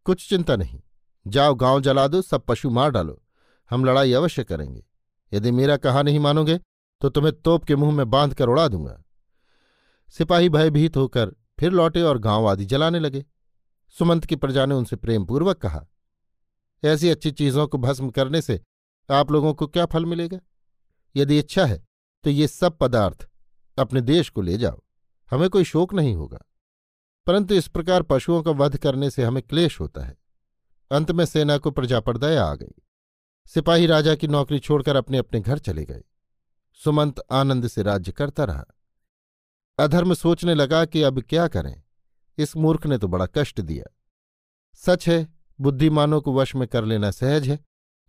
कुछ 0.07 0.29
चिंता 0.29 0.57
नहीं। 0.57 0.81
जाओ, 1.27 1.55
गाँव 1.55 1.81
जला 1.81 2.07
दो, 2.07 2.23
सब 2.23 2.45
पशु 2.45 2.71
मार 2.71 2.91
डालो। 2.91 3.23
हम 3.71 3.85
लड़ाई 3.85 4.13
अवश्य 4.13 4.45
करेंगे। 4.45 4.85
यदि 5.33 5.51
मेरा 5.51 5.77
कहा 5.77 6.03
नहीं 6.03 6.19
मानोगे 6.19 6.59
तो 7.03 7.09
तुम्हें 7.09 7.33
तोप 7.35 7.65
के 7.65 7.77
मुँह 7.77 7.93
में 7.93 8.11
बाँध 8.11 8.35
कर 8.35 8.49
उड़ा 8.49 8.67
दूँगा। 8.69 9.03
सिपाही 10.13 10.49
भयभीत 10.49 10.97
होकर 10.97 11.33
फिर 11.61 11.73
लौटे 11.73 12.03
और 12.03 12.19
गाँव 12.19 12.49
आदि 12.49 12.65
जलाने 12.65 12.99
लगे। 12.99 13.25
सुमंत 13.97 14.25
की 14.25 14.37
प्रजा 14.37 14.67
ने 14.67 14.75
उनसे 14.75 14.97
प्रेमपूर्वक 14.97 15.57
कहा, 15.57 15.85
ऐसी 16.83 17.09
अच्छी 17.09 17.31
चीज़ों 17.31 17.67
को 17.67 17.79
भस्म 17.79 18.11
करने 18.11 18.43
से 18.43 18.61
आप 19.09 19.31
लोगों 19.33 19.55
को 19.55 19.67
क्या 19.67 19.87
फल 19.87 20.07
मिलेगा? 20.07 20.39
यदि 21.17 21.39
इच्छा 21.39 21.65
है 21.67 21.83
तो 22.25 22.31
ये 22.31 22.49
सब 22.49 22.79
पदार्थ 22.79 23.29
अपने 23.79 24.01
देश 24.01 24.29
को 24.29 24.43
ले 24.43 24.57
जाओ। 24.59 24.81
हमें 25.31 25.49
कोई 25.51 25.65
शोक 25.65 25.95
नहीं 25.95 26.15
होगा। 26.15 26.39
परंतु 27.27 27.55
इस 27.55 27.69
प्रकार 27.69 28.03
पशुओं 28.03 28.43
का 28.43 28.51
वध 28.51 28.77
करने 28.77 29.11
से 29.11 29.25
हमें 29.25 29.43
क्लेश 29.43 29.81
होता 29.81 30.05
है। 30.05 30.17
अंत 30.91 31.11
में 31.11 31.25
सेना 31.25 31.59
को 31.59 31.71
प्रजा 31.71 32.01
पर 32.01 32.17
दया 32.19 32.45
आ 32.45 32.55
गई। 32.55 32.83
सिपाही 33.47 33.87
राजा 33.87 34.15
की 34.15 34.29
नौकरी 34.29 34.59
छोड़कर 34.59 34.97
अपने 34.97 35.19
अपने 35.19 35.41
घर 35.41 35.59
चले 35.59 35.85
गए। 35.85 36.03
सुमंत 36.85 37.23
आनंद 37.31 37.69
से 37.69 37.83
राज्य 37.83 38.13
करता 38.13 38.45
रहा। 38.45 38.65
अधर्म 39.79 40.15
सोचने 40.15 40.55
लगा 40.55 40.85
कि 40.85 41.03
अब 41.03 41.21
क्या 41.21 41.49
करें? 41.49 41.83
इस 42.39 42.57
मूर्ख 42.57 42.87
ने 42.87 42.99
तो 42.99 43.09
बड़ा 43.09 43.27
कष्ट 43.27 43.61
दिया। 43.61 43.97
सच 44.75 45.09
है, 45.09 45.29
बुद्धिमानों 45.61 46.21
को 46.21 46.35
वश 46.35 46.55
में 46.55 46.69
कर 46.69 46.85
लेना 46.85 47.11
सहज 47.11 47.49
है, 47.49 47.61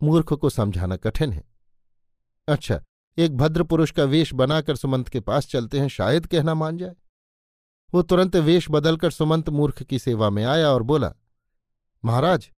मूर्ख 0.02 0.32
को 0.32 0.50
समझाना 0.50 0.96
कठिन 0.96 1.32
है। 1.32 1.44
अच्छा 2.48 2.82
एक 3.18 3.36
भद्र 3.36 3.62
पुरुष 3.62 3.90
का 3.90 4.04
वेश 4.04 4.34
बनाकर 4.34 4.76
सुमंत 4.76 5.08
के 5.08 5.20
पास 5.20 5.46
चलते 5.46 5.80
हैं, 5.80 5.88
शायद 5.88 6.26
कहना 6.26 6.54
मान 6.54 6.78
जाए। 6.78 6.94
वो 7.94 8.02
तुरंत 8.02 8.36
वेश 8.36 8.66
बदलकर 8.70 9.10
सुमंत 9.10 9.48
मूर्ख 9.48 9.82
की 9.82 9.98
सेवा 9.98 10.30
में 10.30 10.44
आया 10.44 10.68
और 10.68 10.82
बोला, 10.82 11.12
महाराज, 12.04 12.50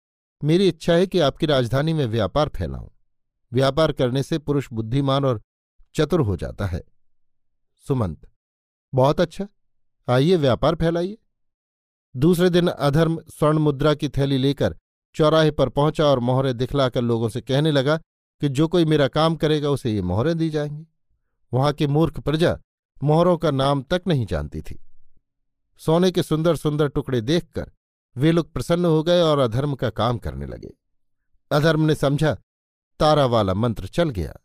मेरी 0.44 0.68
इच्छा 0.68 0.94
है 0.94 1.08
कि 1.08 1.20
आपकी 1.20 1.46
राजधानी 1.46 1.94
में 1.94 2.06
व्यापार 2.06 2.50
फैलाऊं। 2.50 2.90
व्यापार 3.54 3.92
करने 3.92 4.24
से 4.24 4.38
पुरुष 4.38 4.70
बुद्धिमान 4.74 5.26
और 5.26 5.42
चतुर 5.96 6.22
हो 6.22 6.38
जाता 6.38 6.66
है। 6.66 6.84
सुमंत, 7.88 8.32
बहुत 8.94 9.22
अच्छा। 9.22 9.48
आइए, 10.10 10.36
व्यापार 10.36 10.76
फैलाइए। 10.76 11.18
दूसरे 12.18 12.50
दिन 12.50 12.68
अधर्म 12.68 13.22
स्वर्ण 13.30 13.58
मुद्रा 13.58 13.94
की 13.94 14.10
थैली 14.10 14.38
लेकर 14.38 14.78
चौराहे 15.16 15.52
पर 15.52 15.70
पहुँचा 15.70 16.06
और 16.06 16.20
मोहरे 16.20 16.54
दिखलाकर 16.54 17.02
लोगों 17.02 17.30
से 17.30 17.42
कहने 17.42 17.72
लगा 17.72 17.98
कि 18.42 18.50
जो 18.50 18.68
कोई 18.68 18.86
मेरा 18.86 19.08
काम 19.08 19.36
करेगा, 19.36 19.70
उसे 19.70 19.92
ये 19.92 20.02
मोहरें 20.02 20.38
दी 20.38 20.50
जाएँगी। 20.50 20.88
वहाँ 21.54 21.74
की 21.74 21.88
मूर्ख 21.88 22.20
प्रजा 22.20 22.60
मोहरों 23.04 23.38
का 23.38 23.52
नाम 23.52 23.82
तक 23.82 24.02
नहीं 24.08 24.26
जानती 24.26 24.62
थी। 24.62 24.85
सोने 25.78 26.12
के 26.12 26.24
सुंदर 26.24 26.56
सुंदर 26.56 26.88
टुकड़े 26.88 27.22
देखकर 27.22 27.72
वे 28.18 28.32
लोग 28.32 28.54
प्रसन्न 28.54 28.86
हो 28.86 29.04
गए 29.04 29.22
और 29.22 29.40
अधर्म 29.40 29.76
का 29.76 29.90
काम 29.90 30.18
करने 30.18 30.46
लगे। 30.46 30.74
अधर्म 31.52 31.82
ने 31.82 31.96
समझा, 31.96 32.38
तारा 33.00 33.26
वाला 33.26 33.54
मंत्र 33.54 33.88
चल 33.88 34.10
गया। 34.10 34.36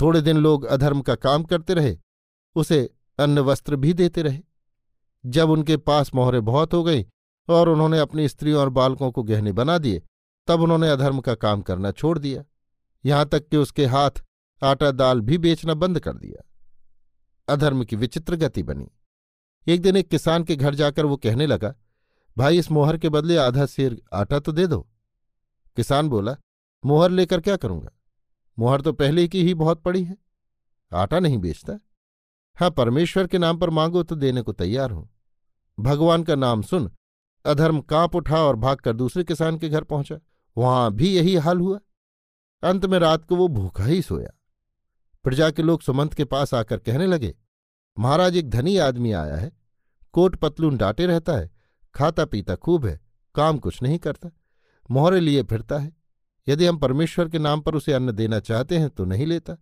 थोड़े 0.00 0.20
दिन 0.20 0.36
लोग 0.36 0.64
अधर्म 0.64 1.00
का 1.00 1.14
काम 1.14 1.44
करते 1.44 1.74
रहे, 1.74 1.98
उसे 2.54 2.94
अन्न 3.18 3.38
वस्त्र 3.38 3.76
भी 3.76 3.92
देते 3.92 4.22
रहे। 4.22 4.40
जब 5.26 5.50
उनके 5.50 5.76
पास 5.76 6.14
मोहरे 6.14 6.40
बहुत 6.40 6.74
हो 6.74 6.84
गई 6.84 7.06
और 7.48 7.68
उन्होंने 7.68 7.98
अपनी 7.98 8.28
स्त्रियों 8.28 8.60
और 8.60 8.68
बालकों 8.68 9.12
को 9.12 9.22
गहने 9.22 9.52
बना 9.52 9.78
दिए, 9.78 10.02
तब 10.46 10.60
उन्होंने 10.60 10.90
अधर्म 10.90 11.20
का 11.20 11.34
काम 11.34 11.62
करना 11.62 11.90
छोड़ 11.90 12.18
दिया। 12.18 12.44
यहाँ 13.06 13.26
तक 13.26 13.48
कि 13.48 13.56
उसके 13.56 13.86
हाथ 13.86 14.10
आटा 14.62 14.90
दाल 14.90 15.20
भी 15.20 15.38
बेचना 15.38 15.74
बंद 15.74 16.00
कर 16.00 16.12
दिया। 16.12 16.44
अधर्म 17.48 17.84
की 17.84 17.96
विचित्र 17.96 18.36
गति 18.36 18.62
बनी। 18.62 18.88
एक 19.66 19.82
दिन 19.82 19.96
एक 19.96 20.08
किसान 20.08 20.44
के 20.44 20.56
घर 20.56 20.74
जाकर 20.74 21.06
वो 21.06 21.16
कहने 21.16 21.46
लगा, 21.46 21.74
भाई, 22.36 22.58
इस 22.58 22.70
मोहर 22.70 22.96
के 22.98 23.08
बदले 23.08 23.36
आधा 23.36 23.66
सेर 23.66 24.00
आटा 24.12 24.38
तो 24.38 24.52
दे 24.52 24.66
दो। 24.66 24.80
किसान 25.76 26.08
बोला, 26.08 26.36
मोहर 26.84 27.10
लेकर 27.10 27.40
क्या 27.40 27.56
करूँगा? 27.56 27.90
मोहर 28.58 28.80
तो 28.80 28.92
पहले 28.92 29.26
की 29.28 29.42
ही 29.42 29.54
बहुत 29.54 29.82
पड़ी 29.82 30.02
है, 30.04 30.16
आटा 30.92 31.18
नहीं 31.18 31.38
बेचता। 31.38 31.78
हाँ 32.56 32.70
परमेश्वर 32.70 33.26
के 33.26 33.38
नाम 33.38 33.58
पर 33.58 33.70
मांगो 33.70 34.02
तो 34.02 34.16
देने 34.16 34.42
को 34.42 34.52
तैयार 34.52 34.90
हूँ। 34.90 35.08
भगवान 35.78 36.22
का 36.22 36.34
नाम 36.34 36.62
सुन, 36.62 36.90
अधर्म 37.44 37.80
काँप 37.80 38.16
उठा 38.16 38.42
और 38.42 38.56
भागकर 38.56 38.92
दूसरे 38.92 39.24
किसान 39.24 39.58
के 39.58 39.68
घर 39.68 39.84
पहुँचा। 39.84 40.18
वहाँ 40.56 40.92
भी 40.92 41.14
यही 41.14 41.34
हाल 41.36 41.60
हुआ। 41.60 41.78
अंत 42.62 42.84
में 42.86 42.98
रात 42.98 43.24
को 43.24 43.36
वो 43.36 43.46
भूखा 43.48 43.84
ही 43.84 44.02
सोया। 44.02 44.30
प्रजा 45.24 45.50
के 45.50 45.62
लोग 45.62 45.82
सुमंत 45.82 46.14
के 46.14 46.24
पास 46.24 46.52
आकर 46.54 46.78
कहने 46.78 47.06
लगे 47.06 47.34
महाराज 47.98 48.36
एक 48.36 48.50
धनी 48.50 48.76
आदमी 48.76 49.12
आया 49.12 49.36
है, 49.36 49.50
कोट 50.14 50.36
पतलून 50.36 50.76
डांटे 50.76 51.06
रहता 51.06 51.32
है, 51.32 51.50
खाता 51.94 52.24
पीता 52.24 52.54
खूब 52.54 52.86
है, 52.86 53.00
काम 53.34 53.58
कुछ 53.58 53.82
नहीं 53.82 53.98
करता, 53.98 54.30
मोहरे 54.90 55.20
लिए 55.20 55.42
फिरता 55.42 55.78
है, 55.78 55.92
यदि 56.46 56.66
हम 56.66 56.76
परमेश्वर 56.76 57.28
के 57.28 57.38
नाम 57.38 57.60
पर 57.60 57.74
उसे 57.74 57.92
अन्न 57.92 58.12
देना 58.12 58.40
चाहते 58.40 58.78
हैं 58.78 58.88
तो 58.90 59.04
नहीं 59.04 59.26
लेता, 59.26 59.56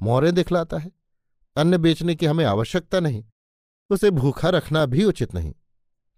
मोहरे 0.00 0.32
दिखलाता 0.32 0.78
है, 0.78 0.92
अन्न 1.56 1.78
बेचने 1.78 2.14
की 2.14 2.26
हमें 2.26 2.44
आवश्यकता 2.44 3.00
नहीं, 3.00 3.24
उसे 3.90 4.10
भूखा 4.10 4.48
रखना 4.48 4.86
भी 4.86 5.04
उचित 5.04 5.34
नहीं, 5.34 5.54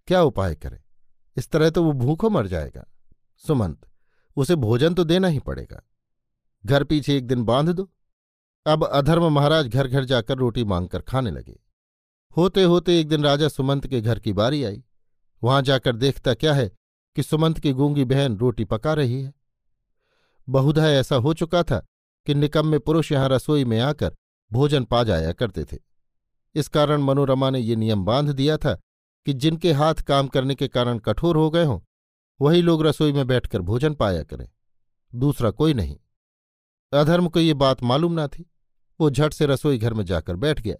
क्या 0.07 0.21
उपाय 0.21 0.55
करें? 0.55 0.79
इस 1.37 1.49
तरह 1.49 1.69
तो 1.69 1.83
वो 1.83 1.91
भूखों 1.93 2.29
मर 2.29 2.47
जाएगा। 2.47 2.85
सुमंत, 3.43 3.85
उसे 4.37 4.55
भोजन 4.55 4.93
तो 4.93 5.03
देना 5.03 5.27
ही 5.27 5.39
पड़ेगा, 5.39 5.81
घर 6.65 6.83
पीछे 6.83 7.17
एक 7.17 7.27
दिन 7.27 7.43
बाँध 7.43 7.69
दो 7.69 7.89
अब 8.67 8.83
अधर्म 8.85 9.29
महाराज 9.29 9.67
घर 9.67 9.87
घर 9.87 10.03
जाकर 10.03 10.37
रोटी 10.37 10.63
मांगकर 10.63 11.01
खाने 11.01 11.31
लगे। 11.31 11.59
होते 12.37 12.63
होते 12.63 12.99
एक 12.99 13.07
दिन 13.07 13.23
राजा 13.23 13.47
सुमंत 13.47 13.87
के 13.87 14.01
घर 14.01 14.19
की 14.19 14.33
बारी 14.33 14.63
आई। 14.63 14.83
वहाँ 15.43 15.61
जाकर 15.61 15.95
देखता 15.95 16.33
क्या 16.33 16.53
है 16.53 16.71
कि 17.15 17.23
सुमंत 17.23 17.59
की 17.59 17.73
गूँगी 17.73 18.05
बहन 18.05 18.37
रोटी 18.37 18.65
पका 18.65 18.93
रही 18.93 19.21
है। 19.21 19.33
बहुधा 20.49 20.89
ऐसा 20.89 21.15
हो 21.15 21.33
चुका 21.33 21.63
था 21.63 21.85
कि 22.25 22.33
निकम्मे 22.33 22.79
पुरुष 22.79 23.11
यहाँ 23.11 23.29
रसोई 23.29 23.65
में 23.65 23.79
आकर 23.79 24.15
भोजन 24.51 24.83
पा 24.83 25.03
जाया 25.03 25.31
करते 25.31 25.65
थे। 25.65 25.77
इस 26.55 26.67
कारण 26.67 27.01
मनोरमा 27.01 27.49
ने 27.49 27.59
ये 27.59 27.75
नियम 27.75 28.05
बाँध 28.05 28.29
दिया 28.29 28.57
था 28.57 28.73
कि 29.25 29.33
जिनके 29.33 29.73
हाथ 29.73 29.95
काम 29.95 30.27
करने 30.27 30.55
के 30.55 30.67
कारण 30.67 30.99
कठोर 30.99 31.37
हो 31.37 31.49
गए 31.49 31.65
हों, 31.65 31.79
वही 32.41 32.61
लोग 32.61 32.83
रसोई 32.83 33.13
में 33.13 33.27
बैठकर 33.27 33.61
भोजन 33.61 33.93
पाया 33.93 34.23
करें। 34.23 34.49
दूसरा 35.15 35.51
कोई 35.51 35.73
नहीं। 35.73 35.97
अधर्म 36.93 37.27
को 37.27 37.39
ये 37.39 37.53
बात 37.53 37.83
मालूम 37.83 38.13
ना 38.13 38.27
थी। 38.27 38.51
वो 38.99 39.09
झट 39.09 39.33
से 39.33 39.45
रसोई 39.45 39.77
घर 39.77 39.93
में 39.93 40.05
जाकर 40.05 40.35
बैठ 40.35 40.61
गया। 40.61 40.75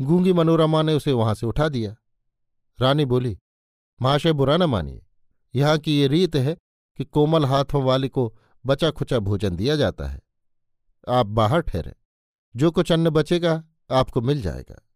गूँगी 0.00 0.32
मनोरमा 0.32 0.82
ने 0.82 0.94
उसे 0.94 1.12
वहाँ 1.12 1.34
से 1.34 1.46
उठा 1.46 1.68
दिया। 1.68 1.96
रानी 2.80 3.04
बोली, 3.04 3.38
महाशय, 4.02 4.32
बुरा 4.32 4.56
न 4.56 4.62
मानिए। 4.62 5.06
यहाँ 5.54 5.78
की 5.78 6.00
ये 6.00 6.06
रीत 6.06 6.36
है 6.36 6.56
कि 6.96 7.04
कोमल 7.04 7.44
हाथों 7.44 7.82
वाले 7.82 8.08
को 8.08 8.38
बचा 8.66 8.90
खुचा 8.90 9.18
भोजन 9.18 9.56
दिया 9.56 9.76
जाता 9.76 10.08
है। 10.08 10.20
आप 11.08 11.26
बाहर 11.26 11.60
ठहरे। 11.60 11.94
जो 12.56 12.70
कुछ 12.70 12.92
अन्न 12.92 13.10
बचेगा, 13.10 13.64
आपको 13.90 14.20
मिल 14.20 14.42
जाएगा। 14.42 14.88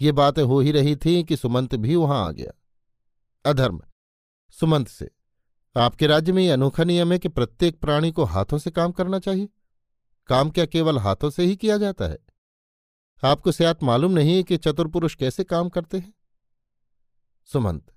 ये 0.00 0.12
बातें 0.12 0.42
हो 0.42 0.60
ही 0.60 0.72
रही 0.72 0.96
थीं 0.96 1.24
कि 1.24 1.36
सुमंत 1.36 1.74
भी 1.74 1.94
वहाँ 1.94 2.26
आ 2.26 2.30
गया। 2.30 2.52
अधर्म, 3.50 3.82
सुमंत 4.50 4.88
से, 4.88 5.10
आपके 5.76 6.06
राज्य 6.06 6.32
में 6.32 6.42
ये 6.42 6.50
अनोखा 6.50 6.84
नियम 6.84 7.12
है 7.12 7.18
कि 7.18 7.28
प्रत्येक 7.28 7.80
प्राणी 7.80 8.12
को 8.12 8.24
हाथों 8.24 8.58
से 8.58 8.70
काम 8.70 8.92
करना 8.92 9.18
चाहिए। 9.18 9.48
काम 10.28 10.50
क्या 10.50 10.66
केवल 10.66 10.98
हाथों 10.98 11.30
से 11.30 11.44
ही 11.44 11.56
किया 11.56 11.76
जाता 11.78 12.04
है? 12.04 12.18
आपको 13.22 13.52
सियात 13.52 13.82
मालूम 13.82 14.12
नहीं 14.12 14.36
है 14.36 14.42
कि 14.42 14.56
चतुर 14.56 14.88
पुरुष 14.88 15.14
कैसे 15.14 15.44
काम 15.44 15.68
करते 15.68 15.98
हैं? 15.98 16.12
सुमंत, 17.48 17.92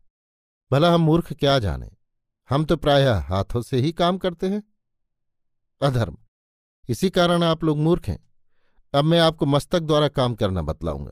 भला 0.72 0.94
हम 0.94 1.02
मूर्ख 1.02 1.34
क्या 1.34 1.58
जाने? 1.60 1.92
हम 2.50 2.66
तो 2.66 2.78
प्रायः 2.78 3.20
हाथों 3.20 3.62
से 3.62 3.80
ही 3.80 3.92
काम 3.92 4.18
करते 4.18 4.50
हैं। 4.50 4.64
अधर्म, 5.82 6.18
इसी 6.90 7.10
कारण 7.10 7.44
आप 7.44 7.64
लोग 7.64 7.78
मूर्ख 7.78 8.08
हैं। 8.08 8.20
अब 8.94 9.06
मैं 9.06 9.20
आपको 9.20 9.46
मस्तक 9.46 9.80
द्वारा 9.80 10.08
काम 10.08 10.36
करना 10.36 10.62
बतलाऊँगा। 10.62 11.12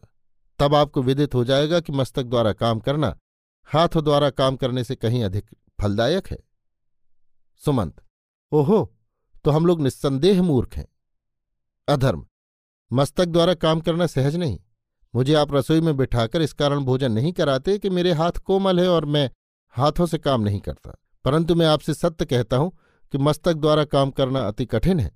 तब 0.60 0.76
आपको 0.76 1.02
विदित 1.02 1.36
हो 1.36 1.44
जाएगा 1.46 1.80
कि 1.80 1.92
मस्तक 1.92 2.24
द्वारा 2.24 2.54
काम 2.54 2.80
करना 2.80 3.18
हाथों 3.68 4.04
द्वारा 4.04 4.30
काम 4.30 4.56
करने 4.56 4.84
से 4.84 4.96
कहीं 4.96 5.24
अधिक 5.24 5.50
फलदायक 5.80 6.28
है। 6.28 6.38
सुमंत, 7.64 8.02
ओहो 8.52 8.84
तो 9.46 9.52
हम 9.52 9.66
लोग 9.66 9.82
निस्संदेह 9.82 10.42
मूर्ख 10.44 10.76
हैं। 10.76 10.88
अधर्म। 11.90 12.26
मस्तक 12.92 13.26
द्वारा 13.26 13.54
काम 13.54 13.80
करना 13.82 14.08
सहज 14.08 14.36
नहीं। 14.36 14.60
मुझे 15.14 15.34
आप 15.34 15.54
रसोई 15.54 15.82
में 15.82 15.96
बिठाकर 15.98 16.42
इस 16.42 16.54
कारण 16.54 16.80
भोजन 16.80 17.12
नहीं 17.12 17.32
कराते 17.34 17.78
कि 17.78 17.90
मेरे 17.90 18.12
हाथ 18.12 18.32
कोमल 18.32 18.80
है 18.80 18.88
और 18.90 19.06
मैं 19.06 19.30
हाथों 19.76 20.06
से 20.06 20.18
काम 20.18 20.42
नहीं 20.42 20.60
करता। 20.60 20.96
परंतु 21.26 21.56
मैं 21.56 21.66
आपसे 21.66 21.94
सत्य 21.94 22.26
कहता 22.26 22.58
हूँ 22.58 22.72
कि 23.14 23.18
मस्तक 23.18 23.54
द्वारा 23.54 23.84
काम 23.86 24.12
करना 24.12 24.40
अति 24.40 24.66
कठिन 24.66 25.00
है। 25.00 25.12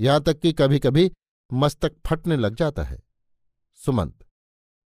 यहाँ 0.00 0.20
तक 0.20 0.38
कि 0.38 0.52
कभी 0.52 0.78
कभी 0.78 1.10
मस्तक 1.50 1.92
फटने 2.06 2.36
लग 2.36 2.54
जाता 2.54 2.82
है। 2.82 3.00
सुमंत 3.78 4.24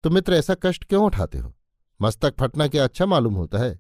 तो 0.05 0.11
मित्र 0.11 0.35
ऐसा 0.35 0.55
कष्ट 0.63 0.85
क्यों 0.85 1.05
उठाते 1.05 1.39
हो? 1.39 1.53
मस्तक 2.01 2.35
फटना 2.41 2.69
क्या 2.69 2.85
अच्छा 2.85 3.07
मालूम 3.07 3.35
होता 3.35 3.59
है? 3.59 3.79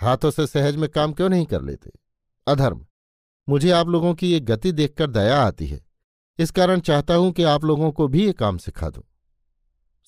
हाथों 0.00 0.30
से 0.30 0.46
सहज 0.46 0.76
में 0.76 0.88
काम 0.88 1.12
क्यों 1.12 1.28
नहीं 1.28 1.46
कर 1.46 1.62
लेते? 1.62 1.90
अधर्म, 2.46 2.86
मुझे 3.48 3.70
आप 3.70 3.88
लोगों 3.88 4.14
की 4.14 4.30
ये 4.32 4.40
गति 4.40 4.72
देखकर 4.72 5.10
दया 5.10 5.40
आती 5.42 5.66
है। 5.66 5.80
इस 6.38 6.50
कारण 6.50 6.80
चाहता 6.80 7.14
हूँ 7.14 7.32
कि 7.32 7.42
आप 7.42 7.64
लोगों 7.64 7.90
को 7.92 8.06
भी 8.08 8.24
ये 8.26 8.32
काम 8.32 8.56
सिखा 8.58 8.88
दूँ। 8.88 9.02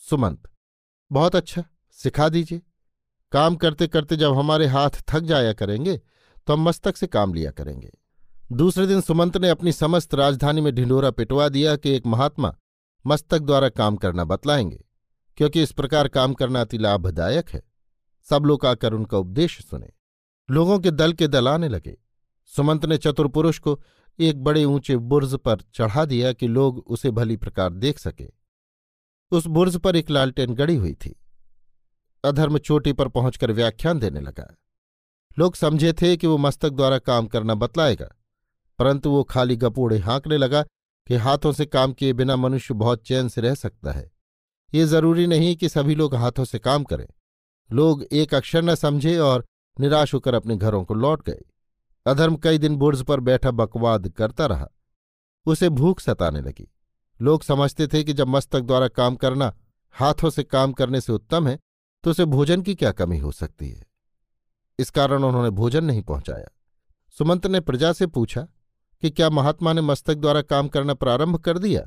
सुमंत, 0.00 0.42
बहुत 1.10 1.36
अच्छा 1.36 1.64
सिखा 1.98 2.28
दीजिए। 2.28 2.62
काम 3.32 3.56
करते 3.56 3.86
करते 3.86 4.16
जब 4.16 4.34
हमारे 4.34 4.66
हाथ 4.66 4.90
थक 5.08 5.20
जाया 5.20 5.52
करेंगे 5.52 5.96
तो 6.46 6.52
हम 6.52 6.62
मस्तक 6.62 6.96
से 6.96 7.06
काम 7.06 7.34
लिया 7.34 7.50
करेंगे। 7.50 7.90
दूसरे 8.52 8.86
दिन 8.86 9.00
सुमंत 9.00 9.36
ने 9.36 9.48
अपनी 9.48 9.72
समस्त 9.72 10.14
राजधानी 10.14 10.60
में 10.60 10.74
ढिंडोरा 10.74 11.10
पिटवा 11.10 11.48
दिया 11.48 11.76
कि 11.76 11.90
एक 11.90 12.06
महात्मा 12.06 12.54
मस्तक 13.04 13.38
द्वारा 13.38 13.68
काम 13.68 13.96
करना 13.96 14.24
बतलाएँगे, 14.24 14.84
क्योंकि 15.38 15.62
इस 15.62 15.72
प्रकार 15.72 16.08
काम 16.08 16.34
करना 16.34 16.60
अति 16.60 16.78
लाभदायक 16.78 17.50
है। 17.50 17.62
सब 18.28 18.44
लोग 18.44 18.66
आकर 18.66 18.92
उनका 18.92 19.18
उपदेश 19.18 19.58
सुने। 19.60 19.92
लोगों 20.48 20.78
के 20.78 20.90
दल 20.90 21.12
के 21.12 21.28
दल 21.28 21.48
आने 21.48 21.68
लगे। 21.68 21.96
सुमंत 22.50 22.86
ने 22.86 22.96
चतुर 22.98 23.28
पुरुष 23.28 23.58
को 23.58 23.80
एक 24.18 24.42
बड़े 24.44 24.64
ऊँचे 24.64 24.96
बुर्ज 24.96 25.34
पर 25.36 25.60
चढ़ा 25.74 26.04
दिया 26.04 26.32
कि 26.32 26.48
लोग 26.48 26.78
उसे 26.86 27.10
भली 27.10 27.36
प्रकार 27.36 27.72
देख 27.72 27.98
सके। 27.98 28.28
उस 29.32 29.46
बुर्ज 29.48 29.76
पर 29.76 29.96
एक 29.96 30.10
लालटेन 30.10 30.54
गड़ी 30.54 30.76
हुई 30.76 30.92
थी। 30.94 31.14
अधर्म 32.24 32.58
चोटी 32.58 32.92
पर 32.92 33.08
पहुंचकर 33.08 33.52
व्याख्यान 33.52 33.98
देने 33.98 34.20
लगा। 34.20 34.46
लोग 35.36 35.56
समझे 35.56 35.92
थे 35.92 36.16
कि 36.16 36.26
वो 36.26 36.36
मस्तक 36.38 36.70
द्वारा 36.70 36.98
काम 36.98 37.26
करना 37.26 37.54
बतलाएगा, 37.54 38.08
परंतु 38.78 39.10
वो 39.10 39.22
खाली 39.24 39.56
गपोड़े 39.56 39.98
हाँकने 39.98 40.36
लगा 40.36 40.62
कि 40.62 41.14
हाथों 41.16 41.52
से 41.52 41.66
काम 41.66 41.92
किए 41.92 42.12
बिना 42.12 42.36
मनुष्य 42.36 42.74
बहुत 42.74 43.02
चैन 43.02 43.28
से 43.28 43.40
रह 43.40 43.54
सकता 43.54 43.92
है। 43.92 44.10
ये 44.72 44.84
ज़रूरी 44.84 45.26
नहीं 45.26 45.54
कि 45.56 45.68
सभी 45.68 45.94
लोग 45.94 46.14
हाथों 46.14 46.44
से 46.44 46.58
काम 46.58 46.84
करें। 46.84 47.06
लोग 47.70 48.02
एक 48.04 48.34
अक्षर 48.34 48.62
न 48.62 48.74
समझे 48.74 49.16
और 49.18 49.44
निराश 49.76 50.14
होकर 50.14 50.34
अपने 50.34 50.56
घरों 50.56 50.84
को 50.84 50.94
लौट 50.94 51.24
गए। 51.26 51.40
अधर्म 52.06 52.36
कई 52.36 52.58
दिन 52.58 52.76
बुर्ज 52.76 53.02
पर 53.02 53.20
बैठा 53.20 53.50
बकवाद 53.50 54.08
करता 54.08 54.46
रहा। 54.46 54.68
उसे 55.46 55.68
भूख 55.68 56.00
सताने 56.00 56.40
लगी। 56.40 56.68
लोग 57.20 57.42
समझते 57.42 57.86
थे 57.86 58.02
कि 58.04 58.12
जब 58.12 58.28
मस्तक 58.28 58.60
द्वारा 58.60 58.88
काम 58.88 59.16
करना 59.16 59.52
हाथों 59.94 60.30
से 60.30 60.42
काम 60.42 60.72
करने 60.72 61.00
से 61.00 61.12
उत्तम 61.12 61.48
है 61.48 61.58
तो 62.04 62.10
उसे 62.10 62.24
भोजन 62.24 62.62
की 62.62 62.74
क्या 62.74 62.92
कमी 62.92 63.18
हो 63.18 63.32
सकती 63.32 63.70
है? 63.70 63.84
इस 64.78 64.90
कारण 64.90 65.24
उन्होंने 65.24 65.50
भोजन 65.50 65.84
नहीं 65.84 66.02
पहुँचाया। 66.02 66.48
सुमंत 67.18 67.46
ने 67.46 67.60
प्रजा 67.60 67.92
से 67.92 68.06
पूछा 68.06 68.42
कि 69.02 69.10
क्या 69.10 69.30
महात्मा 69.30 69.72
ने 69.72 69.80
मस्तक 69.80 70.14
द्वारा 70.14 70.42
काम 70.42 70.68
करना 70.68 70.94
प्रारंभ 70.94 71.36
कर 71.36 71.58
दिया? 71.58 71.86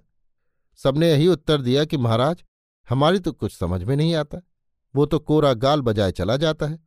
सबने 0.80 1.12
यही 1.12 1.28
उत्तर 1.28 1.62
दिया 1.62 1.86
कि 1.86 1.98
महाराज, 1.98 2.44
हमारी 2.90 3.20
तो 3.20 3.32
कुछ 3.32 3.58
समझ 3.58 3.84
में 3.84 3.96
नहीं 3.96 4.16
आता। 4.16 4.42
वो 4.96 5.06
तो 5.06 5.20
कोरा 5.20 5.54
गाल 5.54 5.82
बजाए 5.82 6.12
चला 6.12 6.38
जाता 6.38 6.66
है। 6.66 6.80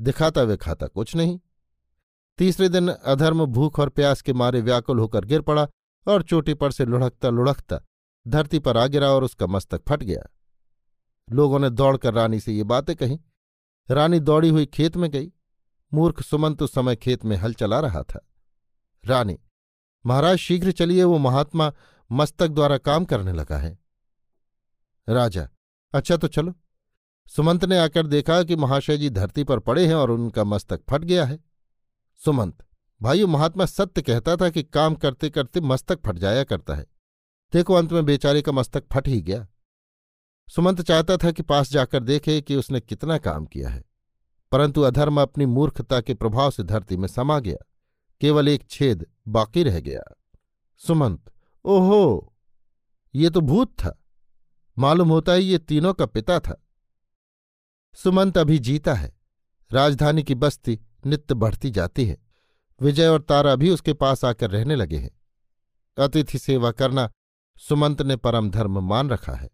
दिखाता 0.00 0.42
वे 0.42 0.56
खाता 0.56 0.86
कुछ 0.86 1.16
नहीं। 1.16 1.38
तीसरे 2.38 2.68
दिन 2.68 2.88
अधर्म, 2.88 3.44
भूख 3.46 3.78
और 3.78 3.88
प्यास 3.88 4.22
के 4.22 4.32
मारे 4.32 4.60
व्याकुल 4.60 4.98
होकर 4.98 5.24
गिर 5.24 5.40
पड़ा 5.40 5.68
और 6.06 6.22
चोटी 6.22 6.54
पर 6.54 6.72
से 6.72 6.84
लुढ़कता 6.84 7.28
लुढ़कता 7.28 7.80
धरती 8.26 8.58
पर 8.58 8.76
आ 8.76 8.86
गिरा 8.86 9.08
और 9.08 9.24
उसका 9.24 9.46
मस्तक 9.46 9.82
फट 9.88 10.02
गया। 10.02 10.22
लोगों 11.28 11.58
ने 11.58 11.70
दौड़कर 11.70 12.14
रानी 12.14 12.40
से 12.40 12.52
ये 12.52 12.62
बातें 12.62 12.96
कहीं। 12.96 13.18
रानी 13.90 14.20
दौड़ी 14.20 14.48
हुई 14.48 14.66
खेत 14.66 14.96
में 14.96 15.10
गई। 15.10 15.32
मूर्ख 15.92 16.22
सुमंत 16.22 16.62
उस 16.62 16.74
समय 16.74 16.96
खेत 16.96 17.24
में 17.24 17.36
हल 17.36 17.54
चला 17.54 17.80
रहा 17.80 18.02
था। 18.02 18.26
रानी, 19.04 19.38
महाराज 20.06 20.36
शीघ्र 20.36 20.72
चलिए, 20.72 21.04
वो 21.04 21.18
महात्मा 21.18 21.72
मस्तक 22.12 22.48
द्वारा 22.48 22.78
काम 22.78 23.04
करने 23.04 23.32
लगा 23.32 23.58
है। 23.58 23.78
राजा 25.08 25.48
अच्छा 25.94 26.16
तो 26.16 26.28
चलो। 26.28 26.54
सुमंत 27.26 27.64
ने 27.64 27.78
आकर 27.78 28.06
देखा 28.06 28.42
कि 28.42 28.56
महाशय 28.56 28.96
जी 28.96 29.10
धरती 29.10 29.44
पर 29.44 29.58
पड़े 29.58 29.86
हैं 29.86 29.94
और 29.94 30.10
उनका 30.10 30.44
मस्तक 30.44 30.82
फट 30.90 31.00
गया 31.00 31.24
है। 31.24 31.38
सुमंत, 32.24 32.66
भाइयों, 33.02 33.28
महात्मा 33.28 33.66
सत्य 33.66 34.02
कहता 34.02 34.36
था 34.36 34.50
कि 34.50 34.62
काम 34.62 34.94
करते 34.94 35.30
करते 35.30 35.60
मस्तक 35.60 36.00
फट 36.06 36.18
जाया 36.18 36.44
करता 36.44 36.74
है। 36.74 36.86
देखो, 37.52 37.74
अंत 37.74 37.92
में 37.92 38.04
बेचारे 38.04 38.42
का 38.42 38.52
मस्तक 38.52 38.84
फट 38.92 39.08
ही 39.08 39.22
गया। 39.22 39.48
सुमंत 40.48 40.82
चाहता 40.82 41.16
था 41.16 41.30
कि 41.30 41.42
पास 41.42 41.70
जाकर 41.70 42.02
देखे 42.02 42.40
कि 42.40 42.56
उसने 42.56 42.80
कितना 42.80 43.18
काम 43.18 43.46
किया 43.46 43.68
है। 43.68 43.84
परंतु 44.52 44.80
अधर्म 44.80 45.22
अपनी 45.22 45.46
मूर्खता 45.46 46.00
के 46.00 46.14
प्रभाव 46.14 46.50
से 46.50 46.62
धरती 46.62 46.96
में 46.96 47.08
समा 47.08 47.38
गया। 47.38 47.66
केवल 48.20 48.48
एक 48.48 48.68
छेद 48.70 49.06
बाकी 49.28 49.62
रह 49.62 49.80
गया। 49.80 50.02
सुमंत, 50.76 51.32
ओहो! 51.64 52.34
ये 53.14 53.30
तो 53.30 53.40
भूत 53.40 53.68
था। 53.68 54.02
मालूम 54.78 55.08
होता 55.08 55.32
है 55.32 55.42
ये 55.42 55.58
तीनों 55.58 55.94
का 55.94 56.06
पिता 56.06 56.40
था। 56.40 56.62
सुमंत 57.94 58.38
अभी 58.38 58.58
जीता 58.58 58.94
है। 58.94 59.16
राजधानी 59.72 60.22
की 60.22 60.34
बस्ती 60.34 60.80
नित्य 61.06 61.34
बढ़ती 61.34 61.70
जाती 61.70 62.04
है। 62.04 62.22
विजय 62.80 63.06
और 63.06 63.22
तारा 63.22 63.56
भी 63.56 63.70
उसके 63.70 63.92
पास 63.92 64.24
आकर 64.24 64.50
रहने 64.50 64.76
लगे 64.76 64.98
हैं। 64.98 65.20
अतिथि 65.98 66.38
सेवा 66.38 66.70
करना 66.70 67.10
सुमंत 67.58 68.02
ने 68.02 68.16
परम 68.16 68.50
धर्म 68.50 68.78
मान 68.88 69.10
रखा 69.10 69.32
है। 69.32 69.50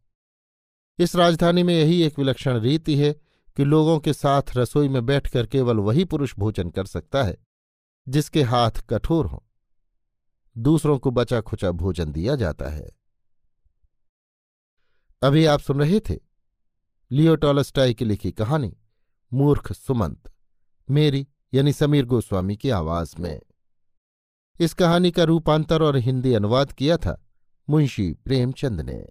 इस 0.98 1.16
राजधानी 1.16 1.62
में 1.62 1.74
यही 1.74 2.02
एक 2.02 2.18
विलक्षण 2.18 2.58
रीति 2.58 2.96
है 2.96 3.12
कि 3.56 3.64
लोगों 3.64 3.98
के 3.98 4.12
साथ 4.12 4.42
रसोई 4.56 4.88
में 4.88 5.06
बैठकर 5.06 5.46
केवल 5.46 5.76
वही 5.76 6.04
पुरुष 6.04 6.34
भोजन 6.38 6.70
कर 6.70 6.84
सकता 6.84 7.22
है, 7.22 7.36
जिसके 8.08 8.42
हाथ 8.42 8.70
कठोर 8.70 9.26
हों। 9.26 9.38
दूसरों 10.58 10.98
को 10.98 11.10
बचा 11.10 11.40
खुचा 11.40 11.70
भोजन 11.70 12.12
दिया 12.12 12.36
जाता 12.36 12.68
है। 12.68 12.90
अभी 15.22 15.46
आप 15.46 15.60
सुन 15.60 15.80
रहे 15.80 16.00
थे 16.00 16.18
लियो 17.10 17.36
टॉलस्टाई 17.36 17.94
की 17.94 18.04
लिखी 18.04 18.32
कहानी, 18.32 18.76
मूर्ख 19.32 19.72
सुमंत, 19.72 20.32
मेरी 20.90 21.28
यानी 21.54 21.72
समीर 21.72 22.04
गोस्वामी 22.04 22.56
की 22.56 22.70
आवाज़ 22.70 23.14
में। 23.20 23.40
इस 24.60 24.74
कहानी 24.74 25.10
का 25.10 25.24
रूपांतर 25.24 25.82
और 25.82 25.96
हिंदी 25.96 26.32
अनुवाद 26.32 26.72
किया 26.72 26.96
था 26.96 27.24
मुंशी 27.70 28.12
प्रेमचंद 28.12 28.80
ने। 28.80 29.06